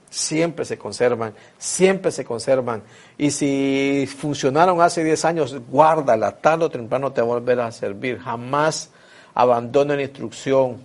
Siempre 0.10 0.66
se 0.66 0.76
conservan, 0.76 1.36
siempre 1.60 2.12
se 2.12 2.26
conservan. 2.26 2.82
Y 3.16 3.30
si 3.30 4.10
funcionaron 4.18 4.82
hace 4.82 5.04
10 5.04 5.26
años, 5.26 5.56
guárdala, 5.70 6.32
tarde 6.32 6.66
o 6.66 6.72
temprano 6.72 7.12
te 7.12 7.22
volverá 7.22 7.68
a 7.68 7.72
servir. 7.72 8.18
Jamás 8.18 8.90
abandona 9.36 9.96
la 9.96 10.02
instrucción 10.02 10.84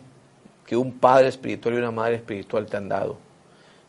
que 0.67 0.77
un 0.77 0.93
padre 0.93 1.29
espiritual 1.29 1.75
y 1.75 1.79
una 1.79 1.91
madre 1.91 2.17
espiritual 2.17 2.67
te 2.67 2.77
han 2.77 2.91
dado. 2.91 3.17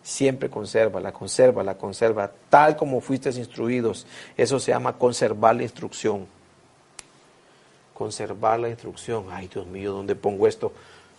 Siempre 0.02 0.50
conserva, 0.50 1.02
la 1.02 1.12
conserva, 1.12 1.66
la 1.66 1.78
conserva, 1.78 2.32
tal 2.48 2.78
como 2.78 3.02
fuiste 3.02 3.30
instruidos. 3.32 4.08
Eso 4.38 4.58
se 4.58 4.72
llama 4.72 4.94
conservar 4.98 5.58
la 5.58 5.64
instrucción 5.64 6.39
conservar 8.00 8.60
la 8.62 8.70
instrucción. 8.70 9.26
Ay, 9.30 9.50
Dios 9.50 9.68
mío, 9.68 9.92
¿dónde 9.92 10.16
pongo 10.16 10.48
esto? 10.48 10.72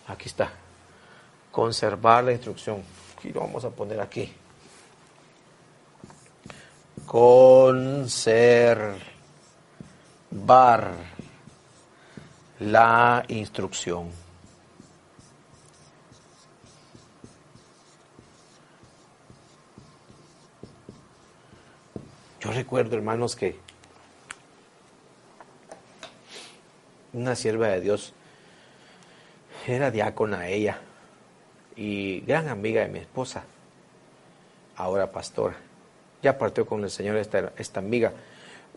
Aquí 0.07 0.27
está. 0.27 0.51
Conservar 1.51 2.23
la 2.23 2.31
instrucción. 2.31 2.81
Aquí 3.15 3.31
lo 3.31 3.41
vamos 3.41 3.63
a 3.65 3.69
poner 3.69 4.01
aquí. 4.01 4.33
Conservar 7.05 8.55
la 12.59 13.25
instrucción. 13.27 14.09
Yo 22.39 22.51
recuerdo, 22.51 22.95
hermanos, 22.95 23.35
que 23.35 23.59
una 27.13 27.35
sierva 27.35 27.67
de 27.67 27.81
Dios, 27.81 28.13
era 29.67 29.91
diácona 29.91 30.47
ella 30.47 30.79
y 31.75 32.21
gran 32.21 32.47
amiga 32.47 32.81
de 32.81 32.87
mi 32.87 32.99
esposa, 32.99 33.43
ahora 34.75 35.11
pastora. 35.11 35.55
Ya 36.21 36.37
partió 36.37 36.65
con 36.65 36.83
el 36.83 36.91
Señor 36.91 37.17
esta, 37.17 37.51
esta 37.57 37.79
amiga. 37.79 38.13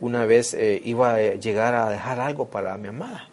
Una 0.00 0.24
vez 0.24 0.54
eh, 0.54 0.80
iba 0.84 1.14
a 1.14 1.18
llegar 1.18 1.74
a 1.74 1.90
dejar 1.90 2.20
algo 2.20 2.48
para 2.48 2.76
mi 2.78 2.88
amada. 2.88 3.28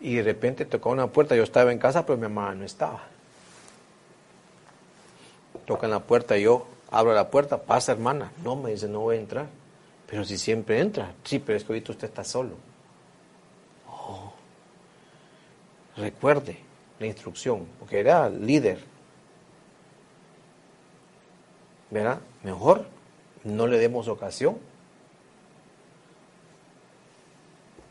Y 0.00 0.16
de 0.16 0.22
repente 0.22 0.64
tocó 0.64 0.90
una 0.90 1.06
puerta. 1.06 1.36
Yo 1.36 1.44
estaba 1.44 1.72
en 1.72 1.78
casa, 1.78 2.04
pero 2.04 2.18
mi 2.18 2.26
amada 2.26 2.54
no 2.54 2.64
estaba. 2.64 3.02
Toca 5.64 5.86
en 5.86 5.92
la 5.92 6.00
puerta, 6.00 6.36
yo 6.38 6.66
abro 6.90 7.14
la 7.14 7.30
puerta, 7.30 7.62
pasa 7.62 7.92
hermana. 7.92 8.32
No, 8.42 8.56
me 8.56 8.72
dice, 8.72 8.88
no 8.88 9.00
voy 9.00 9.16
a 9.16 9.20
entrar. 9.20 9.46
Pero 10.08 10.24
si 10.24 10.36
siempre 10.36 10.80
entra. 10.80 11.12
Sí, 11.22 11.38
pero 11.38 11.56
es 11.56 11.64
que 11.64 11.72
ahorita 11.72 11.92
usted 11.92 12.08
está 12.08 12.24
solo. 12.24 12.69
Recuerde 15.96 16.58
la 16.98 17.06
instrucción, 17.06 17.66
porque 17.78 18.00
era 18.00 18.28
líder. 18.28 18.78
¿Verdad? 21.90 22.20
Mejor 22.42 22.86
no 23.44 23.66
le 23.66 23.78
demos 23.78 24.06
ocasión 24.08 24.58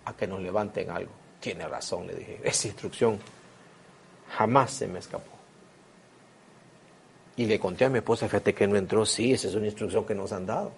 a 0.05 0.13
que 0.13 0.27
nos 0.27 0.41
levanten 0.41 0.89
algo. 0.89 1.11
Tiene 1.39 1.67
razón, 1.67 2.07
le 2.07 2.15
dije. 2.15 2.39
Esa 2.43 2.67
instrucción 2.67 3.19
jamás 4.29 4.71
se 4.71 4.87
me 4.87 4.99
escapó. 4.99 5.31
Y 7.35 7.45
le 7.45 7.59
conté 7.59 7.85
a 7.85 7.89
mi 7.89 7.99
esposa, 7.99 8.27
fíjate 8.27 8.53
que 8.53 8.67
no 8.67 8.75
entró, 8.75 9.05
sí, 9.05 9.33
esa 9.33 9.47
es 9.47 9.55
una 9.55 9.65
instrucción 9.65 10.05
que 10.05 10.13
nos 10.13 10.31
han 10.31 10.45
dado. 10.45 10.71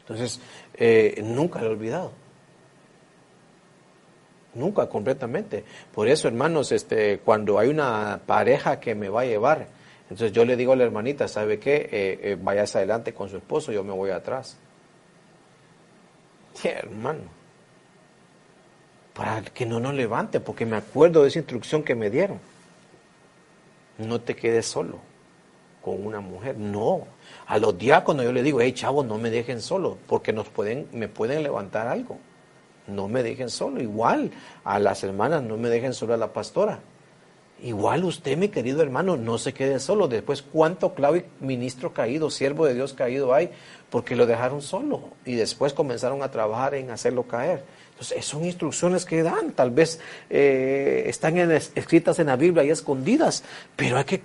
Entonces, 0.00 0.40
eh, 0.74 1.20
nunca 1.24 1.60
lo 1.60 1.66
he 1.66 1.70
olvidado. 1.70 2.12
Nunca 4.54 4.88
completamente. 4.88 5.64
Por 5.94 6.08
eso, 6.08 6.26
hermanos, 6.26 6.72
este, 6.72 7.18
cuando 7.18 7.58
hay 7.58 7.68
una 7.68 8.20
pareja 8.26 8.80
que 8.80 8.94
me 8.94 9.08
va 9.08 9.22
a 9.22 9.24
llevar, 9.24 9.68
entonces 10.04 10.32
yo 10.32 10.44
le 10.44 10.56
digo 10.56 10.72
a 10.72 10.76
la 10.76 10.84
hermanita, 10.84 11.28
¿sabe 11.28 11.60
qué? 11.60 11.88
Eh, 11.92 12.20
eh, 12.22 12.38
vayas 12.40 12.74
adelante 12.74 13.14
con 13.14 13.28
su 13.28 13.36
esposo, 13.36 13.70
yo 13.70 13.84
me 13.84 13.92
voy 13.92 14.10
atrás. 14.10 14.56
Sí, 16.54 16.68
hermano. 16.68 17.20
Para 19.14 19.42
que 19.42 19.66
no 19.66 19.78
nos 19.78 19.94
levante, 19.94 20.40
porque 20.40 20.66
me 20.66 20.76
acuerdo 20.76 21.22
de 21.22 21.28
esa 21.28 21.38
instrucción 21.38 21.84
que 21.84 21.94
me 21.94 22.10
dieron. 22.10 22.40
No 23.98 24.20
te 24.20 24.34
quedes 24.34 24.66
solo 24.66 24.98
con 25.80 26.04
una 26.04 26.20
mujer. 26.20 26.56
No. 26.58 27.06
A 27.46 27.58
los 27.58 27.78
diáconos 27.78 28.24
yo 28.24 28.32
le 28.32 28.42
digo, 28.42 28.60
hey 28.60 28.72
chavos, 28.72 29.06
no 29.06 29.16
me 29.16 29.30
dejen 29.30 29.60
solo, 29.60 29.96
porque 30.08 30.32
nos 30.32 30.48
pueden, 30.48 30.88
me 30.92 31.06
pueden 31.06 31.44
levantar 31.44 31.86
algo 31.86 32.18
no 32.90 33.08
me 33.08 33.22
dejen 33.22 33.48
solo. 33.50 33.80
Igual 33.80 34.30
a 34.64 34.78
las 34.78 35.02
hermanas, 35.04 35.42
no 35.42 35.56
me 35.56 35.68
dejen 35.68 35.94
solo 35.94 36.14
a 36.14 36.16
la 36.16 36.32
pastora. 36.32 36.80
Igual 37.62 38.04
usted, 38.04 38.38
mi 38.38 38.48
querido 38.48 38.82
hermano, 38.82 39.16
no 39.18 39.36
se 39.36 39.52
quede 39.52 39.80
solo. 39.80 40.08
Después, 40.08 40.42
¿cuánto 40.42 40.94
clave 40.94 41.26
ministro 41.40 41.92
caído, 41.92 42.30
siervo 42.30 42.64
de 42.64 42.74
Dios 42.74 42.94
caído 42.94 43.34
hay? 43.34 43.50
Porque 43.90 44.16
lo 44.16 44.26
dejaron 44.26 44.62
solo 44.62 45.10
y 45.26 45.34
después 45.34 45.74
comenzaron 45.74 46.22
a 46.22 46.30
trabajar 46.30 46.74
en 46.74 46.90
hacerlo 46.90 47.24
caer. 47.24 47.62
Entonces, 47.90 48.24
son 48.24 48.46
instrucciones 48.46 49.04
que 49.04 49.22
dan. 49.22 49.52
Tal 49.52 49.70
vez 49.70 50.00
eh, 50.30 51.04
están 51.06 51.38
escritas 51.50 52.18
en 52.18 52.28
la 52.28 52.36
Biblia 52.36 52.64
y 52.64 52.70
escondidas, 52.70 53.44
pero 53.76 53.98
hay 53.98 54.04
que 54.04 54.22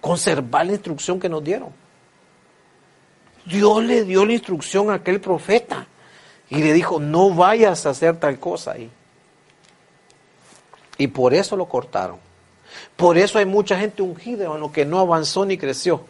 conservar 0.00 0.66
la 0.66 0.72
instrucción 0.72 1.18
que 1.18 1.28
nos 1.28 1.42
dieron. 1.42 1.70
Dios 3.46 3.82
le 3.82 4.04
dio 4.04 4.24
la 4.24 4.32
instrucción 4.32 4.90
a 4.90 4.94
aquel 4.94 5.20
profeta 5.20 5.88
y 6.50 6.56
le 6.56 6.72
dijo, 6.72 6.98
no 6.98 7.32
vayas 7.32 7.86
a 7.86 7.90
hacer 7.90 8.16
tal 8.18 8.38
cosa 8.38 8.72
ahí. 8.72 8.90
Y 10.98 11.06
por 11.06 11.32
eso 11.32 11.56
lo 11.56 11.66
cortaron. 11.66 12.18
Por 12.96 13.16
eso 13.16 13.38
hay 13.38 13.46
mucha 13.46 13.78
gente 13.78 14.02
ungida, 14.02 14.46
lo 14.58 14.70
que 14.70 14.84
no 14.84 14.98
avanzó 14.98 15.46
ni 15.46 15.56
creció. 15.56 16.02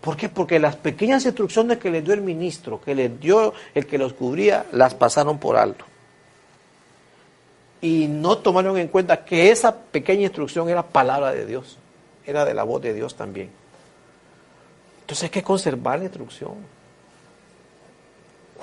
¿Por 0.00 0.16
qué? 0.16 0.28
Porque 0.28 0.58
las 0.58 0.76
pequeñas 0.76 1.24
instrucciones 1.24 1.78
que 1.78 1.90
le 1.90 2.02
dio 2.02 2.12
el 2.12 2.20
ministro, 2.20 2.80
que 2.80 2.94
le 2.94 3.08
dio 3.08 3.54
el 3.74 3.86
que 3.86 3.96
los 3.96 4.12
cubría, 4.12 4.66
las 4.72 4.92
pasaron 4.92 5.38
por 5.38 5.56
alto. 5.56 5.86
Y 7.80 8.08
no 8.08 8.38
tomaron 8.38 8.76
en 8.76 8.88
cuenta 8.88 9.24
que 9.24 9.50
esa 9.50 9.74
pequeña 9.74 10.24
instrucción 10.24 10.68
era 10.68 10.82
palabra 10.82 11.32
de 11.32 11.46
Dios, 11.46 11.78
era 12.26 12.44
de 12.44 12.54
la 12.54 12.64
voz 12.64 12.82
de 12.82 12.92
Dios 12.92 13.14
también. 13.14 13.50
Entonces 15.00 15.24
hay 15.24 15.30
que 15.30 15.42
conservar 15.42 15.98
la 15.98 16.06
instrucción. 16.06 16.73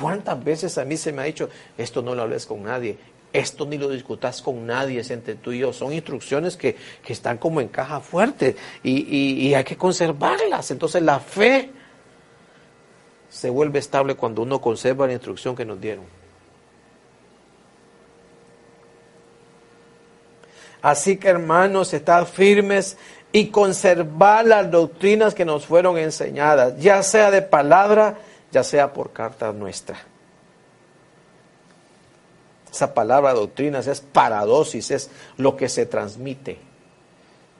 ¿Cuántas 0.01 0.43
veces 0.43 0.77
a 0.77 0.85
mí 0.85 0.97
se 0.97 1.11
me 1.11 1.21
ha 1.21 1.25
dicho, 1.25 1.49
esto 1.77 2.01
no 2.01 2.15
lo 2.15 2.23
hables 2.23 2.45
con 2.45 2.63
nadie? 2.63 2.97
Esto 3.31 3.65
ni 3.65 3.77
lo 3.77 3.87
discutas 3.87 4.41
con 4.41 4.65
nadie, 4.65 4.99
es 4.99 5.11
entre 5.11 5.35
tú 5.35 5.51
y 5.51 5.59
yo. 5.59 5.71
Son 5.71 5.93
instrucciones 5.93 6.57
que, 6.57 6.75
están 7.07 7.37
como 7.37 7.61
en 7.61 7.67
caja 7.67 7.99
fuerte 7.99 8.55
y, 8.83 9.47
y 9.47 9.53
hay 9.53 9.63
que 9.63 9.77
conservarlas. 9.77 10.71
Entonces 10.71 11.01
la 11.03 11.19
fe 11.19 11.69
se 13.29 13.49
vuelve 13.49 13.79
estable 13.79 14.15
cuando 14.15 14.41
uno 14.41 14.59
conserva 14.59 15.07
la 15.07 15.13
instrucción 15.13 15.55
que 15.55 15.65
nos 15.65 15.79
dieron. 15.79 16.05
Así 20.81 21.17
que 21.17 21.29
hermanos, 21.29 21.93
estad 21.93 22.25
firmes 22.25 22.97
y 23.31 23.47
conservar 23.47 24.45
las 24.45 24.69
doctrinas 24.69 25.35
que 25.35 25.45
nos 25.45 25.65
fueron 25.65 25.97
enseñadas, 25.97 26.77
ya 26.79 27.01
sea 27.03 27.31
de 27.31 27.41
palabra, 27.41 28.17
ya 28.51 28.63
sea 28.63 28.93
por 28.93 29.11
carta 29.11 29.51
nuestra. 29.51 29.97
Esa 32.71 32.93
palabra 32.93 33.33
doctrinas 33.33 33.87
es 33.87 33.99
paradosis, 33.99 34.91
es 34.91 35.09
lo 35.37 35.57
que 35.57 35.67
se 35.67 35.85
transmite. 35.85 36.71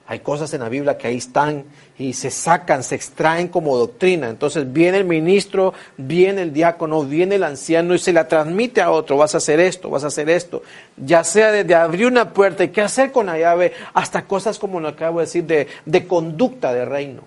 Hay 0.06 0.18
cosas 0.20 0.52
en 0.52 0.60
la 0.60 0.68
Biblia 0.68 0.98
que 0.98 1.06
ahí 1.06 1.18
están 1.18 1.64
y 1.96 2.12
se 2.12 2.30
sacan, 2.30 2.82
se 2.82 2.96
extraen 2.96 3.48
como 3.48 3.76
doctrina. 3.78 4.28
Entonces 4.28 4.70
viene 4.72 4.98
el 4.98 5.04
ministro, 5.04 5.74
viene 5.96 6.42
el 6.42 6.52
diácono, 6.52 7.04
viene 7.04 7.36
el 7.36 7.44
anciano 7.44 7.94
y 7.94 7.98
se 7.98 8.12
la 8.12 8.26
transmite 8.26 8.82
a 8.82 8.90
otro. 8.90 9.16
Vas 9.16 9.34
a 9.34 9.38
hacer 9.38 9.60
esto, 9.60 9.90
vas 9.90 10.02
a 10.04 10.08
hacer 10.08 10.28
esto. 10.28 10.62
Ya 10.96 11.22
sea 11.22 11.52
desde 11.52 11.74
abrir 11.74 12.06
una 12.06 12.32
puerta 12.32 12.64
y 12.64 12.68
qué 12.68 12.82
hacer 12.82 13.12
con 13.12 13.26
la 13.26 13.38
llave, 13.38 13.72
hasta 13.94 14.26
cosas 14.26 14.58
como 14.58 14.80
lo 14.80 14.88
acabo 14.88 15.20
de 15.20 15.26
decir 15.26 15.44
de, 15.44 16.06
conducta 16.06 16.74
de 16.74 16.84
reino, 16.84 17.22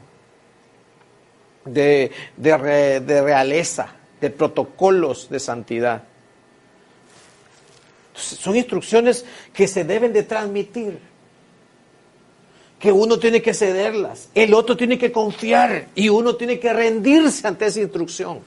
de, 1.65 2.11
de 2.37 3.21
realeza, 3.21 3.89
de 4.21 4.29
protocolos 4.29 5.29
de 5.29 5.39
santidad. 5.39 6.03
Son 8.13 8.55
instrucciones 8.55 9.25
que 9.53 9.67
se 9.67 9.83
deben 9.83 10.13
de 10.13 10.23
transmitir 10.23 10.99
que 12.79 12.91
uno 12.91 13.17
tiene 13.17 13.41
que 13.41 13.53
cederlas, 13.53 14.29
el 14.35 14.53
otro 14.53 14.77
tiene 14.77 14.97
que 14.97 15.11
confiar 15.11 15.87
y 15.95 16.09
uno 16.09 16.35
tiene 16.35 16.59
que 16.59 16.71
rendirse 16.71 17.47
ante 17.47 17.65
esa 17.65 17.81
instrucción. 17.81 18.39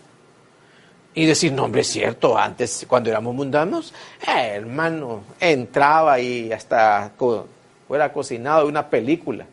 Y 1.15 1.27
decir, 1.27 1.53
no, 1.53 1.65
hombre, 1.65 1.81
es 1.81 1.89
cierto, 1.89 2.39
antes 2.39 2.87
cuando 2.89 3.11
éramos 3.11 3.35
mundanos, 3.35 3.93
eh, 4.23 4.53
hermano, 4.55 5.23
entraba 5.41 6.21
y 6.21 6.53
hasta 6.53 7.13
fuera 7.89 8.13
cocinado 8.13 8.63
de 8.63 8.69
una 8.69 8.89
película. 8.89 9.45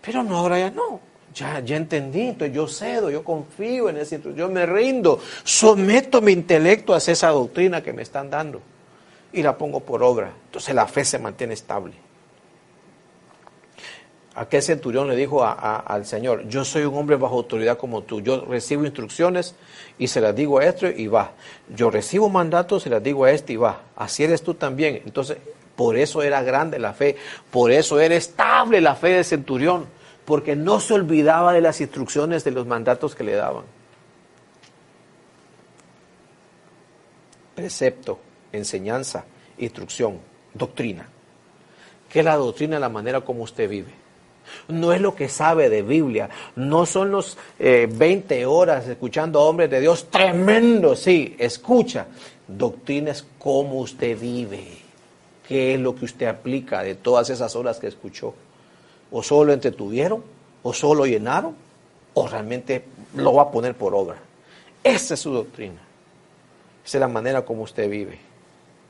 Pero 0.00 0.24
no, 0.24 0.38
ahora 0.38 0.58
ya 0.58 0.70
no. 0.70 1.00
Ya, 1.38 1.60
ya 1.60 1.76
entendí, 1.76 2.28
entonces 2.28 2.54
yo 2.54 2.66
cedo, 2.66 3.10
yo 3.10 3.22
confío 3.22 3.88
en 3.88 3.98
instrucción, 3.98 4.34
yo 4.34 4.48
me 4.48 4.66
rindo, 4.66 5.20
someto 5.44 6.20
mi 6.20 6.32
intelecto 6.32 6.94
a 6.94 6.98
esa 6.98 7.28
doctrina 7.28 7.82
que 7.82 7.92
me 7.92 8.02
están 8.02 8.28
dando 8.28 8.60
y 9.32 9.42
la 9.42 9.56
pongo 9.56 9.80
por 9.80 10.02
obra. 10.02 10.32
Entonces 10.46 10.74
la 10.74 10.86
fe 10.86 11.04
se 11.04 11.18
mantiene 11.18 11.54
estable 11.54 11.94
aquel 14.38 14.62
centurión 14.62 15.08
le 15.08 15.16
dijo 15.16 15.44
al 15.44 16.06
Señor, 16.06 16.46
yo 16.48 16.64
soy 16.64 16.84
un 16.84 16.96
hombre 16.96 17.16
bajo 17.16 17.34
autoridad 17.34 17.76
como 17.76 18.02
tú, 18.02 18.20
yo 18.20 18.44
recibo 18.44 18.84
instrucciones 18.84 19.56
y 19.98 20.06
se 20.06 20.20
las 20.20 20.34
digo 20.34 20.60
a 20.60 20.64
este 20.64 20.94
y 20.96 21.08
va. 21.08 21.32
Yo 21.68 21.90
recibo 21.90 22.28
mandatos 22.28 22.86
y 22.86 22.90
las 22.90 23.02
digo 23.02 23.24
a 23.24 23.32
este 23.32 23.54
y 23.54 23.56
va. 23.56 23.80
Así 23.96 24.22
eres 24.22 24.42
tú 24.42 24.54
también. 24.54 25.02
Entonces, 25.04 25.38
por 25.74 25.96
eso 25.96 26.22
era 26.22 26.42
grande 26.42 26.78
la 26.78 26.92
fe, 26.92 27.16
por 27.50 27.72
eso 27.72 28.00
era 28.00 28.14
estable 28.14 28.80
la 28.80 28.94
fe 28.94 29.08
del 29.10 29.24
centurión, 29.24 29.86
porque 30.28 30.54
no 30.54 30.78
se 30.78 30.92
olvidaba 30.92 31.54
de 31.54 31.62
las 31.62 31.80
instrucciones, 31.80 32.44
de 32.44 32.50
los 32.50 32.66
mandatos 32.66 33.14
que 33.14 33.24
le 33.24 33.34
daban. 33.34 33.64
Precepto, 37.54 38.18
enseñanza, 38.52 39.24
instrucción, 39.56 40.18
doctrina. 40.52 41.08
¿Qué 42.10 42.18
es 42.18 42.24
la 42.26 42.36
doctrina? 42.36 42.78
La 42.78 42.90
manera 42.90 43.22
como 43.22 43.42
usted 43.42 43.70
vive 43.70 43.90
no 44.68 44.92
es 44.92 45.00
lo 45.00 45.14
que 45.14 45.28
sabe 45.28 45.70
de 45.70 45.82
Biblia, 45.82 46.28
no 46.56 46.84
son 46.84 47.10
los 47.10 47.36
20 47.58 48.40
eh, 48.40 48.46
horas 48.46 48.86
escuchando 48.86 49.40
a 49.40 49.44
hombres 49.44 49.70
de 49.70 49.80
Dios 49.80 50.08
tremendo, 50.10 50.96
sí, 50.96 51.36
escucha. 51.38 52.06
Doctrina 52.46 53.10
es 53.10 53.26
cómo 53.38 53.80
usted 53.80 54.18
vive, 54.18 54.78
qué 55.46 55.74
es 55.74 55.80
lo 55.80 55.94
que 55.94 56.06
usted 56.06 56.26
aplica 56.26 56.82
de 56.82 56.94
todas 56.94 57.28
esas 57.30 57.54
horas 57.56 57.78
que 57.78 57.88
escuchó. 57.88 58.34
O 59.10 59.22
solo 59.22 59.52
entretuvieron, 59.52 60.22
o 60.62 60.72
solo 60.72 61.06
llenaron, 61.06 61.56
o 62.14 62.28
realmente 62.28 62.84
lo 63.14 63.34
va 63.34 63.44
a 63.44 63.50
poner 63.50 63.74
por 63.74 63.94
obra. 63.94 64.18
Esa 64.82 65.14
es 65.14 65.20
su 65.20 65.32
doctrina. 65.32 65.80
Esa 66.84 66.98
es 66.98 67.00
la 67.00 67.08
manera 67.08 67.44
como 67.44 67.62
usted 67.62 67.88
vive, 67.88 68.18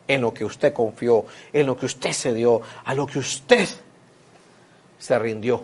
en 0.06 0.20
lo 0.20 0.32
que 0.32 0.44
usted 0.44 0.72
confió, 0.72 1.26
en 1.52 1.66
lo 1.66 1.76
que 1.76 1.86
usted 1.86 2.12
se 2.12 2.32
dio, 2.32 2.62
a 2.84 2.94
lo 2.94 3.06
que 3.06 3.18
usted 3.18 3.68
se 4.98 5.18
rindió. 5.18 5.62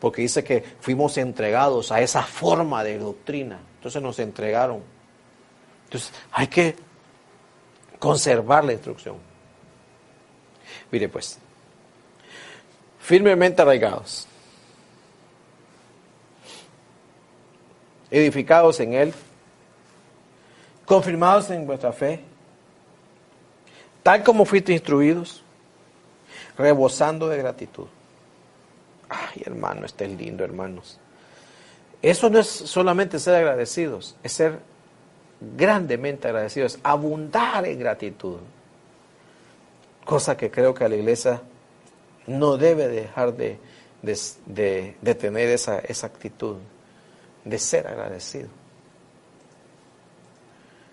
Porque 0.00 0.22
dice 0.22 0.44
que 0.44 0.62
fuimos 0.80 1.16
entregados 1.16 1.92
a 1.92 2.00
esa 2.00 2.22
forma 2.22 2.84
de 2.84 2.98
doctrina. 2.98 3.58
Entonces 3.76 4.02
nos 4.02 4.18
entregaron. 4.18 4.82
Entonces 5.84 6.12
hay 6.32 6.48
que 6.48 6.76
conservar 7.98 8.64
la 8.64 8.72
instrucción. 8.72 9.16
Mire 10.90 11.08
pues, 11.08 11.38
firmemente 13.06 13.62
arraigados, 13.62 14.26
edificados 18.10 18.80
en 18.80 18.94
Él, 18.94 19.14
confirmados 20.84 21.48
en 21.50 21.68
vuestra 21.68 21.92
fe, 21.92 22.20
tal 24.02 24.24
como 24.24 24.44
fuiste 24.44 24.72
instruidos, 24.72 25.44
rebosando 26.58 27.28
de 27.28 27.38
gratitud. 27.38 27.86
Ay, 29.08 29.40
hermano, 29.46 29.86
este 29.86 30.06
es 30.06 30.10
lindo, 30.10 30.42
hermanos. 30.42 30.98
Eso 32.02 32.28
no 32.28 32.40
es 32.40 32.48
solamente 32.48 33.20
ser 33.20 33.36
agradecidos, 33.36 34.16
es 34.24 34.32
ser 34.32 34.58
grandemente 35.56 36.26
agradecidos, 36.26 36.80
abundar 36.82 37.66
en 37.66 37.78
gratitud. 37.78 38.38
Cosa 40.04 40.36
que 40.36 40.50
creo 40.50 40.74
que 40.74 40.88
la 40.88 40.96
iglesia 40.96 41.40
no 42.26 42.56
debe 42.56 42.88
dejar 42.88 43.34
de, 43.34 43.58
de, 44.02 45.14
tener 45.14 45.48
esa, 45.48 45.78
esa 45.78 46.06
actitud, 46.06 46.56
de 47.44 47.58
ser 47.58 47.86
agradecido. 47.86 48.48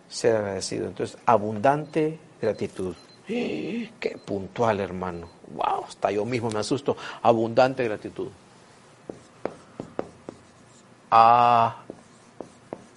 Ser 0.09 0.35
agradecido. 0.35 0.87
Entonces, 0.87 1.17
abundante 1.25 2.19
gratitud. 2.41 2.95
Qué 3.25 4.19
puntual, 4.25 4.79
hermano. 4.79 5.29
Wow, 5.53 5.85
hasta 5.87 6.11
yo 6.11 6.25
mismo 6.25 6.49
me 6.49 6.59
asusto. 6.59 6.97
Abundante 7.21 7.83
gratitud. 7.83 8.29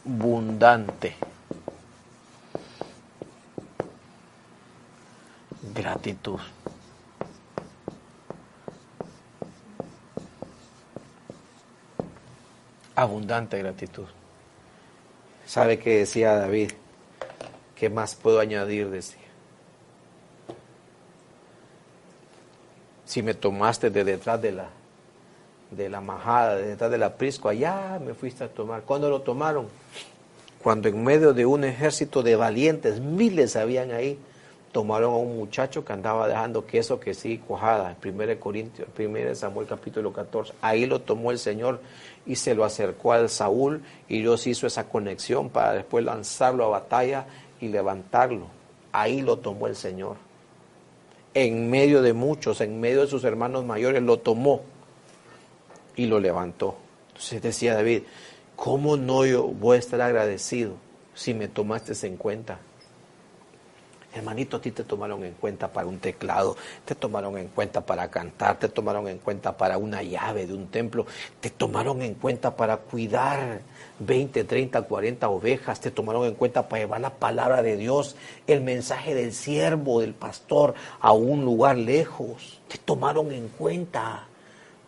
Abundante. 0.05 1.17
Gratitud. 5.75 6.41
Abundante 12.97 13.59
gratitud. 13.59 14.07
¿Sabe 15.47 15.79
qué 15.79 15.99
decía 15.99 16.35
David? 16.35 16.73
¿Qué 17.77 17.89
más 17.89 18.17
puedo 18.17 18.41
añadir? 18.41 18.91
Decía. 18.91 19.27
si 23.07 23.23
me 23.23 23.33
tomaste 23.35 23.89
de 23.89 24.05
detrás 24.05 24.43
de 24.43 24.53
la, 24.53 24.69
de 25.71 25.89
la 25.89 26.01
majada, 26.01 26.57
de 26.57 26.67
detrás 26.67 26.91
de 26.91 26.99
la 26.99 27.17
prisco, 27.17 27.49
allá 27.49 27.99
me 28.05 28.15
fuiste 28.15 28.45
a 28.45 28.49
tomar. 28.49 28.83
¿Cuándo 28.83 29.09
lo 29.09 29.23
tomaron? 29.23 29.69
Cuando 30.63 30.89
en 30.89 31.03
medio 31.03 31.33
de 31.33 31.47
un 31.47 31.65
ejército 31.65 32.23
de 32.25 32.35
valientes, 32.35 33.01
miles 33.01 33.55
habían 33.55 33.93
ahí, 33.93 34.19
tomaron 34.77 35.15
a 35.15 35.17
un 35.17 35.39
muchacho 35.39 35.83
que 35.87 35.95
andaba 35.95 36.29
dejando 36.29 36.67
queso 36.67 37.01
que 37.01 37.15
sí, 37.15 37.39
cuajada, 37.39 37.97
el 37.99 38.11
1 38.13 38.39
Corintios, 38.39 38.87
1 38.99 39.35
Samuel 39.35 39.67
capítulo 39.67 40.13
14. 40.13 40.53
Ahí 40.61 40.85
lo 40.85 41.01
tomó 41.01 41.31
el 41.31 41.39
Señor 41.39 41.81
y 42.27 42.37
se 42.37 42.55
lo 42.55 42.63
acercó 42.63 43.15
al 43.15 43.31
Saúl 43.31 43.83
y 44.07 44.21
Dios 44.21 44.47
hizo 44.47 44.67
esa 44.67 44.87
conexión 44.87 45.49
para 45.49 45.73
después 45.73 46.05
lanzarlo 46.05 46.67
a 46.67 46.69
batalla 46.69 47.25
y 47.59 47.69
levantarlo. 47.69 48.49
Ahí 48.93 49.23
lo 49.23 49.39
tomó 49.39 49.67
el 49.67 49.77
Señor 49.77 50.19
en 51.33 51.71
medio 51.71 52.03
de 52.03 52.13
muchos, 52.13 52.61
en 52.61 52.79
medio 52.79 53.01
de 53.01 53.07
sus 53.07 53.25
hermanos 53.25 53.65
mayores, 53.65 54.03
lo 54.03 54.19
tomó 54.19 54.61
y 55.97 56.05
lo 56.05 56.21
levantó. 56.21 56.77
Entonces 57.09 57.41
decía 57.41 57.73
David, 57.73 58.03
¿cómo 58.57 58.99
no 58.99 59.25
yo 59.25 59.45
voy 59.45 59.77
a 59.77 59.79
estar 59.79 60.03
agradecido 60.03 60.75
si 61.15 61.33
me 61.33 61.49
tomaste 61.49 61.95
en 62.07 62.19
cuenta? 62.19 62.59
Hermanito, 64.17 64.57
a 64.57 64.61
ti 64.63 64.71
te 64.71 64.83
tomaron 64.83 65.23
en 65.25 65.35
cuenta 65.35 65.69
para 65.69 65.87
un 65.87 65.99
teclado, 65.99 66.57
te 66.87 66.95
tomaron 66.95 67.37
en 67.37 67.49
cuenta 67.49 67.85
para 67.85 68.09
cantar, 68.09 68.59
te 68.59 68.69
tomaron 68.69 69.09
en 69.09 69.19
cuenta 69.19 69.57
para 69.59 69.77
una 69.77 70.03
llave 70.03 70.47
de 70.47 70.55
un 70.55 70.69
templo, 70.69 71.05
te 71.39 71.51
tomaron 71.51 72.01
en 72.01 72.15
cuenta 72.15 72.57
para 72.57 72.79
cuidar 72.79 73.61
20, 73.99 74.45
30, 74.45 74.83
40 74.83 75.29
ovejas, 75.29 75.81
te 75.81 75.91
tomaron 75.91 76.25
en 76.25 76.35
cuenta 76.35 76.67
para 76.67 76.83
llevar 76.83 77.03
la 77.03 77.11
palabra 77.11 77.63
de 77.63 77.77
Dios, 77.77 78.17
el 78.47 78.63
mensaje 78.63 79.15
del 79.15 79.35
siervo, 79.35 80.01
del 80.01 80.15
pastor 80.15 80.75
a 81.01 81.13
un 81.13 81.45
lugar 81.45 81.77
lejos, 81.77 82.61
te 82.69 82.79
tomaron 82.79 83.33
en 83.33 83.49
cuenta. 83.49 84.29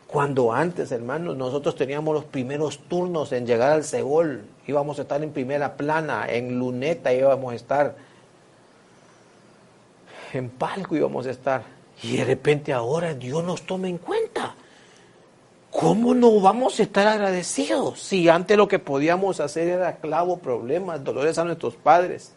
Cuando 0.07 0.55
antes, 0.55 0.91
hermanos, 0.91 1.37
nosotros 1.37 1.77
teníamos 1.77 2.15
los 2.15 2.25
primeros 2.25 2.79
turnos 2.79 3.31
en 3.33 3.47
llegar 3.47 3.73
al 3.73 3.85
Seol, 3.85 4.43
íbamos 4.67 4.99
a 4.99 5.03
estar 5.03 5.23
en 5.23 5.33
primera 5.33 5.77
plana, 5.77 6.25
en 6.31 6.59
luneta 6.59 7.13
íbamos 7.13 7.53
a 7.53 7.57
estar 7.57 8.08
en 10.33 10.51
palco 10.51 10.97
íbamos 10.97 11.27
a 11.27 11.31
estar. 11.31 11.63
Y 12.03 12.17
de 12.17 12.25
repente 12.25 12.73
ahora 12.73 13.15
Dios 13.15 13.43
nos 13.45 13.63
toma 13.63 13.89
en 13.89 13.99
cuenta. 13.99 14.55
¿Cómo 15.71 16.15
no 16.15 16.41
vamos 16.41 16.81
a 16.81 16.83
estar 16.83 17.07
agradecidos 17.07 18.01
si 18.01 18.29
antes 18.29 18.57
lo 18.57 18.69
que 18.69 18.79
podíamos 18.79 19.39
hacer 19.41 19.69
era 19.69 19.97
clavo, 19.97 20.39
problemas, 20.39 21.05
dolores 21.05 21.39
a 21.39 21.45
nuestros 21.45 21.77
padres? 21.77 22.33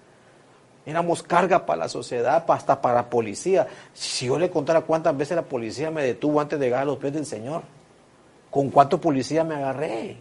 Éramos 0.85 1.23
carga 1.23 1.65
para 1.65 1.81
la 1.81 1.89
sociedad, 1.89 2.43
hasta 2.47 2.81
para 2.81 2.95
la 2.95 3.09
policía. 3.09 3.67
Si 3.93 4.25
yo 4.25 4.37
le 4.37 4.49
contara 4.49 4.81
cuántas 4.81 5.15
veces 5.15 5.35
la 5.35 5.43
policía 5.43 5.91
me 5.91 6.03
detuvo 6.03 6.41
antes 6.41 6.59
de 6.59 6.65
llegar 6.65 6.81
a 6.81 6.85
los 6.85 6.97
pies 6.97 7.13
del 7.13 7.25
Señor, 7.25 7.61
con 8.49 8.69
cuánto 8.69 8.99
policía 8.99 9.43
me 9.43 9.55
agarré. 9.55 10.17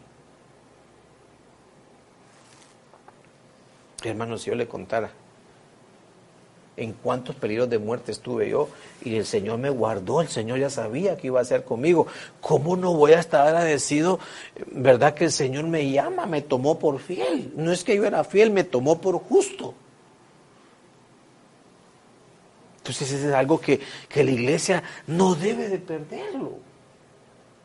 Hermanos, 4.04 4.42
si 4.42 4.50
yo 4.50 4.56
le 4.56 4.68
contara 4.68 5.10
en 6.80 6.94
cuántos 6.94 7.36
peligros 7.36 7.68
de 7.68 7.78
muerte 7.78 8.10
estuve 8.10 8.48
yo 8.48 8.68
y 9.04 9.16
el 9.16 9.26
Señor 9.26 9.58
me 9.58 9.68
guardó, 9.68 10.22
el 10.22 10.28
Señor 10.28 10.58
ya 10.58 10.70
sabía 10.70 11.16
que 11.16 11.26
iba 11.26 11.38
a 11.38 11.42
hacer 11.42 11.62
conmigo. 11.62 12.06
¿Cómo 12.40 12.74
no 12.74 12.94
voy 12.94 13.12
a 13.12 13.20
estar 13.20 13.46
agradecido? 13.46 14.18
¿Verdad 14.72 15.12
que 15.12 15.24
el 15.24 15.32
Señor 15.32 15.64
me 15.64 15.90
llama, 15.90 16.24
me 16.24 16.40
tomó 16.40 16.78
por 16.78 16.98
fiel? 16.98 17.52
No 17.54 17.70
es 17.70 17.84
que 17.84 17.96
yo 17.96 18.04
era 18.06 18.24
fiel, 18.24 18.50
me 18.50 18.64
tomó 18.64 18.98
por 18.98 19.18
justo. 19.18 19.74
Entonces 22.78 23.12
es 23.12 23.32
algo 23.34 23.60
que, 23.60 23.78
que 24.08 24.24
la 24.24 24.30
iglesia 24.30 24.82
no 25.06 25.34
debe 25.34 25.68
de 25.68 25.78
perderlo. 25.78 26.69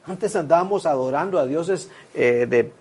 Antes 0.07 0.35
andábamos 0.35 0.85
adorando 0.85 1.39
a 1.39 1.47
dioses 1.47 1.89
eh, 2.13 2.45
de 2.47 2.71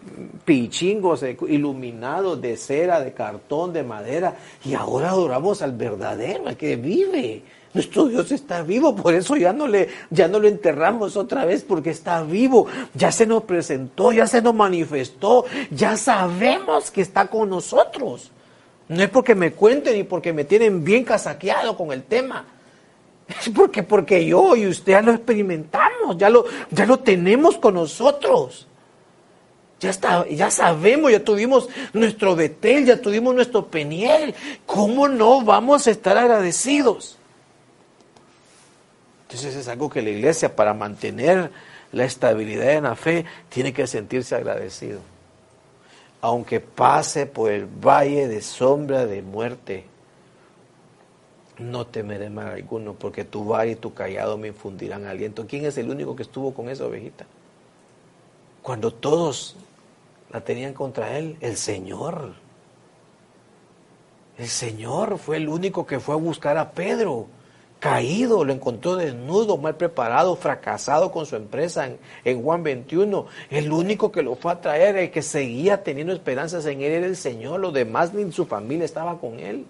pichingos, 0.45 1.25
iluminados, 1.49 2.41
de 2.41 2.57
cera, 2.57 3.01
de 3.01 3.15
cartón, 3.15 3.73
de 3.73 3.83
madera, 3.83 4.37
y 4.63 4.75
ahora 4.75 5.09
adoramos 5.09 5.63
al 5.63 5.73
verdadero, 5.73 6.49
al 6.49 6.57
que 6.57 6.77
vive. 6.77 7.43
Nuestro 7.73 8.07
Dios 8.07 8.31
está 8.31 8.63
vivo, 8.63 8.95
por 8.95 9.15
eso 9.15 9.37
ya 9.37 9.53
no 9.53 9.67
le, 9.67 9.89
ya 10.11 10.29
no 10.29 10.39
lo 10.39 10.49
enterramos 10.49 11.17
otra 11.17 11.45
vez, 11.47 11.65
porque 11.65 11.91
está 11.91 12.23
vivo, 12.23 12.67
ya 12.93 13.11
se 13.11 13.27
nos 13.27 13.45
presentó, 13.45 14.13
ya 14.13 14.27
se 14.27 14.43
nos 14.43 14.55
manifestó, 14.55 15.47
ya 15.71 15.97
sabemos 15.97 16.91
que 16.91 17.01
está 17.01 17.27
con 17.27 17.49
nosotros. 17.49 18.31
No 18.89 19.03
es 19.03 19.09
porque 19.09 19.35
me 19.35 19.53
cuenten 19.53 19.97
y 19.99 20.05
porque 20.05 20.33
me 20.33 20.45
tienen 20.45 20.85
bien 20.85 21.05
casaqueado 21.05 21.75
con 21.77 21.91
el 21.91 22.03
tema. 22.03 22.45
Es 23.29 23.49
porque, 23.51 23.83
porque 23.83 24.27
yo 24.27 24.55
y 24.55 24.67
usted 24.67 24.93
ya 24.93 25.01
lo 25.01 25.13
experimentamos, 25.13 26.17
ya 26.19 26.29
lo, 26.29 26.45
ya 26.71 26.85
lo 26.85 26.99
tenemos 26.99 27.57
con 27.57 27.75
nosotros. 27.75 28.67
Ya, 29.81 29.91
está, 29.91 30.27
ya 30.29 30.51
sabemos, 30.51 31.11
ya 31.11 31.25
tuvimos 31.25 31.69
nuestro 31.93 32.37
Betel, 32.37 32.87
ya 32.87 33.01
tuvimos 33.01 33.35
nuestro 33.35 33.67
Peniel. 33.67 34.35
¿Cómo 34.67 35.09
no 35.09 35.43
vamos 35.43 35.87
a 35.87 35.91
estar 35.91 36.17
agradecidos? 36.17 37.17
Entonces 39.23 39.57
es 39.57 39.69
algo 39.69 39.91
que 39.91 40.03
la 40.03 40.11
iglesia 40.11 40.55
para 40.55 40.75
mantener 40.75 41.51
la 41.93 42.05
estabilidad 42.05 42.73
en 42.73 42.85
la 42.85 42.95
fe 42.95 43.25
tiene 43.49 43.73
que 43.73 43.87
sentirse 43.87 44.35
agradecido. 44.35 45.01
Aunque 46.21 46.61
pase 46.61 47.27
por 47.27 47.51
el 47.51 47.67
valle 47.67 48.29
de 48.29 48.43
sombra 48.43 49.07
de 49.07 49.23
muerte, 49.23 49.85
no 51.59 51.87
temeré 51.87 52.31
mal 52.31 52.49
alguno, 52.49 52.95
porque 52.95 53.25
tu 53.25 53.45
vara 53.45 53.67
y 53.67 53.77
tu 53.77 53.95
callado 53.95 54.37
me 54.37 54.49
infundirán 54.49 55.07
aliento. 55.07 55.47
¿Quién 55.47 55.65
es 55.65 55.79
el 55.79 55.91
único 55.91 56.17
que 56.17 56.23
estuvo 56.23 56.53
con 56.53 56.69
esa 56.69 56.87
ovejita? 56.87 57.27
Cuando 58.63 58.93
todos 58.93 59.57
la 60.33 60.41
tenían 60.41 60.73
contra 60.73 61.17
él, 61.17 61.37
el 61.41 61.57
Señor. 61.57 62.35
El 64.37 64.49
Señor 64.49 65.19
fue 65.19 65.37
el 65.37 65.49
único 65.49 65.87
que 65.87 66.01
fue 66.01 66.15
a 66.15 66.19
buscar 66.19 66.59
a 66.59 66.73
Pedro, 66.73 67.29
caído, 67.79 68.45
lo 68.45 68.53
encontró 68.53 68.97
desnudo, 68.97 69.59
mal 69.59 69.77
preparado, 69.77 70.35
fracasado 70.35 71.13
con 71.13 71.27
su 71.27 71.37
empresa 71.37 71.87
en, 71.87 71.99
en, 72.25 72.43
Juan 72.43 72.65
21. 72.65 73.27
El 73.51 73.71
único 73.71 74.11
que 74.11 74.23
lo 74.23 74.35
fue 74.35 74.51
a 74.51 74.61
traer, 74.61 74.97
el 74.97 75.11
que 75.13 75.23
seguía 75.23 75.85
teniendo 75.85 76.13
esperanzas 76.13 76.67
en 76.67 76.81
él 76.83 76.93
era 76.93 77.07
el 77.07 77.17
Señor, 77.17 77.61
los 77.61 77.73
demás 77.73 78.13
ni 78.13 78.33
su 78.33 78.47
familia 78.47 78.87
estaba 78.87 79.21
con 79.21 79.39
él. 79.39 79.67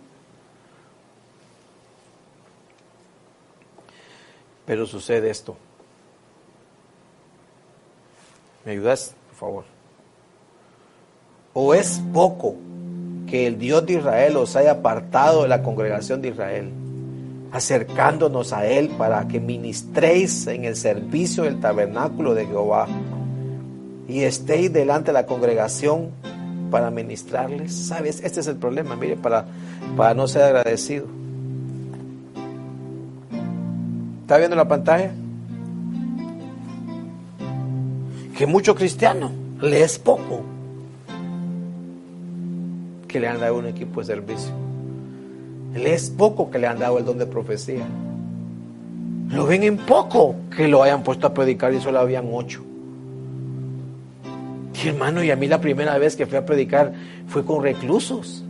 Pero 4.67 4.87
sucede 4.87 5.31
esto. 5.31 5.57
¿Me 8.65 8.73
ayudas, 8.73 9.15
por 9.31 9.37
favor? 9.37 9.65
¿O 11.53 11.75
es 11.75 12.01
poco 12.12 12.57
que 13.27 13.47
el 13.47 13.59
Dios 13.59 13.85
de 13.87 13.95
Israel 13.95 14.37
os 14.37 14.57
haya 14.57 14.73
apartado 14.73 15.43
de 15.43 15.49
la 15.49 15.62
congregación 15.62 16.23
de 16.23 16.29
Israel, 16.29 16.71
acercándonos 17.53 18.53
a 18.53 18.67
Él 18.67 18.91
para 18.99 19.29
que 19.29 19.39
ministréis 19.39 20.47
en 20.47 20.65
el 20.65 20.77
servicio 20.77 21.45
del 21.45 21.61
tabernáculo 21.61 22.35
de 22.35 22.47
Jehová 22.47 22.89
y 24.09 24.23
estéis 24.23 24.73
delante 24.73 25.09
de 25.09 25.15
la 25.15 25.27
congregación 25.27 26.11
para 26.71 26.91
ministrarles? 26.91 27.73
¿Sabes? 27.73 28.21
Este 28.25 28.41
es 28.41 28.47
el 28.47 28.57
problema, 28.57 28.97
mire, 28.97 29.17
para, 29.17 29.45
para 29.97 30.15
no 30.15 30.27
ser 30.27 30.43
agradecido. 30.43 31.07
¿Está 34.25 34.39
viendo 34.39 34.57
la 34.57 34.66
pantalla? 34.66 35.11
Que 38.39 38.47
mucho 38.47 38.75
cristiano 38.75 39.31
le 39.61 39.83
es 39.83 39.99
poco 39.99 40.41
que 43.07 43.20
le 43.20 43.29
han 43.29 43.39
dado 43.39 43.59
un 43.59 43.66
equipo 43.66 44.01
de 44.01 44.07
servicio. 44.07 44.51
Le 45.75 45.93
es 45.93 46.09
poco 46.09 46.51
que 46.51 46.59
le 46.59 46.66
han 46.66 46.79
dado 46.79 46.97
el 46.97 47.05
don 47.05 47.18
de 47.18 47.27
profecía. 47.27 47.85
Lo 49.29 49.45
ven 49.45 49.62
en 49.62 49.77
poco 49.77 50.37
que 50.57 50.68
lo 50.68 50.83
hayan 50.83 51.03
puesto 51.03 51.27
a 51.27 51.35
predicar 51.35 51.75
y 51.75 51.81
solo 51.83 52.01
habían 52.01 52.27
ocho. 52.33 52.64
Y 54.83 54.89
hermano, 54.89 55.22
y 55.22 55.33
a 55.33 55.37
mí 55.37 55.49
la 55.49 55.61
primera 55.61 55.99
vez 55.99 56.16
que 56.16 56.25
fui 56.25 56.39
a 56.39 56.47
predicar 56.47 56.95
fue 57.29 57.45
con 57.45 57.62
reclusos. 57.62 58.43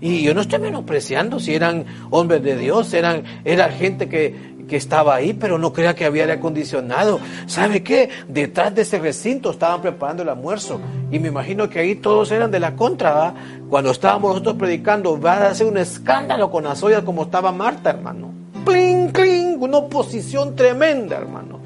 Y 0.00 0.22
yo 0.22 0.34
no 0.34 0.40
estoy 0.40 0.60
menospreciando 0.60 1.38
si 1.38 1.54
eran 1.54 1.84
hombres 2.10 2.42
de 2.42 2.56
Dios, 2.56 2.94
eran, 2.94 3.24
era 3.44 3.70
gente 3.70 4.08
que, 4.08 4.50
estaba 4.70 5.16
ahí, 5.16 5.32
pero 5.32 5.58
no 5.58 5.72
crea 5.72 5.96
que 5.96 6.04
había 6.04 6.22
aire 6.22 6.34
acondicionado. 6.34 7.18
¿Sabe 7.46 7.82
qué? 7.82 8.08
Detrás 8.28 8.72
de 8.72 8.82
ese 8.82 9.00
recinto 9.00 9.50
estaban 9.50 9.82
preparando 9.82 10.22
el 10.22 10.28
almuerzo. 10.28 10.80
Y 11.10 11.18
me 11.18 11.26
imagino 11.26 11.68
que 11.68 11.80
ahí 11.80 11.96
todos 11.96 12.30
eran 12.30 12.52
de 12.52 12.60
la 12.60 12.76
contra. 12.76 13.34
Cuando 13.68 13.90
estábamos 13.90 14.30
nosotros 14.30 14.54
predicando, 14.54 15.20
va 15.20 15.38
a 15.38 15.48
hacer 15.48 15.66
un 15.66 15.76
escándalo 15.76 16.52
con 16.52 16.62
las 16.62 16.80
ollas 16.84 17.02
como 17.02 17.24
estaba 17.24 17.50
Marta, 17.50 17.90
hermano. 17.90 18.32
¡Pling, 18.64 19.10
cling! 19.10 19.60
Una 19.60 19.78
oposición 19.78 20.54
tremenda, 20.54 21.16
hermano. 21.16 21.58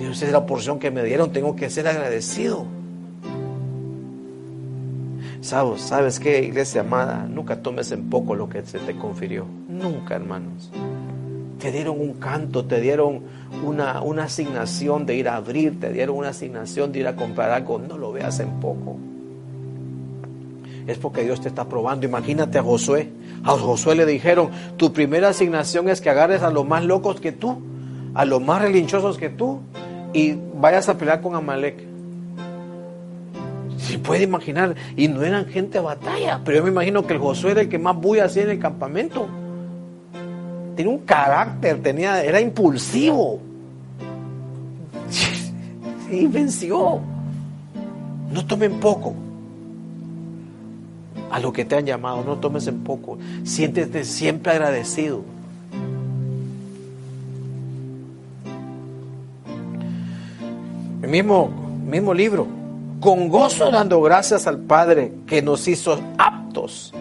Y 0.00 0.04
esa 0.04 0.26
es 0.26 0.30
la 0.30 0.46
porción 0.46 0.78
que 0.78 0.92
me 0.92 1.02
dieron, 1.02 1.32
tengo 1.32 1.56
que 1.56 1.68
ser 1.70 1.88
agradecido. 1.88 2.68
¿Sabes, 5.44 5.82
¿Sabes 5.82 6.20
qué, 6.20 6.42
iglesia 6.42 6.80
amada? 6.80 7.26
Nunca 7.28 7.60
tomes 7.60 7.92
en 7.92 8.08
poco 8.08 8.34
lo 8.34 8.48
que 8.48 8.64
se 8.64 8.78
te 8.78 8.96
confirió. 8.96 9.44
Nunca, 9.68 10.14
hermanos. 10.14 10.70
Te 11.58 11.70
dieron 11.70 12.00
un 12.00 12.14
canto, 12.14 12.64
te 12.64 12.80
dieron 12.80 13.20
una, 13.62 14.00
asignación 14.22 15.04
de 15.04 15.16
ir 15.16 15.28
a 15.28 15.36
abrir, 15.36 15.78
te 15.78 15.92
dieron 15.92 16.16
una 16.16 16.30
asignación 16.30 16.92
de 16.92 17.00
ir 17.00 17.08
a 17.08 17.14
comprar 17.14 17.50
algo. 17.50 17.78
No 17.78 17.98
lo 17.98 18.10
veas 18.10 18.40
en 18.40 18.58
poco. 18.58 18.96
Es 20.86 20.96
porque 20.96 21.24
Dios 21.24 21.42
te 21.42 21.48
está 21.48 21.68
probando. 21.68 22.06
Imagínate 22.06 22.56
a 22.56 22.62
Josué. 22.62 23.10
A 23.42 23.50
Josué 23.50 23.96
le 23.96 24.06
dijeron, 24.06 24.48
tu 24.78 24.94
primera 24.94 25.28
asignación 25.28 25.90
es 25.90 26.00
que 26.00 26.08
agarres 26.08 26.42
a 26.42 26.50
los 26.50 26.66
más 26.66 26.86
locos 26.86 27.20
que 27.20 27.32
tú, 27.32 27.60
a 28.14 28.24
los 28.24 28.40
más 28.40 28.62
relinchosos 28.62 29.18
que 29.18 29.28
tú, 29.28 29.60
y 30.14 30.38
vayas 30.54 30.88
a 30.88 30.96
pelear 30.96 31.20
con 31.20 31.34
Amalek. 31.34 31.93
Se 33.84 33.98
puede 33.98 34.22
imaginar, 34.22 34.74
y 34.96 35.08
no 35.08 35.22
eran 35.22 35.44
gente 35.44 35.76
a 35.76 35.82
batalla, 35.82 36.40
pero 36.42 36.56
yo 36.56 36.64
me 36.64 36.70
imagino 36.70 37.06
que 37.06 37.12
el 37.12 37.18
Josué 37.18 37.50
era 37.50 37.60
el 37.60 37.68
que 37.68 37.78
más 37.78 37.94
bulla 37.94 38.24
hacía 38.24 38.44
en 38.44 38.50
el 38.50 38.58
campamento. 38.58 39.28
Tenía 40.74 40.90
un 40.90 41.00
carácter, 41.00 41.82
tenía, 41.82 42.24
era 42.24 42.40
impulsivo. 42.40 43.40
Y 46.10 46.26
venció. 46.26 47.00
No 48.32 48.46
tomen 48.46 48.78
poco 48.78 49.14
a 51.30 51.40
lo 51.40 51.52
que 51.52 51.64
te 51.64 51.76
han 51.76 51.84
llamado. 51.84 52.22
No 52.24 52.36
tomes 52.36 52.66
en 52.68 52.84
poco. 52.84 53.18
Siéntete 53.42 54.04
siempre 54.04 54.52
agradecido. 54.52 55.22
El 61.02 61.08
mismo, 61.08 61.50
mismo 61.86 62.14
libro. 62.14 62.63
Con 63.00 63.28
gozo 63.28 63.70
dando 63.70 64.00
gracias 64.00 64.46
al 64.46 64.58
Padre 64.58 65.12
que 65.26 65.42
nos 65.42 65.68
hizo 65.68 66.00
aptos 66.18 66.92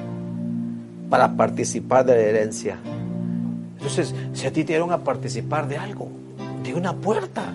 para 1.09 1.35
participar 1.35 2.05
de 2.05 2.15
la 2.15 2.21
herencia. 2.21 2.77
Entonces, 3.77 4.13
si 4.33 4.47
a 4.47 4.51
ti 4.51 4.63
te 4.63 4.73
dieron 4.73 4.91
a 4.91 5.03
participar 5.03 5.67
de 5.67 5.77
algo, 5.77 6.09
de 6.63 6.73
una 6.73 6.93
puerta, 6.93 7.53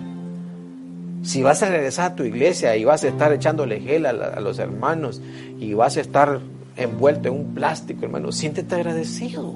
si 1.23 1.43
vas 1.43 1.61
a 1.63 1.69
regresar 1.69 2.11
a 2.11 2.15
tu 2.15 2.23
iglesia 2.23 2.75
y 2.75 2.85
vas 2.85 3.03
a 3.03 3.09
estar 3.09 3.33
echándole 3.33 3.79
gel 3.81 4.05
a, 4.05 4.09
a, 4.09 4.39
los 4.39 4.59
hermanos 4.59 5.21
y 5.59 5.73
vas 5.73 5.97
a 5.97 6.01
estar 6.01 6.39
envuelto 6.77 7.27
en 7.27 7.35
un 7.35 7.53
plástico, 7.53 8.05
hermano, 8.05 8.31
siéntete 8.31 8.75
agradecido. 8.75 9.55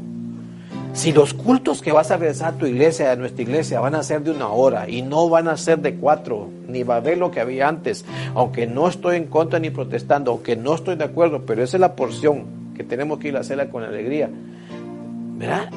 Si 0.94 1.12
los 1.12 1.34
cultos 1.34 1.82
que 1.82 1.92
vas 1.92 2.12
a 2.12 2.18
regresar 2.18 2.54
a 2.54 2.58
tu 2.58 2.68
iglesia, 2.68 3.12
a 3.12 3.16
nuestra 3.16 3.42
iglesia, 3.42 3.80
van 3.80 3.96
a 3.96 4.04
ser 4.04 4.22
de 4.22 4.30
una 4.30 4.50
hora 4.50 4.88
y 4.88 5.02
no 5.02 5.28
van 5.28 5.48
a 5.48 5.58
ser 5.58 5.80
de 5.80 5.96
cuatro, 5.96 6.50
ni 6.68 6.84
va 6.84 6.96
a 6.96 6.98
haber 6.98 7.18
lo 7.18 7.32
que 7.32 7.40
había 7.40 7.68
antes, 7.68 8.06
aunque 8.36 8.68
no 8.68 8.88
estoy 8.88 9.18
en 9.18 9.26
contra 9.26 9.58
ni 9.58 9.72
protestando, 9.72 10.32
aunque 10.32 10.56
no 10.56 10.76
estoy 10.76 10.96
de 10.96 11.06
acuerdo, 11.06 11.42
pero 11.48 11.64
esa 11.64 11.78
es 11.78 11.82
la 11.82 11.96
porción 11.96 12.46
que 12.76 12.84
tenemos 12.84 13.18
que 13.18 13.30
ir 13.30 13.38
a 13.38 13.40
hacerla 13.40 13.70
con 13.70 13.84
alegría. 13.84 14.30
¿Verdad? 15.38 15.70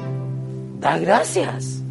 Da 0.79 0.99
gracias. 0.99 1.81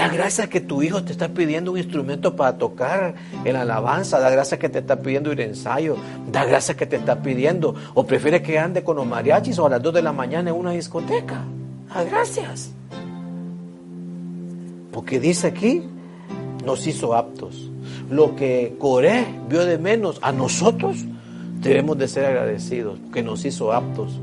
Da 0.00 0.08
gracias 0.08 0.48
que 0.48 0.62
tu 0.62 0.82
hijo 0.82 1.04
te 1.04 1.12
está 1.12 1.28
pidiendo 1.28 1.72
un 1.72 1.76
instrumento 1.76 2.34
para 2.34 2.56
tocar 2.56 3.16
en 3.44 3.54
alabanza. 3.54 4.18
Da 4.18 4.30
gracias 4.30 4.58
que 4.58 4.70
te 4.70 4.78
está 4.78 5.02
pidiendo 5.02 5.30
ir 5.30 5.42
a 5.42 5.44
ensayo. 5.44 5.94
Da 6.32 6.46
gracias 6.46 6.74
que 6.78 6.86
te 6.86 6.96
está 6.96 7.20
pidiendo. 7.20 7.74
O 7.92 8.06
prefiere 8.06 8.40
que 8.40 8.58
ande 8.58 8.82
con 8.82 8.96
los 8.96 9.06
mariachis 9.06 9.58
o 9.58 9.66
a 9.66 9.68
las 9.68 9.82
2 9.82 9.92
de 9.92 10.00
la 10.00 10.14
mañana 10.14 10.48
en 10.48 10.56
una 10.56 10.70
discoteca. 10.70 11.44
Da 11.94 12.02
gracias. 12.04 12.72
Porque 14.90 15.20
dice 15.20 15.48
aquí, 15.48 15.82
nos 16.64 16.86
hizo 16.86 17.14
aptos. 17.14 17.70
Lo 18.08 18.34
que 18.36 18.76
Coré 18.78 19.26
vio 19.50 19.66
de 19.66 19.76
menos 19.76 20.18
a 20.22 20.32
nosotros, 20.32 21.04
debemos 21.60 21.98
de 21.98 22.08
ser 22.08 22.24
agradecidos, 22.24 22.98
porque 23.00 23.22
nos 23.22 23.44
hizo 23.44 23.70
aptos. 23.70 24.18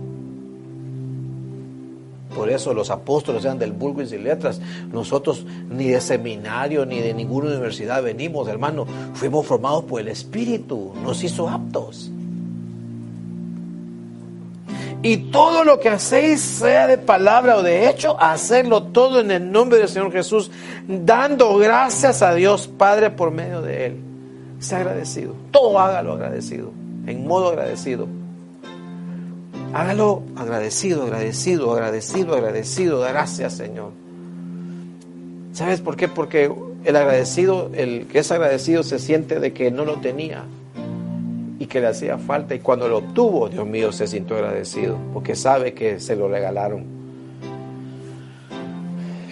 Por 2.38 2.51
eso 2.51 2.71
los 2.71 2.91
apóstoles 2.91 3.43
eran 3.43 3.57
del 3.57 3.71
vulgo 3.71 4.03
y 4.03 4.05
sin 4.05 4.23
letras. 4.23 4.61
Nosotros 4.93 5.43
ni 5.71 5.88
de 5.88 5.99
seminario 5.99 6.85
ni 6.85 6.99
de 6.99 7.11
ninguna 7.11 7.47
universidad 7.47 8.03
venimos, 8.03 8.47
hermano. 8.47 8.85
Fuimos 9.15 9.47
formados 9.47 9.85
por 9.85 10.01
el 10.01 10.07
Espíritu. 10.07 10.93
Nos 11.03 11.23
hizo 11.23 11.49
aptos. 11.49 12.11
Y 15.01 15.17
todo 15.31 15.63
lo 15.63 15.79
que 15.79 15.89
hacéis, 15.89 16.39
sea 16.41 16.85
de 16.85 16.99
palabra 16.99 17.57
o 17.57 17.63
de 17.63 17.89
hecho, 17.89 18.15
hacerlo 18.21 18.83
todo 18.83 19.19
en 19.21 19.31
el 19.31 19.51
nombre 19.51 19.79
del 19.79 19.89
Señor 19.89 20.11
Jesús, 20.11 20.51
dando 20.88 21.57
gracias 21.57 22.21
a 22.21 22.35
Dios 22.35 22.67
Padre 22.67 23.09
por 23.09 23.31
medio 23.31 23.63
de 23.63 23.88
Él. 23.88 23.97
Sea 24.59 24.77
agradecido. 24.77 25.33
Todo 25.49 25.79
hágalo 25.79 26.13
agradecido. 26.13 26.71
En 27.07 27.25
modo 27.25 27.47
agradecido. 27.47 28.07
Hágalo 29.74 30.24
agradecido, 30.36 31.03
agradecido, 31.03 31.74
agradecido, 31.74 32.34
agradecido. 32.36 33.01
Gracias, 33.01 33.53
Señor. 33.53 33.91
¿Sabes 35.53 35.82
por 35.82 35.95
qué? 35.95 36.07
Porque 36.07 36.51
el 36.84 36.95
agradecido, 36.95 37.70
el 37.74 38.07
que 38.07 38.20
es 38.20 38.32
agradecido 38.32 38.84
se 38.84 38.99
siente 38.99 39.39
de 39.39 39.53
que 39.53 39.72
no 39.72 39.86
lo 39.86 39.97
tenía 39.97 40.45
y 41.59 41.65
que 41.65 41.82
le 41.82 41.88
hacía 41.88 42.18
falta. 42.18 42.55
Y 42.55 42.59
cuando 42.59 42.88
lo 42.88 42.99
obtuvo, 42.99 43.49
Dios 43.49 43.68
mío, 43.68 43.91
se 43.91 44.07
sintió 44.07 44.38
agradecido 44.38 44.97
porque 45.13 45.36
sabe 45.36 45.74
que 45.74 45.99
se 45.99 46.15
lo 46.15 46.28
regalaron. 46.30 46.86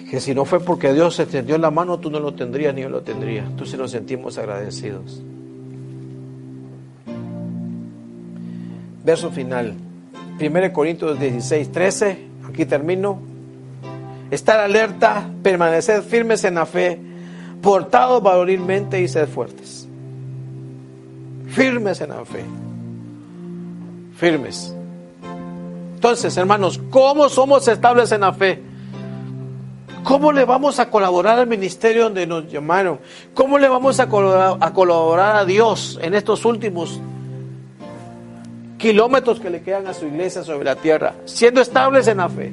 Que 0.10 0.20
si 0.20 0.36
no 0.36 0.46
fue 0.46 0.60
porque 0.60 0.94
Dios 0.94 1.16
se 1.16 1.24
extendió 1.24 1.58
la 1.58 1.72
mano, 1.72 2.00
tú 2.00 2.10
no 2.10 2.20
lo 2.20 2.34
tendrías 2.34 2.74
ni 2.74 2.82
yo 2.82 2.90
lo 2.90 3.02
tendría. 3.02 3.44
Entonces 3.46 3.80
nos 3.80 3.92
sentimos 3.92 4.38
agradecidos. 4.38 5.22
Verso 9.04 9.30
final. 9.32 9.76
1 10.40 10.74
Corintios 10.74 11.20
16, 11.20 11.72
13, 11.72 12.18
aquí 12.50 12.66
termino. 12.66 13.20
Estar 14.32 14.60
alerta, 14.60 15.30
permanecer 15.42 16.02
firmes 16.02 16.44
en 16.44 16.56
la 16.56 16.66
fe, 16.66 17.00
portados 17.62 18.22
varonilmente 18.22 19.02
y 19.02 19.08
ser 19.08 19.28
fuertes. 19.28 19.88
Firmes 21.48 22.02
en 22.02 22.10
la 22.10 22.26
fe. 22.26 22.44
Firmes. 24.18 24.76
Entonces, 25.96 26.36
hermanos, 26.38 26.80
¿cómo 26.90 27.30
somos 27.30 27.68
estables 27.68 28.12
en 28.12 28.22
la 28.22 28.34
fe? 28.34 28.62
¿Cómo 30.04 30.32
le 30.32 30.46
vamos 30.46 30.80
a 30.80 30.90
colaborar 30.90 31.40
al 31.40 31.48
ministerio 31.48 32.04
donde 32.04 32.28
nos 32.28 32.52
llamaron? 32.52 33.00
¿Cómo 33.34 33.58
le 33.58 33.68
vamos 33.68 34.00
a 34.00 34.08
colaborar 34.08 34.58
a, 34.60 34.74
colaborar 34.74 35.36
a 35.38 35.46
Dios 35.46 35.98
en 36.02 36.14
estos 36.14 36.46
últimos 36.46 37.00
kilómetros 38.86 39.40
que 39.40 39.50
le 39.50 39.64
quedan 39.64 39.88
a 39.88 39.96
su 39.96 40.06
iglesia 40.06 40.44
sobre 40.44 40.64
la 40.64 40.76
tierra, 40.76 41.16
siendo 41.26 41.60
estables 41.60 42.08
en 42.08 42.18
la 42.18 42.30
fe, 42.30 42.52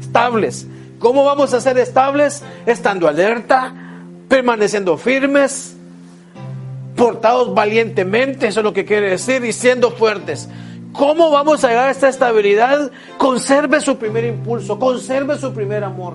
estables. 0.00 0.66
¿Cómo 0.98 1.22
vamos 1.22 1.52
a 1.52 1.60
ser 1.60 1.76
estables? 1.76 2.42
Estando 2.64 3.06
alerta, 3.06 3.74
permaneciendo 4.26 4.96
firmes, 4.96 5.76
portados 6.96 7.52
valientemente, 7.52 8.46
eso 8.46 8.60
es 8.60 8.64
lo 8.64 8.72
que 8.72 8.86
quiere 8.86 9.10
decir, 9.10 9.44
y 9.44 9.52
siendo 9.52 9.90
fuertes. 9.90 10.48
¿Cómo 10.94 11.30
vamos 11.30 11.62
a 11.62 11.68
llegar 11.68 11.88
a 11.88 11.90
esta 11.90 12.08
estabilidad? 12.08 12.90
Conserve 13.18 13.82
su 13.82 13.98
primer 13.98 14.24
impulso, 14.24 14.78
conserve 14.78 15.36
su 15.36 15.52
primer 15.52 15.84
amor. 15.84 16.14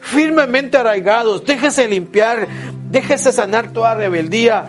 Firmemente 0.00 0.78
arraigados, 0.78 1.44
déjese 1.44 1.88
limpiar, 1.88 2.48
déjese 2.90 3.32
sanar 3.32 3.70
toda 3.74 3.94
rebeldía, 3.94 4.64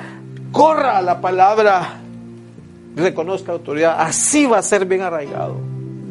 corra 0.52 0.98
a 0.98 1.02
la 1.02 1.22
palabra 1.22 2.02
reconozca 3.00 3.52
autoridad, 3.52 3.96
así 4.00 4.46
va 4.46 4.60
a 4.60 4.62
ser 4.62 4.86
bien 4.86 5.02
arraigado. 5.02 5.56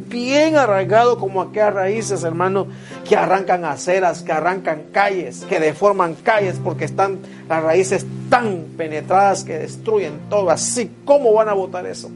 Bien 0.09 0.57
arraigado 0.57 1.18
como 1.18 1.43
aquellas 1.43 1.74
raíces, 1.74 2.24
hermano, 2.24 2.66
que 3.07 3.14
arrancan 3.14 3.64
aceras, 3.64 4.22
que 4.22 4.32
arrancan 4.32 4.84
calles, 4.91 5.45
que 5.49 5.61
deforman 5.61 6.14
calles 6.14 6.59
porque 6.62 6.86
están 6.86 7.18
las 7.49 7.62
raíces 7.62 8.07
tan 8.30 8.64
penetradas 8.76 9.45
que 9.45 9.59
destruyen 9.59 10.14
todo. 10.30 10.49
Así, 10.51 10.91
¿cómo 11.05 11.32
van 11.34 11.49
a 11.49 11.53
votar 11.53 11.86
eso? 11.86 12.11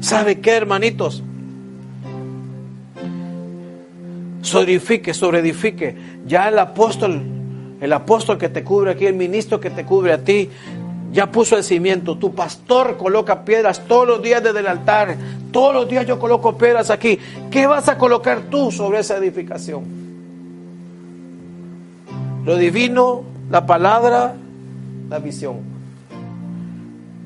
¿Sabe 0.00 0.40
qué, 0.40 0.52
hermanitos? 0.52 1.22
Sobreedifique, 4.40 5.12
sobreedifique. 5.12 5.96
Ya 6.26 6.48
el 6.48 6.58
apóstol, 6.58 7.20
el 7.80 7.92
apóstol 7.92 8.38
que 8.38 8.48
te 8.48 8.62
cubre 8.62 8.92
aquí, 8.92 9.06
el 9.06 9.14
ministro 9.14 9.58
que 9.58 9.70
te 9.70 9.84
cubre 9.84 10.12
a 10.12 10.18
ti, 10.18 10.48
ya 11.16 11.32
puso 11.32 11.56
el 11.56 11.64
cimiento. 11.64 12.18
Tu 12.18 12.34
pastor 12.34 12.98
coloca 12.98 13.42
piedras 13.42 13.82
todos 13.88 14.06
los 14.06 14.22
días 14.22 14.42
desde 14.42 14.60
el 14.60 14.66
altar. 14.66 15.16
Todos 15.50 15.72
los 15.72 15.88
días 15.88 16.06
yo 16.06 16.18
coloco 16.18 16.58
piedras 16.58 16.90
aquí. 16.90 17.18
¿Qué 17.50 17.66
vas 17.66 17.88
a 17.88 17.96
colocar 17.96 18.42
tú 18.50 18.70
sobre 18.70 18.98
esa 18.98 19.16
edificación? 19.16 19.84
Lo 22.44 22.56
divino, 22.58 23.22
la 23.50 23.64
palabra, 23.64 24.34
la 25.08 25.18
visión. 25.18 25.60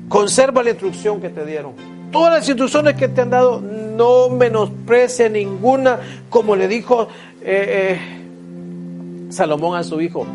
Conserva 0.07 0.63
la 0.63 0.69
instrucción 0.69 1.19
que 1.19 1.27
te 1.27 1.45
dieron. 1.45 1.73
Todas 2.13 2.31
las 2.31 2.47
instrucciones 2.47 2.95
que 2.95 3.09
te 3.09 3.19
han 3.19 3.29
dado, 3.29 3.59
no 3.59 4.29
menosprecia 4.29 5.27
ninguna, 5.27 5.99
como 6.29 6.55
le 6.55 6.69
dijo 6.69 7.09
eh, 7.41 7.97
eh, 7.99 9.31
Salomón 9.33 9.77
a 9.77 9.83
su 9.83 9.99
hijo, 9.99 10.25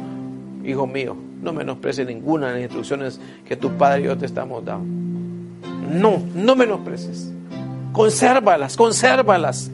hijo 0.63 0.87
mío 0.87 1.26
no 1.43 1.53
menosprecies 1.53 2.07
ninguna 2.07 2.49
de 2.49 2.53
las 2.55 2.63
instrucciones 2.63 3.21
que 3.47 3.57
tu 3.57 3.71
Padre 3.73 4.01
y 4.01 4.05
yo 4.05 4.17
te 4.17 4.27
estamos 4.27 4.65
dando. 4.65 4.87
No, 5.91 6.23
no 6.35 6.57
menosprecies. 6.57 7.31
Consérvalas, 7.93 8.77
consérvalas. 8.77 9.71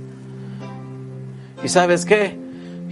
¿Y 1.64 1.68
sabes 1.68 2.04
qué? 2.04 2.36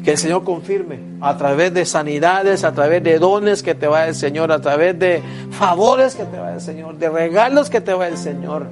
Que 0.03 0.13
el 0.13 0.19
Señor 0.19 0.45
confirme 0.45 0.99
a 1.21 1.37
través 1.37 1.75
de 1.75 1.85
sanidades, 1.85 2.65
a 2.65 2.73
través 2.73 3.03
de 3.03 3.19
dones 3.19 3.63
que 3.63 3.75
te 3.75 3.87
va 3.87 4.07
el 4.07 4.15
Señor, 4.15 4.51
a 4.51 4.61
través 4.61 4.99
de 4.99 5.23
favores 5.51 6.15
que 6.15 6.25
te 6.25 6.39
va 6.39 6.55
el 6.55 6.61
Señor, 6.61 6.97
de 6.97 7.11
regalos 7.11 7.69
que 7.69 7.81
te 7.81 7.93
va 7.93 8.09
el 8.09 8.17
Señor. 8.17 8.69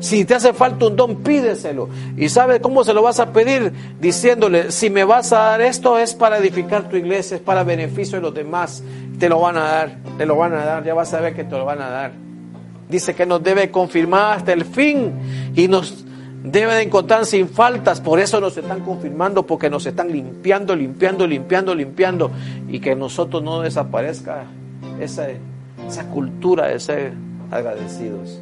Si 0.00 0.24
te 0.24 0.34
hace 0.34 0.52
falta 0.52 0.86
un 0.86 0.96
don, 0.96 1.16
pídeselo. 1.16 1.88
¿Y 2.16 2.28
sabes 2.28 2.60
cómo 2.60 2.84
se 2.84 2.94
lo 2.94 3.02
vas 3.02 3.18
a 3.18 3.32
pedir? 3.32 3.72
Diciéndole, 4.00 4.70
si 4.70 4.90
me 4.90 5.04
vas 5.04 5.32
a 5.32 5.38
dar 5.38 5.60
esto 5.60 5.98
es 5.98 6.14
para 6.14 6.38
edificar 6.38 6.88
tu 6.88 6.96
iglesia, 6.96 7.36
es 7.36 7.42
para 7.42 7.64
beneficio 7.64 8.18
de 8.18 8.22
los 8.22 8.34
demás 8.34 8.82
te 9.18 9.28
lo 9.28 9.40
van 9.40 9.56
a 9.56 9.64
dar, 9.64 9.96
te 10.16 10.26
lo 10.26 10.36
van 10.36 10.52
a 10.54 10.64
dar, 10.64 10.84
ya 10.84 10.94
vas 10.94 11.12
a 11.12 11.20
ver 11.20 11.34
que 11.34 11.44
te 11.44 11.56
lo 11.56 11.64
van 11.64 11.82
a 11.82 11.90
dar. 11.90 12.12
Dice 12.88 13.14
que 13.14 13.26
nos 13.26 13.42
debe 13.42 13.70
confirmar 13.70 14.38
hasta 14.38 14.52
el 14.52 14.64
fin 14.64 15.12
y 15.54 15.68
nos 15.68 16.04
debe 16.42 16.74
de 16.74 16.82
encontrar 16.82 17.26
sin 17.26 17.48
faltas, 17.48 18.00
por 18.00 18.20
eso 18.20 18.40
nos 18.40 18.56
están 18.56 18.80
confirmando, 18.80 19.44
porque 19.44 19.68
nos 19.68 19.84
están 19.86 20.10
limpiando, 20.10 20.74
limpiando, 20.74 21.26
limpiando, 21.26 21.74
limpiando, 21.74 22.30
y 22.68 22.80
que 22.80 22.94
nosotros 22.94 23.42
no 23.42 23.60
desaparezca 23.60 24.44
esa, 25.00 25.26
esa 25.86 26.04
cultura, 26.04 26.72
ese 26.72 27.12
agradecidos. 27.50 28.40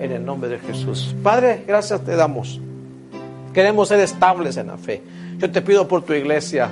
En 0.00 0.12
el 0.12 0.24
nombre 0.24 0.48
de 0.48 0.58
Jesús. 0.58 1.14
Padre, 1.22 1.64
gracias 1.66 2.02
te 2.02 2.14
damos. 2.14 2.60
Queremos 3.52 3.88
ser 3.88 4.00
estables 4.00 4.56
en 4.56 4.68
la 4.68 4.76
fe. 4.76 5.02
Yo 5.38 5.50
te 5.50 5.62
pido 5.62 5.88
por 5.88 6.02
tu 6.02 6.12
iglesia. 6.12 6.70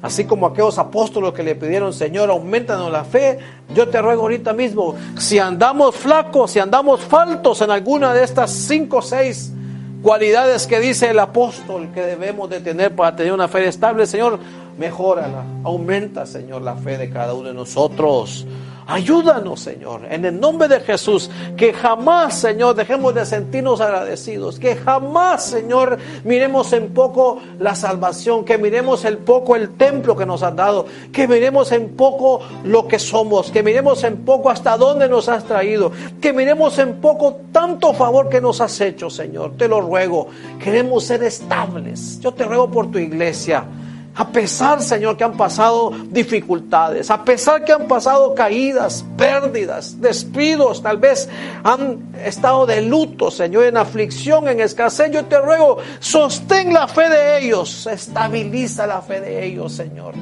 Así 0.00 0.24
como 0.24 0.46
aquellos 0.46 0.78
apóstoles 0.78 1.32
que 1.32 1.42
le 1.42 1.56
pidieron, 1.56 1.92
Señor, 1.92 2.30
aumentanos 2.30 2.92
la 2.92 3.02
fe, 3.02 3.38
yo 3.74 3.88
te 3.88 4.00
ruego 4.00 4.22
ahorita 4.22 4.52
mismo, 4.52 4.94
si 5.18 5.40
andamos 5.40 5.96
flacos, 5.96 6.52
si 6.52 6.60
andamos 6.60 7.00
faltos 7.00 7.60
en 7.62 7.72
alguna 7.72 8.14
de 8.14 8.22
estas 8.22 8.52
cinco 8.52 8.98
o 8.98 9.02
seis 9.02 9.52
cualidades 10.00 10.68
que 10.68 10.78
dice 10.78 11.10
el 11.10 11.18
apóstol 11.18 11.88
que 11.92 12.02
debemos 12.02 12.48
de 12.48 12.60
tener 12.60 12.94
para 12.94 13.16
tener 13.16 13.32
una 13.32 13.48
fe 13.48 13.66
estable, 13.66 14.06
Señor, 14.06 14.38
mejórala, 14.78 15.42
aumenta, 15.64 16.24
Señor, 16.26 16.62
la 16.62 16.76
fe 16.76 16.96
de 16.96 17.10
cada 17.10 17.34
uno 17.34 17.48
de 17.48 17.54
nosotros. 17.54 18.46
Ayúdanos, 18.90 19.60
Señor, 19.60 20.06
en 20.08 20.24
el 20.24 20.40
nombre 20.40 20.66
de 20.66 20.80
Jesús, 20.80 21.30
que 21.58 21.74
jamás, 21.74 22.40
Señor, 22.40 22.74
dejemos 22.74 23.14
de 23.14 23.26
sentirnos 23.26 23.82
agradecidos, 23.82 24.58
que 24.58 24.76
jamás, 24.76 25.44
Señor, 25.44 25.98
miremos 26.24 26.72
en 26.72 26.94
poco 26.94 27.38
la 27.58 27.74
salvación, 27.74 28.46
que 28.46 28.56
miremos 28.56 29.04
en 29.04 29.18
poco 29.18 29.56
el 29.56 29.76
templo 29.76 30.16
que 30.16 30.24
nos 30.24 30.42
has 30.42 30.56
dado, 30.56 30.86
que 31.12 31.28
miremos 31.28 31.70
en 31.72 31.96
poco 31.96 32.40
lo 32.64 32.88
que 32.88 32.98
somos, 32.98 33.50
que 33.50 33.62
miremos 33.62 34.02
en 34.04 34.24
poco 34.24 34.48
hasta 34.48 34.78
dónde 34.78 35.06
nos 35.06 35.28
has 35.28 35.44
traído, 35.44 35.92
que 36.18 36.32
miremos 36.32 36.78
en 36.78 36.98
poco 36.98 37.40
tanto 37.52 37.92
favor 37.92 38.30
que 38.30 38.40
nos 38.40 38.62
has 38.62 38.80
hecho, 38.80 39.10
Señor. 39.10 39.52
Te 39.58 39.68
lo 39.68 39.82
ruego, 39.82 40.28
queremos 40.64 41.04
ser 41.04 41.24
estables. 41.24 42.20
Yo 42.20 42.32
te 42.32 42.44
ruego 42.44 42.70
por 42.70 42.90
tu 42.90 42.96
iglesia. 42.96 43.66
A 44.14 44.32
pesar, 44.32 44.82
Señor, 44.82 45.16
que 45.16 45.22
han 45.22 45.36
pasado 45.36 45.92
dificultades, 46.10 47.08
a 47.10 47.24
pesar 47.24 47.64
que 47.64 47.72
han 47.72 47.86
pasado 47.86 48.34
caídas, 48.34 49.04
pérdidas, 49.16 50.00
despidos, 50.00 50.82
tal 50.82 50.96
vez 50.96 51.28
han 51.62 52.10
estado 52.24 52.66
de 52.66 52.82
luto, 52.82 53.30
Señor, 53.30 53.64
en 53.64 53.76
aflicción, 53.76 54.48
en 54.48 54.60
escasez, 54.60 55.12
yo 55.12 55.24
te 55.26 55.38
ruego, 55.38 55.78
sostén 56.00 56.72
la 56.72 56.88
fe 56.88 57.08
de 57.08 57.38
ellos, 57.38 57.86
estabiliza 57.86 58.88
la 58.88 59.02
fe 59.02 59.20
de 59.20 59.46
ellos, 59.46 59.72
Señor. 59.72 60.14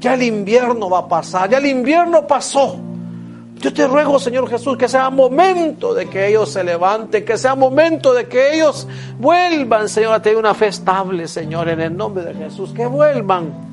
Ya 0.00 0.14
el 0.14 0.24
invierno 0.24 0.90
va 0.90 0.98
a 1.00 1.08
pasar, 1.08 1.48
ya 1.48 1.58
el 1.58 1.66
invierno 1.66 2.26
pasó. 2.26 2.76
Yo 3.58 3.72
te 3.72 3.86
ruego, 3.86 4.18
Señor 4.18 4.48
Jesús, 4.48 4.76
que 4.76 4.86
sea 4.86 5.08
momento 5.08 5.94
de 5.94 6.08
que 6.08 6.28
ellos 6.28 6.50
se 6.50 6.62
levanten, 6.62 7.24
que 7.24 7.38
sea 7.38 7.54
momento 7.54 8.12
de 8.12 8.26
que 8.26 8.54
ellos 8.54 8.86
vuelvan, 9.18 9.88
Señor, 9.88 10.12
a 10.12 10.20
tener 10.20 10.38
una 10.38 10.54
fe 10.54 10.68
estable, 10.68 11.26
Señor, 11.26 11.68
en 11.70 11.80
el 11.80 11.96
nombre 11.96 12.24
de 12.24 12.34
Jesús, 12.34 12.72
que 12.72 12.86
vuelvan. 12.86 13.66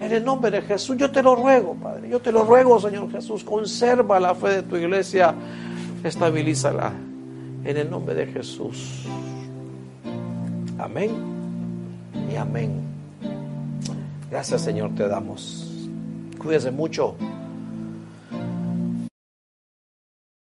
En 0.00 0.12
el 0.12 0.24
nombre 0.24 0.50
de 0.50 0.62
Jesús, 0.62 0.96
yo 0.96 1.10
te 1.10 1.22
lo 1.22 1.36
ruego, 1.36 1.74
Padre, 1.74 2.08
yo 2.08 2.20
te 2.20 2.32
lo 2.32 2.44
ruego, 2.44 2.80
Señor 2.80 3.10
Jesús, 3.12 3.44
conserva 3.44 4.18
la 4.18 4.34
fe 4.34 4.48
de 4.48 4.62
tu 4.62 4.76
iglesia, 4.76 5.34
estabilízala, 6.02 6.90
en 7.62 7.76
el 7.76 7.90
nombre 7.90 8.14
de 8.14 8.26
Jesús. 8.26 9.04
Amén 10.78 11.10
y 12.32 12.36
amén. 12.36 12.80
Gracias, 14.30 14.62
Señor, 14.62 14.94
te 14.94 15.06
damos. 15.06 15.70
Cuídese 16.38 16.70
mucho. 16.70 17.16